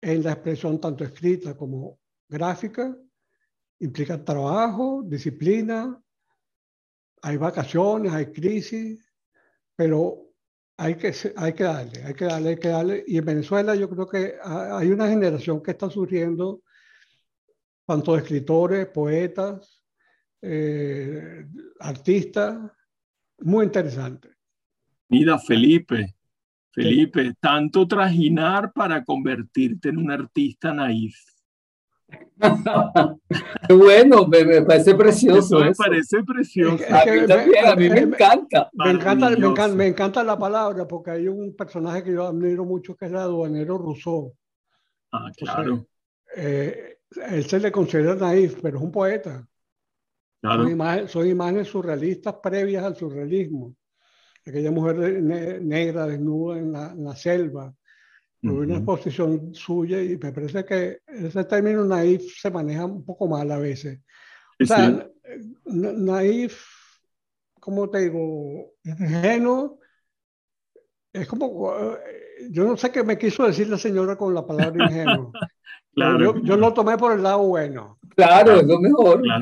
en 0.00 0.22
la 0.22 0.32
expresión 0.32 0.80
tanto 0.80 1.04
escrita 1.04 1.56
como 1.56 1.98
gráfica, 2.28 2.96
implica 3.80 4.22
trabajo, 4.22 5.02
disciplina, 5.04 6.00
hay 7.22 7.36
vacaciones, 7.38 8.12
hay 8.12 8.26
crisis, 8.26 9.02
pero 9.74 10.24
hay 10.76 10.96
que, 10.96 11.14
hay 11.36 11.52
que 11.54 11.64
darle, 11.64 12.02
hay 12.04 12.14
que 12.14 12.24
darle, 12.26 12.48
hay 12.50 12.56
que 12.58 12.68
darle. 12.68 13.04
Y 13.06 13.16
en 13.18 13.24
Venezuela 13.24 13.74
yo 13.74 13.88
creo 13.88 14.06
que 14.06 14.34
hay 14.42 14.90
una 14.90 15.08
generación 15.08 15.62
que 15.62 15.70
está 15.70 15.88
surgiendo, 15.88 16.62
tanto 17.86 18.16
escritores, 18.16 18.86
poetas, 18.86 19.84
eh, 20.40 21.46
artistas, 21.80 22.58
muy 23.38 23.64
interesante. 23.66 24.28
Mira, 25.08 25.38
Felipe, 25.38 26.14
Felipe, 26.70 27.34
tanto 27.40 27.86
trajinar 27.86 28.72
para 28.72 29.04
convertirte 29.04 29.90
en 29.90 29.98
un 29.98 30.10
artista 30.10 30.72
naif. 30.72 31.16
bueno, 33.68 34.26
me, 34.26 34.62
parece 34.62 34.94
precioso. 34.94 35.60
me 35.60 35.72
parece 35.72 36.22
precioso. 36.22 36.84
a 36.88 37.04
mí 37.06 37.26
también, 37.26 37.66
a 37.66 37.76
mí 37.76 37.88
me, 37.88 38.00
encanta. 38.00 38.70
Me 38.72 38.90
encanta, 38.90 39.30
me 39.30 39.36
encanta. 39.36 39.74
me 39.74 39.86
encanta, 39.86 40.24
la 40.24 40.38
palabra 40.38 40.86
porque 40.86 41.12
hay 41.12 41.28
un 41.28 41.54
personaje 41.56 42.02
que 42.04 42.12
yo 42.12 42.26
admiro 42.26 42.64
mucho 42.64 42.96
que 42.96 43.06
es 43.06 43.10
el 43.10 43.18
aduanero 43.18 43.78
Rousseau. 43.78 44.34
Ah, 45.12 45.30
claro. 45.36 45.86
Eh, 46.36 46.93
él 47.16 47.44
se 47.44 47.60
le 47.60 47.72
considera 47.72 48.14
naif, 48.14 48.60
pero 48.62 48.78
es 48.78 48.84
un 48.84 48.92
poeta. 48.92 49.46
Son, 50.42 51.26
imágenes, 51.26 51.68
surrealistas 51.68 52.34
previas 52.42 52.84
al 52.84 52.96
surrealismo. 52.96 53.74
Aquella 54.46 54.70
mujer 54.70 55.22
negra 55.22 56.06
desnuda 56.06 56.58
en 56.58 56.72
la, 57.04 57.16
selva. 57.16 57.74
una 58.42 58.76
exposición 58.76 59.54
suya 59.54 60.02
y 60.02 60.18
me 60.18 60.32
parece 60.32 60.64
que 60.66 60.98
ese 61.06 61.44
término 61.44 61.84
naif 61.86 62.38
se 62.38 62.50
maneja 62.50 62.84
un 62.84 63.04
poco 63.04 63.26
mal 63.26 63.50
a 63.50 63.58
veces. 63.58 64.00
O 64.60 64.66
sea, 64.66 65.08
naif, 65.64 66.62
¿cómo 67.58 67.88
te 67.88 68.00
digo? 68.00 68.74
Ingenuo. 68.84 69.78
Es 71.10 71.26
como, 71.26 71.96
yo 72.50 72.64
no 72.64 72.76
sé 72.76 72.90
qué 72.90 73.02
me 73.02 73.16
quiso 73.16 73.46
decir 73.46 73.68
la 73.68 73.78
señora 73.78 74.16
con 74.16 74.34
la 74.34 74.46
palabra 74.46 74.84
ingenuo. 74.84 75.32
claro. 75.94 76.40
Yo, 76.42 76.56
lo 76.56 76.72
tomé 76.72 76.96
por 76.96 77.12
el 77.12 77.22
lado 77.22 77.38
bueno. 77.38 77.98
Claro, 78.16 78.60
es 78.60 78.66
lo 78.66 78.80
mejor. 78.80 79.22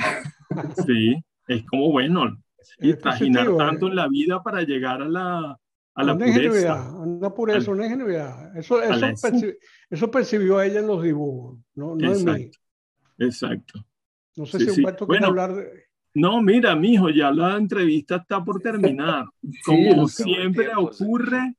Sí, 0.87 1.17
es 1.49 1.65
como 1.65 1.91
bueno, 1.91 2.37
y 2.79 2.93
trajinar 2.93 3.49
tanto 3.57 3.87
en 3.87 3.97
la 3.97 4.07
vida 4.07 4.43
para 4.43 4.61
llegar 4.61 5.01
a 5.01 5.09
la, 5.09 5.59
a 5.95 6.03
la 6.05 6.13
una 6.13 6.27
pureza. 6.27 6.39
Ingenuidad, 6.39 7.01
una 7.01 7.31
pureza, 7.31 7.71
una 7.71 7.85
ingenuidad. 7.87 8.57
Eso, 8.57 8.83
eso, 8.83 9.07
eso, 9.89 10.11
percibió 10.11 10.61
ella 10.61 10.81
en 10.81 10.87
los 10.87 11.03
dibujos, 11.03 11.59
no, 11.75 11.97
no 11.97 12.13
en 12.13 12.25
mí. 12.25 12.51
Exacto. 13.19 13.83
No 14.37 14.47
sé 14.47 14.61
si 14.61 14.81
Humberto 14.81 15.07
quiere 15.07 15.27
hablar 15.27 15.55
de... 15.55 15.85
No, 16.15 16.43
mira, 16.43 16.77
mijo, 16.77 17.09
ya 17.09 17.31
la 17.31 17.57
entrevista 17.57 18.17
está 18.17 18.45
por 18.45 18.61
terminar. 18.63 19.27
Como 19.65 20.09
siempre 20.09 20.69
ocurre, 20.77 21.55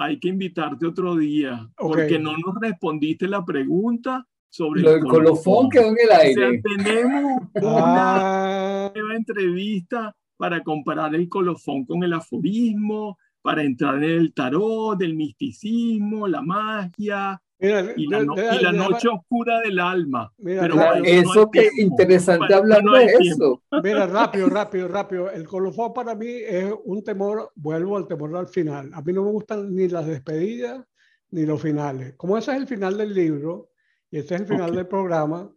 hay 0.00 0.18
que 0.18 0.28
invitarte 0.28 0.86
otro 0.86 1.14
día, 1.14 1.68
porque 1.76 2.18
no 2.18 2.32
nos 2.32 2.58
respondiste 2.58 3.28
la 3.28 3.44
pregunta 3.44 4.26
sobre 4.48 4.80
el 4.80 5.00
colofón, 5.00 5.68
quedó 5.68 5.90
en 5.90 5.96
el 6.02 6.10
aire. 6.10 6.62
tenemos 6.62 7.42
una 7.54 8.86
ah. 8.86 8.92
nueva 8.94 9.14
entrevista 9.14 10.16
para 10.38 10.62
comparar 10.62 11.14
el 11.14 11.28
colofón 11.28 11.84
con 11.84 12.02
el 12.02 12.14
aforismo, 12.14 13.18
para 13.42 13.62
entrar 13.62 13.96
en 13.96 14.04
el 14.04 14.32
tarot, 14.32 15.02
el 15.02 15.14
misticismo, 15.14 16.26
la 16.26 16.40
magia 16.40 17.38
y, 17.60 18.06
la, 18.06 18.72
noche 18.72 19.08
oscura 19.08 19.60
del 19.60 19.78
alma. 19.78 20.32
Pero 20.42 20.94
eso 21.04 21.50
que 21.50 21.68
interesante 21.76 22.54
hablar 22.54 22.82
de 22.82 23.04
eso. 23.20 23.62
Mira, 23.82 24.06
rápido, 24.06 24.48
rápido, 24.48 24.88
rápido. 24.88 25.30
El 25.30 25.46
colofón 25.46 25.92
para 25.92 26.14
mí 26.14 26.26
es 26.28 26.72
un 26.84 27.04
temor, 27.04 27.52
vuelvo 27.54 27.98
al 27.98 28.06
temor 28.06 28.34
al 28.36 28.48
final. 28.48 28.90
A 28.94 29.02
mí 29.02 29.12
no 29.12 29.24
me 29.24 29.30
gustan 29.30 29.74
ni 29.74 29.88
las 29.88 30.06
despedidas 30.06 30.82
ni 31.32 31.44
los 31.44 31.60
finales. 31.60 32.14
Como 32.16 32.38
ese 32.38 32.52
es 32.52 32.56
el 32.56 32.66
final 32.66 32.96
del 32.96 33.12
libro, 33.12 33.70
y 34.10 34.18
este 34.18 34.34
es 34.34 34.40
el 34.40 34.46
final 34.46 34.74
del 34.74 34.86
programa. 34.86 35.50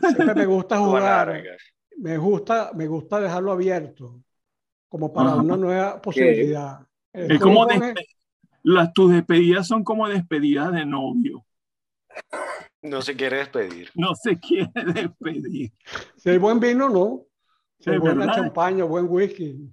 Siempre 0.00 0.34
me 0.34 0.46
gusta 0.46 0.78
jugar, 0.78 1.42
me 1.98 2.16
gusta, 2.16 2.70
me 2.74 2.86
gusta 2.86 3.20
dejarlo 3.20 3.52
abierto, 3.52 4.22
como 4.88 5.12
para 5.12 5.34
una 5.36 5.56
nueva 5.56 6.00
posibilidad. 6.00 6.80
Es 7.12 7.38
como 7.40 7.66
las, 8.66 8.92
tus 8.92 9.12
despedidas 9.12 9.68
son 9.68 9.84
como 9.84 10.08
despedidas 10.08 10.72
de 10.72 10.84
novio. 10.84 11.46
No 12.82 13.00
se 13.00 13.14
quiere 13.14 13.36
despedir. 13.36 13.90
No 13.94 14.12
se 14.16 14.40
quiere 14.40 14.72
despedir. 14.92 15.72
Si 16.16 16.30
hay 16.30 16.38
buen 16.38 16.58
vino, 16.58 16.88
no. 16.88 17.22
Si 17.78 17.90
hay 17.90 17.98
buena 17.98 18.34
champaña, 18.34 18.82
buen 18.82 19.06
whisky. 19.08 19.70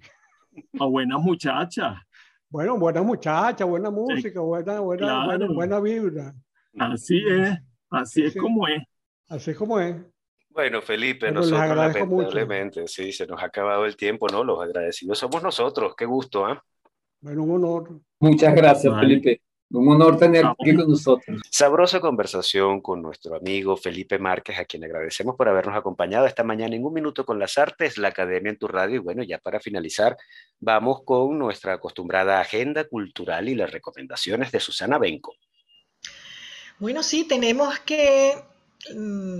O 0.78 0.90
buena 0.90 1.18
muchacha. 1.18 2.06
Bueno, 2.48 2.78
buena 2.78 3.02
muchacha, 3.02 3.64
buena 3.64 3.90
música, 3.90 4.40
buena, 4.40 4.78
buena, 4.78 5.26
buena, 5.26 5.46
buena 5.48 5.80
vibra. 5.80 6.32
Así 6.78 7.20
es. 7.28 7.58
Así 7.90 8.24
es 8.24 8.36
como 8.36 8.68
es. 8.68 8.80
Así 9.28 9.50
es 9.50 9.56
como 9.56 9.80
es. 9.80 9.96
Bueno, 10.50 10.80
Felipe, 10.80 11.32
nosotros 11.32 11.76
lamentablemente, 11.76 12.86
sí, 12.86 13.10
se 13.10 13.26
nos 13.26 13.42
ha 13.42 13.46
acabado 13.46 13.86
el 13.86 13.96
tiempo, 13.96 14.28
¿no? 14.28 14.44
Los 14.44 14.62
agradecidos 14.62 15.18
somos 15.18 15.42
nosotros, 15.42 15.94
qué 15.96 16.04
gusto, 16.04 16.46
¿ah? 16.46 16.62
Bueno, 17.24 17.44
un 17.44 17.52
honor. 17.52 18.00
Muchas 18.20 18.54
gracias, 18.54 18.94
Felipe. 19.00 19.40
Un 19.70 19.88
honor 19.88 20.18
tener 20.18 20.44
aquí 20.44 20.76
con 20.76 20.90
nosotros. 20.90 21.40
Sabrosa 21.50 21.98
conversación 21.98 22.82
con 22.82 23.00
nuestro 23.00 23.36
amigo 23.36 23.78
Felipe 23.78 24.18
Márquez, 24.18 24.58
a 24.58 24.66
quien 24.66 24.84
agradecemos 24.84 25.34
por 25.34 25.48
habernos 25.48 25.74
acompañado 25.74 26.26
esta 26.26 26.44
mañana 26.44 26.76
en 26.76 26.84
un 26.84 26.92
minuto 26.92 27.24
con 27.24 27.38
las 27.38 27.56
artes, 27.56 27.96
la 27.96 28.08
Academia 28.08 28.50
en 28.50 28.58
tu 28.58 28.68
radio. 28.68 28.96
Y 28.96 28.98
bueno, 28.98 29.22
ya 29.22 29.38
para 29.38 29.58
finalizar, 29.58 30.18
vamos 30.60 31.02
con 31.02 31.38
nuestra 31.38 31.72
acostumbrada 31.72 32.40
agenda 32.40 32.84
cultural 32.84 33.48
y 33.48 33.54
las 33.54 33.72
recomendaciones 33.72 34.52
de 34.52 34.60
Susana 34.60 34.98
Benco. 34.98 35.32
Bueno, 36.78 37.02
sí, 37.02 37.26
tenemos 37.26 37.78
que 37.80 38.34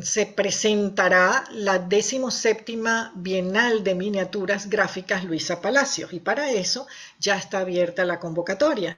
se 0.03 0.27
presentará 0.27 1.45
la 1.53 1.79
decimoséptima 1.79 3.13
Bienal 3.15 3.85
de 3.85 3.95
Miniaturas 3.95 4.71
Gráficas 4.71 5.25
Luisa 5.25 5.61
Palacios 5.61 6.15
y 6.15 6.21
para 6.21 6.51
eso 6.51 6.87
ya 7.19 7.37
está 7.37 7.59
abierta 7.59 8.07
la 8.07 8.21
convocatoria. 8.21 8.97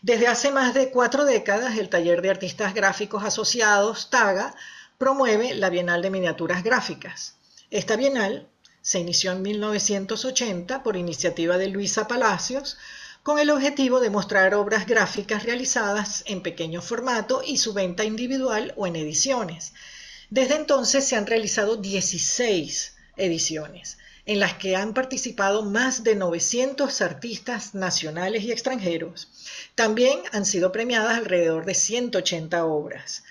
Desde 0.00 0.28
hace 0.28 0.52
más 0.52 0.74
de 0.74 0.90
cuatro 0.90 1.24
décadas, 1.24 1.78
el 1.78 1.88
Taller 1.88 2.22
de 2.22 2.30
Artistas 2.30 2.74
Gráficos 2.74 3.24
Asociados, 3.24 4.08
TAGA, 4.10 4.54
promueve 4.98 5.54
la 5.54 5.68
Bienal 5.68 6.00
de 6.00 6.10
Miniaturas 6.10 6.62
Gráficas. 6.62 7.36
Esta 7.70 7.96
bienal 7.96 8.48
se 8.82 9.00
inició 9.00 9.32
en 9.32 9.42
1980 9.42 10.82
por 10.82 10.96
iniciativa 10.96 11.58
de 11.58 11.68
Luisa 11.68 12.06
Palacios, 12.06 12.78
con 13.22 13.38
el 13.38 13.50
objetivo 13.50 14.00
de 14.00 14.10
mostrar 14.10 14.54
obras 14.54 14.86
gráficas 14.86 15.44
realizadas 15.44 16.24
en 16.26 16.42
pequeño 16.42 16.82
formato 16.82 17.42
y 17.44 17.58
su 17.58 17.72
venta 17.72 18.04
individual 18.04 18.74
o 18.76 18.86
en 18.86 18.96
ediciones. 18.96 19.74
Desde 20.30 20.56
entonces 20.56 21.06
se 21.06 21.14
han 21.14 21.26
realizado 21.26 21.76
16 21.76 22.96
ediciones, 23.16 23.98
en 24.26 24.40
las 24.40 24.54
que 24.54 24.74
han 24.74 24.92
participado 24.92 25.62
más 25.62 26.02
de 26.02 26.16
900 26.16 27.00
artistas 27.00 27.74
nacionales 27.74 28.42
y 28.42 28.50
extranjeros. 28.50 29.28
También 29.76 30.20
han 30.32 30.44
sido 30.44 30.72
premiadas 30.72 31.18
alrededor 31.18 31.64
de 31.64 31.74
180 31.74 32.64
obras. 32.64 33.22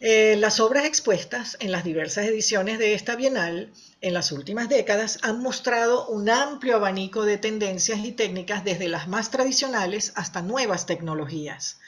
Eh, 0.00 0.36
las 0.38 0.60
obras 0.60 0.84
expuestas 0.84 1.56
en 1.58 1.72
las 1.72 1.82
diversas 1.82 2.24
ediciones 2.26 2.78
de 2.78 2.94
esta 2.94 3.16
Bienal 3.16 3.72
en 4.00 4.14
las 4.14 4.30
últimas 4.30 4.68
décadas 4.68 5.18
han 5.22 5.40
mostrado 5.40 6.06
un 6.06 6.30
amplio 6.30 6.76
abanico 6.76 7.24
de 7.24 7.36
tendencias 7.36 7.98
y 8.04 8.12
técnicas 8.12 8.62
desde 8.64 8.86
las 8.86 9.08
más 9.08 9.32
tradicionales 9.32 10.12
hasta 10.14 10.40
nuevas 10.40 10.86
tecnologías. 10.86 11.80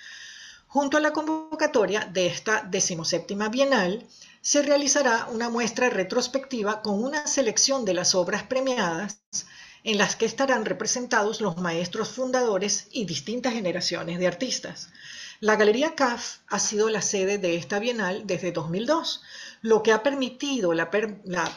Junto 0.67 0.97
a 0.97 1.01
la 1.01 1.13
convocatoria 1.13 2.01
de 2.01 2.27
esta 2.27 2.67
decimoséptima 2.69 3.49
Bienal, 3.49 4.05
se 4.41 4.63
realizará 4.63 5.29
una 5.31 5.49
muestra 5.49 5.89
retrospectiva 5.89 6.83
con 6.83 7.05
una 7.05 7.29
selección 7.29 7.85
de 7.85 7.95
las 7.95 8.17
obras 8.17 8.43
premiadas 8.43 9.21
en 9.85 9.99
las 9.99 10.17
que 10.17 10.27
estarán 10.27 10.65
representados 10.65 11.41
los 11.41 11.59
maestros 11.59 12.09
fundadores 12.09 12.89
y 12.91 13.05
distintas 13.05 13.53
generaciones 13.53 14.19
de 14.19 14.27
artistas. 14.27 14.91
La 15.43 15.57
Galería 15.57 15.95
CAF 15.95 16.41
ha 16.49 16.59
sido 16.59 16.91
la 16.91 17.01
sede 17.01 17.39
de 17.39 17.57
esta 17.57 17.79
Bienal 17.79 18.27
desde 18.27 18.53
2002, 18.53 19.23
lo 19.63 19.83
que 19.83 19.91
ha 19.91 20.03
permitido 20.03 20.75
la, 20.75 20.91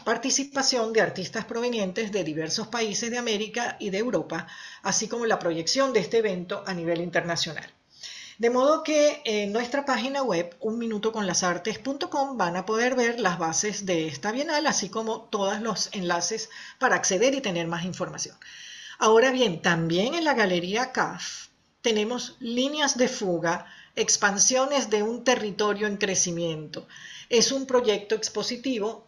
participación 0.06 0.94
de 0.94 1.02
artistas 1.02 1.44
provenientes 1.44 2.14
de 2.14 2.24
diversos 2.24 2.70
países 2.70 3.12
de 3.12 3.18
América 3.18 3.76
y 3.82 3.90
de 3.90 3.98
Europa, 3.98 4.48
así 4.84 5.10
como 5.10 5.26
la 5.26 5.38
proyección 5.38 5.92
de 5.92 6.00
este 6.00 6.20
evento 6.20 6.64
a 6.66 6.74
nivel 6.74 7.02
internacional. 7.02 7.70
De 8.38 8.50
modo 8.50 8.84
que 8.84 9.22
en 9.26 9.52
nuestra 9.52 9.84
página 9.84 10.24
web, 10.24 10.56
unminutoconlasartes.com, 10.62 12.38
van 12.38 12.56
a 12.56 12.66
poder 12.66 12.96
ver 12.96 13.20
las 13.20 13.38
bases 13.38 13.86
de 13.86 14.08
esta 14.08 14.32
bienal, 14.32 14.66
así 14.66 14.88
como 14.88 15.24
todos 15.24 15.60
los 15.60 15.90
enlaces 15.92 16.50
para 16.80 16.96
acceder 16.96 17.36
y 17.36 17.42
tener 17.42 17.68
más 17.68 17.84
información. 17.84 18.38
Ahora 18.98 19.32
bien, 19.32 19.62
también 19.62 20.14
en 20.14 20.24
la 20.24 20.36
Galería 20.36 20.94
CAF 20.94 21.52
tenemos 21.84 22.38
líneas 22.40 22.98
de 22.98 23.10
fuga, 23.10 23.68
expansiones 23.96 24.90
de 24.90 25.04
un 25.04 25.26
territorio 25.26 25.86
en 25.86 25.98
crecimiento. 25.98 26.88
Es 27.30 27.52
un 27.52 27.66
proyecto 27.68 28.16
expositivo 28.16 29.06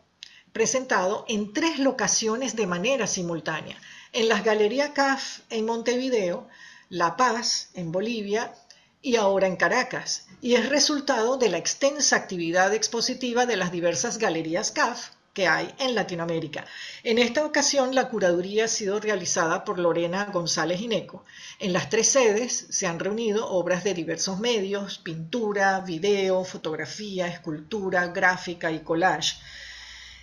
presentado 0.51 1.26
en 1.30 1.53
tres 1.53 1.80
locaciones 1.80 2.55
de 2.55 2.67
manera 2.67 3.07
simultánea. 3.07 3.78
En 4.11 4.28
las 4.28 4.43
Galerías 4.43 4.91
CAF 4.91 5.39
en 5.49 5.65
Montevideo, 5.65 6.49
La 6.89 7.15
Paz 7.15 7.69
en 7.76 7.93
Bolivia 7.93 8.53
y 9.01 9.15
ahora 9.15 9.47
en 9.47 9.55
Caracas. 9.55 10.28
Y 10.41 10.55
es 10.55 10.67
resultado 10.67 11.38
de 11.38 11.49
la 11.49 11.57
extensa 11.57 12.17
actividad 12.17 12.73
expositiva 12.73 13.45
de 13.45 13.55
las 13.55 13.71
diversas 13.71 14.17
galerías 14.17 14.71
CAF 14.71 15.14
que 15.36 15.47
hay 15.47 15.69
en 15.79 15.93
Latinoamérica. 15.93 16.65
En 17.03 17.19
esta 17.19 17.45
ocasión, 17.45 17.93
la 17.93 18.07
curaduría 18.07 18.65
ha 18.65 18.67
sido 18.69 19.01
realizada 19.01 19.65
por 19.65 19.77
Lorena 19.77 20.23
González 20.31 20.79
Ineco. 20.79 21.25
En 21.59 21.73
las 21.73 21.89
tres 21.89 22.07
sedes 22.07 22.67
se 22.69 22.88
han 22.88 22.99
reunido 22.99 23.49
obras 23.49 23.83
de 23.83 23.93
diversos 23.93 24.39
medios, 24.39 24.97
pintura, 24.97 25.81
video, 25.81 26.45
fotografía, 26.45 27.27
escultura, 27.27 28.07
gráfica 28.07 28.71
y 28.71 28.79
collage. 28.79 29.36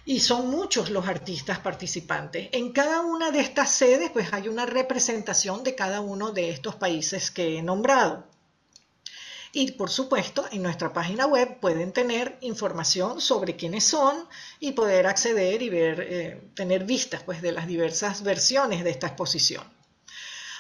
Y 0.07 0.21
son 0.21 0.49
muchos 0.49 0.89
los 0.89 1.07
artistas 1.07 1.59
participantes. 1.59 2.49
En 2.53 2.73
cada 2.73 3.03
una 3.03 3.31
de 3.31 3.41
estas 3.41 3.71
sedes 3.71 4.11
pues 4.11 4.33
hay 4.33 4.49
una 4.49 4.65
representación 4.65 5.63
de 5.63 5.75
cada 5.75 6.01
uno 6.01 6.33
de 6.33 6.49
estos 6.49 6.75
países 6.77 7.31
que 7.31 7.59
he 7.59 7.63
nombrado. 7.63 8.32
Y 9.55 9.73
por 9.73 9.91
supuesto, 9.91 10.47
en 10.51 10.63
nuestra 10.63 10.95
página 10.95 11.27
web 11.27 11.61
pueden 11.61 11.93
tener 11.93 12.39
información 12.41 13.21
sobre 13.21 13.55
quiénes 13.55 13.85
son 13.85 14.27
y 14.61 14.73
poder 14.73 15.07
acceder 15.07 15.61
y 15.61 15.69
ver, 15.69 16.01
eh, 16.01 16.51
tener 16.55 16.85
vistas 16.85 17.23
pues, 17.23 17.43
de 17.43 17.53
las 17.53 17.67
diversas 17.67 18.23
versiones 18.23 18.83
de 18.83 18.89
esta 18.91 19.09
exposición. 19.09 19.63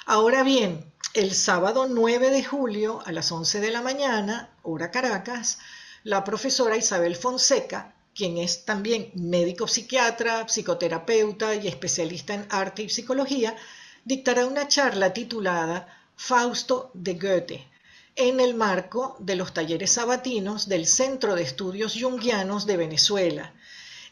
Ahora 0.05 0.43
bien, 0.43 0.93
el 1.14 1.34
sábado 1.34 1.86
9 1.88 2.28
de 2.30 2.45
julio 2.45 3.01
a 3.07 3.12
las 3.12 3.32
11 3.32 3.61
de 3.61 3.70
la 3.70 3.80
mañana, 3.80 4.51
hora 4.62 4.90
Caracas, 4.90 5.59
la 6.05 6.22
profesora 6.22 6.76
Isabel 6.76 7.16
Fonseca, 7.16 7.95
quien 8.14 8.36
es 8.36 8.66
también 8.66 9.11
médico 9.14 9.68
psiquiatra, 9.68 10.47
psicoterapeuta 10.49 11.55
y 11.55 11.66
especialista 11.66 12.34
en 12.34 12.47
arte 12.51 12.82
y 12.82 12.88
psicología, 12.90 13.57
dictará 14.05 14.45
una 14.45 14.68
charla 14.68 15.14
titulada 15.14 15.86
Fausto 16.14 16.90
de 16.93 17.14
Goethe, 17.14 17.68
en 18.16 18.40
el 18.40 18.54
marco 18.54 19.16
de 19.20 19.36
los 19.36 19.54
talleres 19.54 19.92
sabatinos 19.92 20.68
del 20.68 20.86
Centro 20.86 21.34
de 21.34 21.42
Estudios 21.42 21.96
Jungianos 21.98 22.66
de 22.66 22.76
Venezuela. 22.76 23.54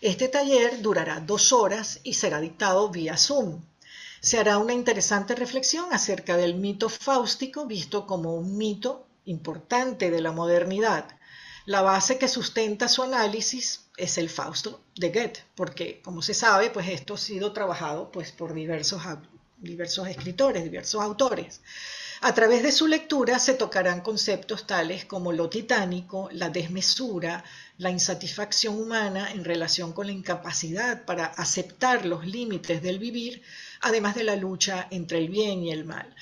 Este 0.00 0.28
taller 0.28 0.80
durará 0.80 1.20
dos 1.20 1.52
horas 1.52 2.00
y 2.02 2.14
será 2.14 2.40
dictado 2.40 2.88
vía 2.88 3.18
Zoom. 3.18 3.60
Se 4.20 4.38
hará 4.38 4.56
una 4.56 4.72
interesante 4.72 5.34
reflexión 5.34 5.92
acerca 5.92 6.38
del 6.38 6.54
mito 6.54 6.88
fáustico 6.88 7.66
visto 7.66 8.06
como 8.06 8.34
un 8.34 8.56
mito 8.56 9.06
importante 9.26 10.10
de 10.10 10.22
la 10.22 10.32
modernidad. 10.32 11.06
La 11.66 11.82
base 11.82 12.18
que 12.18 12.28
sustenta 12.28 12.88
su 12.88 13.02
análisis 13.02 13.86
es 13.98 14.16
el 14.16 14.30
Fausto 14.30 14.80
de 14.96 15.10
Goethe, 15.10 15.44
porque 15.54 16.00
como 16.00 16.22
se 16.22 16.32
sabe, 16.32 16.70
pues 16.70 16.88
esto 16.88 17.14
ha 17.14 17.18
sido 17.18 17.52
trabajado 17.52 18.10
pues, 18.10 18.32
por 18.32 18.54
diversos, 18.54 19.02
diversos 19.58 20.08
escritores, 20.08 20.64
diversos 20.64 21.02
autores. 21.02 21.60
A 22.22 22.34
través 22.34 22.62
de 22.62 22.70
su 22.70 22.86
lectura 22.86 23.38
se 23.38 23.54
tocarán 23.54 24.02
conceptos 24.02 24.66
tales 24.66 25.06
como 25.06 25.32
lo 25.32 25.48
titánico, 25.48 26.28
la 26.32 26.50
desmesura, 26.50 27.42
la 27.78 27.88
insatisfacción 27.88 28.78
humana 28.78 29.32
en 29.32 29.42
relación 29.42 29.94
con 29.94 30.06
la 30.06 30.12
incapacidad 30.12 31.06
para 31.06 31.24
aceptar 31.24 32.04
los 32.04 32.26
límites 32.26 32.82
del 32.82 32.98
vivir, 32.98 33.40
además 33.80 34.14
de 34.14 34.24
la 34.24 34.36
lucha 34.36 34.86
entre 34.90 35.16
el 35.16 35.30
bien 35.30 35.64
y 35.64 35.72
el 35.72 35.86
mal. 35.86 36.14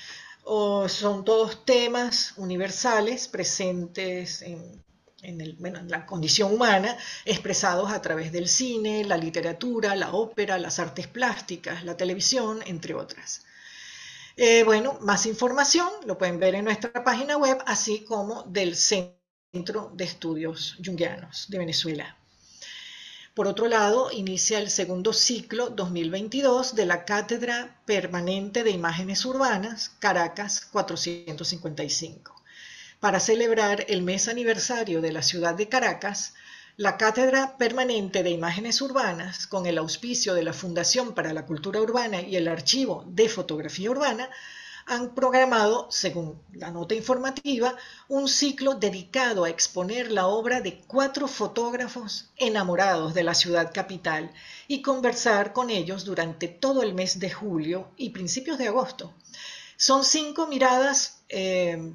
son 0.87 1.25
todos 1.25 1.65
temas 1.65 2.33
universales 2.37 3.27
presentes 3.27 4.41
en, 4.41 4.81
en 5.21 5.89
la 5.89 6.05
condición 6.05 6.53
humana, 6.53 6.97
expresados 7.25 7.91
a 7.91 8.01
través 8.01 8.31
del 8.31 8.47
cine, 8.47 9.03
la 9.03 9.17
literatura, 9.17 9.97
la 9.97 10.13
ópera, 10.13 10.57
las 10.59 10.79
artes 10.79 11.07
plásticas, 11.07 11.83
la 11.83 11.97
televisión, 11.97 12.61
entre 12.65 12.93
otras. 12.93 13.41
Eh, 14.41 14.63
bueno, 14.63 14.97
más 15.01 15.25
información 15.25 15.89
lo 16.05 16.17
pueden 16.17 16.39
ver 16.39 16.55
en 16.55 16.63
nuestra 16.63 17.03
página 17.03 17.35
web, 17.35 17.57
así 17.65 18.05
como 18.05 18.43
del 18.43 18.77
Centro 18.77 19.91
de 19.93 20.05
Estudios 20.05 20.77
Jungianos 20.81 21.47
de 21.49 21.57
Venezuela. 21.57 22.15
Por 23.33 23.47
otro 23.47 23.67
lado, 23.67 24.09
inicia 24.13 24.59
el 24.59 24.69
segundo 24.69 25.11
ciclo 25.11 25.71
2022 25.71 26.73
de 26.73 26.85
la 26.85 27.03
Cátedra 27.03 27.81
Permanente 27.85 28.63
de 28.63 28.69
Imágenes 28.69 29.25
Urbanas, 29.25 29.89
Caracas 29.99 30.61
455. 30.71 32.41
Para 33.01 33.19
celebrar 33.19 33.83
el 33.89 34.03
mes 34.03 34.29
aniversario 34.29 35.01
de 35.01 35.11
la 35.11 35.21
ciudad 35.21 35.55
de 35.55 35.67
Caracas, 35.67 36.33
la 36.79 36.95
Cátedra 36.95 37.57
Permanente 37.57 38.23
de 38.23 38.29
Imágenes 38.29 38.81
Urbanas, 38.81 39.47
con 39.47 39.65
el 39.65 39.77
auspicio 39.77 40.33
de 40.33 40.43
la 40.43 40.53
Fundación 40.53 41.13
para 41.13 41.33
la 41.33 41.45
Cultura 41.45 41.81
Urbana 41.81 42.21
y 42.21 42.37
el 42.37 42.47
Archivo 42.47 43.03
de 43.05 43.27
Fotografía 43.27 43.91
Urbana, 43.91 44.29
han 44.85 45.13
programado, 45.13 45.91
según 45.91 46.41
la 46.53 46.71
nota 46.71 46.95
informativa, 46.95 47.75
un 48.07 48.29
ciclo 48.29 48.75
dedicado 48.75 49.43
a 49.43 49.49
exponer 49.49 50.09
la 50.09 50.27
obra 50.27 50.61
de 50.61 50.79
cuatro 50.87 51.27
fotógrafos 51.27 52.29
enamorados 52.37 53.13
de 53.13 53.23
la 53.23 53.33
ciudad 53.33 53.73
capital 53.73 54.31
y 54.69 54.81
conversar 54.81 55.51
con 55.51 55.69
ellos 55.69 56.05
durante 56.05 56.47
todo 56.47 56.81
el 56.81 56.93
mes 56.93 57.19
de 57.19 57.29
julio 57.29 57.89
y 57.97 58.11
principios 58.11 58.57
de 58.57 58.69
agosto. 58.69 59.13
Son 59.75 60.05
cinco 60.05 60.47
miradas, 60.47 61.23
eh, 61.27 61.91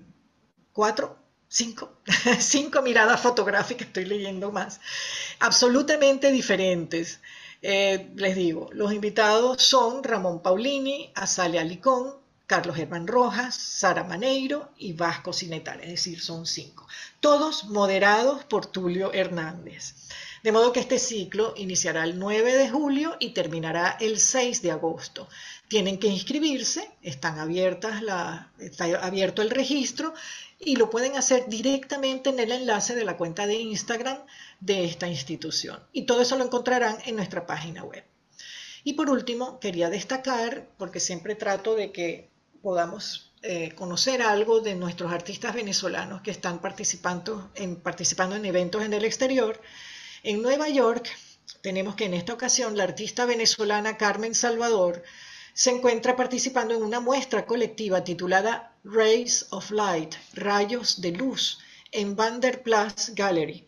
cuatro 0.74 1.23
cinco, 1.54 1.92
cinco 2.40 2.82
miradas 2.82 3.20
fotográficas, 3.20 3.86
estoy 3.86 4.06
leyendo 4.06 4.50
más, 4.50 4.80
absolutamente 5.38 6.32
diferentes. 6.32 7.20
Eh, 7.62 8.10
les 8.16 8.34
digo, 8.34 8.68
los 8.72 8.92
invitados 8.92 9.62
son 9.62 10.02
Ramón 10.02 10.42
Paulini, 10.42 11.12
Azalea 11.14 11.62
Licón, 11.64 12.16
Carlos 12.46 12.76
Germán 12.76 13.06
Rojas, 13.06 13.54
Sara 13.54 14.04
Maneiro 14.04 14.70
y 14.76 14.92
Vasco 14.92 15.32
Cinetal, 15.32 15.80
es 15.80 15.90
decir, 15.90 16.20
son 16.20 16.44
cinco. 16.44 16.86
Todos 17.20 17.64
moderados 17.66 18.44
por 18.44 18.66
Tulio 18.66 19.12
Hernández. 19.12 19.94
De 20.42 20.52
modo 20.52 20.72
que 20.72 20.80
este 20.80 20.98
ciclo 20.98 21.54
iniciará 21.56 22.04
el 22.04 22.18
9 22.18 22.54
de 22.54 22.68
julio 22.68 23.16
y 23.18 23.30
terminará 23.30 23.96
el 23.98 24.18
6 24.18 24.60
de 24.60 24.72
agosto. 24.72 25.26
Tienen 25.68 25.98
que 25.98 26.08
inscribirse, 26.08 26.90
están 27.00 27.38
abiertas 27.38 28.02
la, 28.02 28.52
está 28.58 28.84
abierto 29.02 29.40
el 29.40 29.48
registro 29.48 30.12
y 30.64 30.76
lo 30.76 30.90
pueden 30.90 31.16
hacer 31.16 31.46
directamente 31.48 32.30
en 32.30 32.40
el 32.40 32.52
enlace 32.52 32.94
de 32.94 33.04
la 33.04 33.16
cuenta 33.16 33.46
de 33.46 33.54
Instagram 33.54 34.24
de 34.60 34.84
esta 34.84 35.06
institución. 35.08 35.80
Y 35.92 36.06
todo 36.06 36.22
eso 36.22 36.36
lo 36.36 36.44
encontrarán 36.44 36.98
en 37.04 37.16
nuestra 37.16 37.46
página 37.46 37.84
web. 37.84 38.04
Y 38.82 38.94
por 38.94 39.10
último, 39.10 39.60
quería 39.60 39.90
destacar, 39.90 40.68
porque 40.78 41.00
siempre 41.00 41.34
trato 41.34 41.74
de 41.74 41.92
que 41.92 42.30
podamos 42.62 43.32
eh, 43.42 43.72
conocer 43.74 44.22
algo 44.22 44.60
de 44.60 44.74
nuestros 44.74 45.12
artistas 45.12 45.54
venezolanos 45.54 46.22
que 46.22 46.30
están 46.30 46.60
participando 46.60 47.50
en, 47.54 47.76
participando 47.76 48.36
en 48.36 48.44
eventos 48.46 48.82
en 48.84 48.94
el 48.94 49.04
exterior. 49.04 49.60
En 50.22 50.40
Nueva 50.40 50.68
York 50.70 51.10
tenemos 51.60 51.94
que 51.94 52.06
en 52.06 52.14
esta 52.14 52.32
ocasión 52.32 52.76
la 52.76 52.84
artista 52.84 53.26
venezolana 53.26 53.98
Carmen 53.98 54.34
Salvador 54.34 55.02
se 55.54 55.70
encuentra 55.70 56.16
participando 56.16 56.74
en 56.74 56.82
una 56.82 56.98
muestra 56.98 57.46
colectiva 57.46 58.02
titulada 58.02 58.76
Rays 58.82 59.46
of 59.50 59.70
Light, 59.70 60.16
Rayos 60.34 61.00
de 61.00 61.12
Luz, 61.12 61.60
en 61.92 62.16
Vanderplas 62.16 63.14
Gallery. 63.14 63.64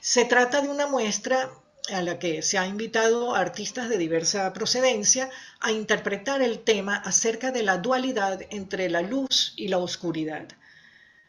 Se 0.00 0.24
trata 0.24 0.60
de 0.60 0.68
una 0.68 0.88
muestra 0.88 1.50
a 1.92 2.02
la 2.02 2.18
que 2.18 2.42
se 2.42 2.58
ha 2.58 2.66
invitado 2.66 3.34
a 3.34 3.40
artistas 3.40 3.88
de 3.88 3.98
diversa 3.98 4.52
procedencia 4.52 5.30
a 5.60 5.70
interpretar 5.70 6.42
el 6.42 6.58
tema 6.58 6.96
acerca 6.96 7.52
de 7.52 7.62
la 7.62 7.78
dualidad 7.78 8.40
entre 8.50 8.90
la 8.90 9.00
luz 9.00 9.54
y 9.56 9.68
la 9.68 9.78
oscuridad, 9.78 10.48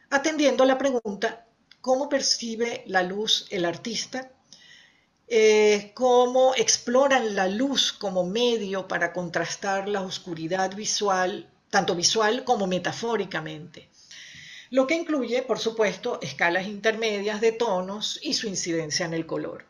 atendiendo 0.09 0.63
a 0.63 0.67
la 0.67 0.79
pregunta 0.79 1.45
¿cómo 1.81 2.09
percibe 2.09 2.83
la 2.87 3.03
luz 3.03 3.45
el 3.51 3.63
artista? 3.63 4.31
Eh, 5.31 5.91
cómo 5.93 6.55
exploran 6.55 7.35
la 7.35 7.47
luz 7.47 7.93
como 7.93 8.25
medio 8.25 8.87
para 8.87 9.13
contrastar 9.13 9.87
la 9.87 10.01
oscuridad 10.01 10.75
visual, 10.75 11.47
tanto 11.69 11.95
visual 11.95 12.43
como 12.43 12.65
metafóricamente. 12.65 13.89
Lo 14.71 14.87
que 14.87 14.95
incluye, 14.95 15.43
por 15.43 15.59
supuesto, 15.59 16.19
escalas 16.23 16.65
intermedias 16.65 17.41
de 17.41 17.51
tonos 17.51 18.19
y 18.23 18.33
su 18.33 18.47
incidencia 18.47 19.05
en 19.05 19.13
el 19.13 19.27
color. 19.27 19.65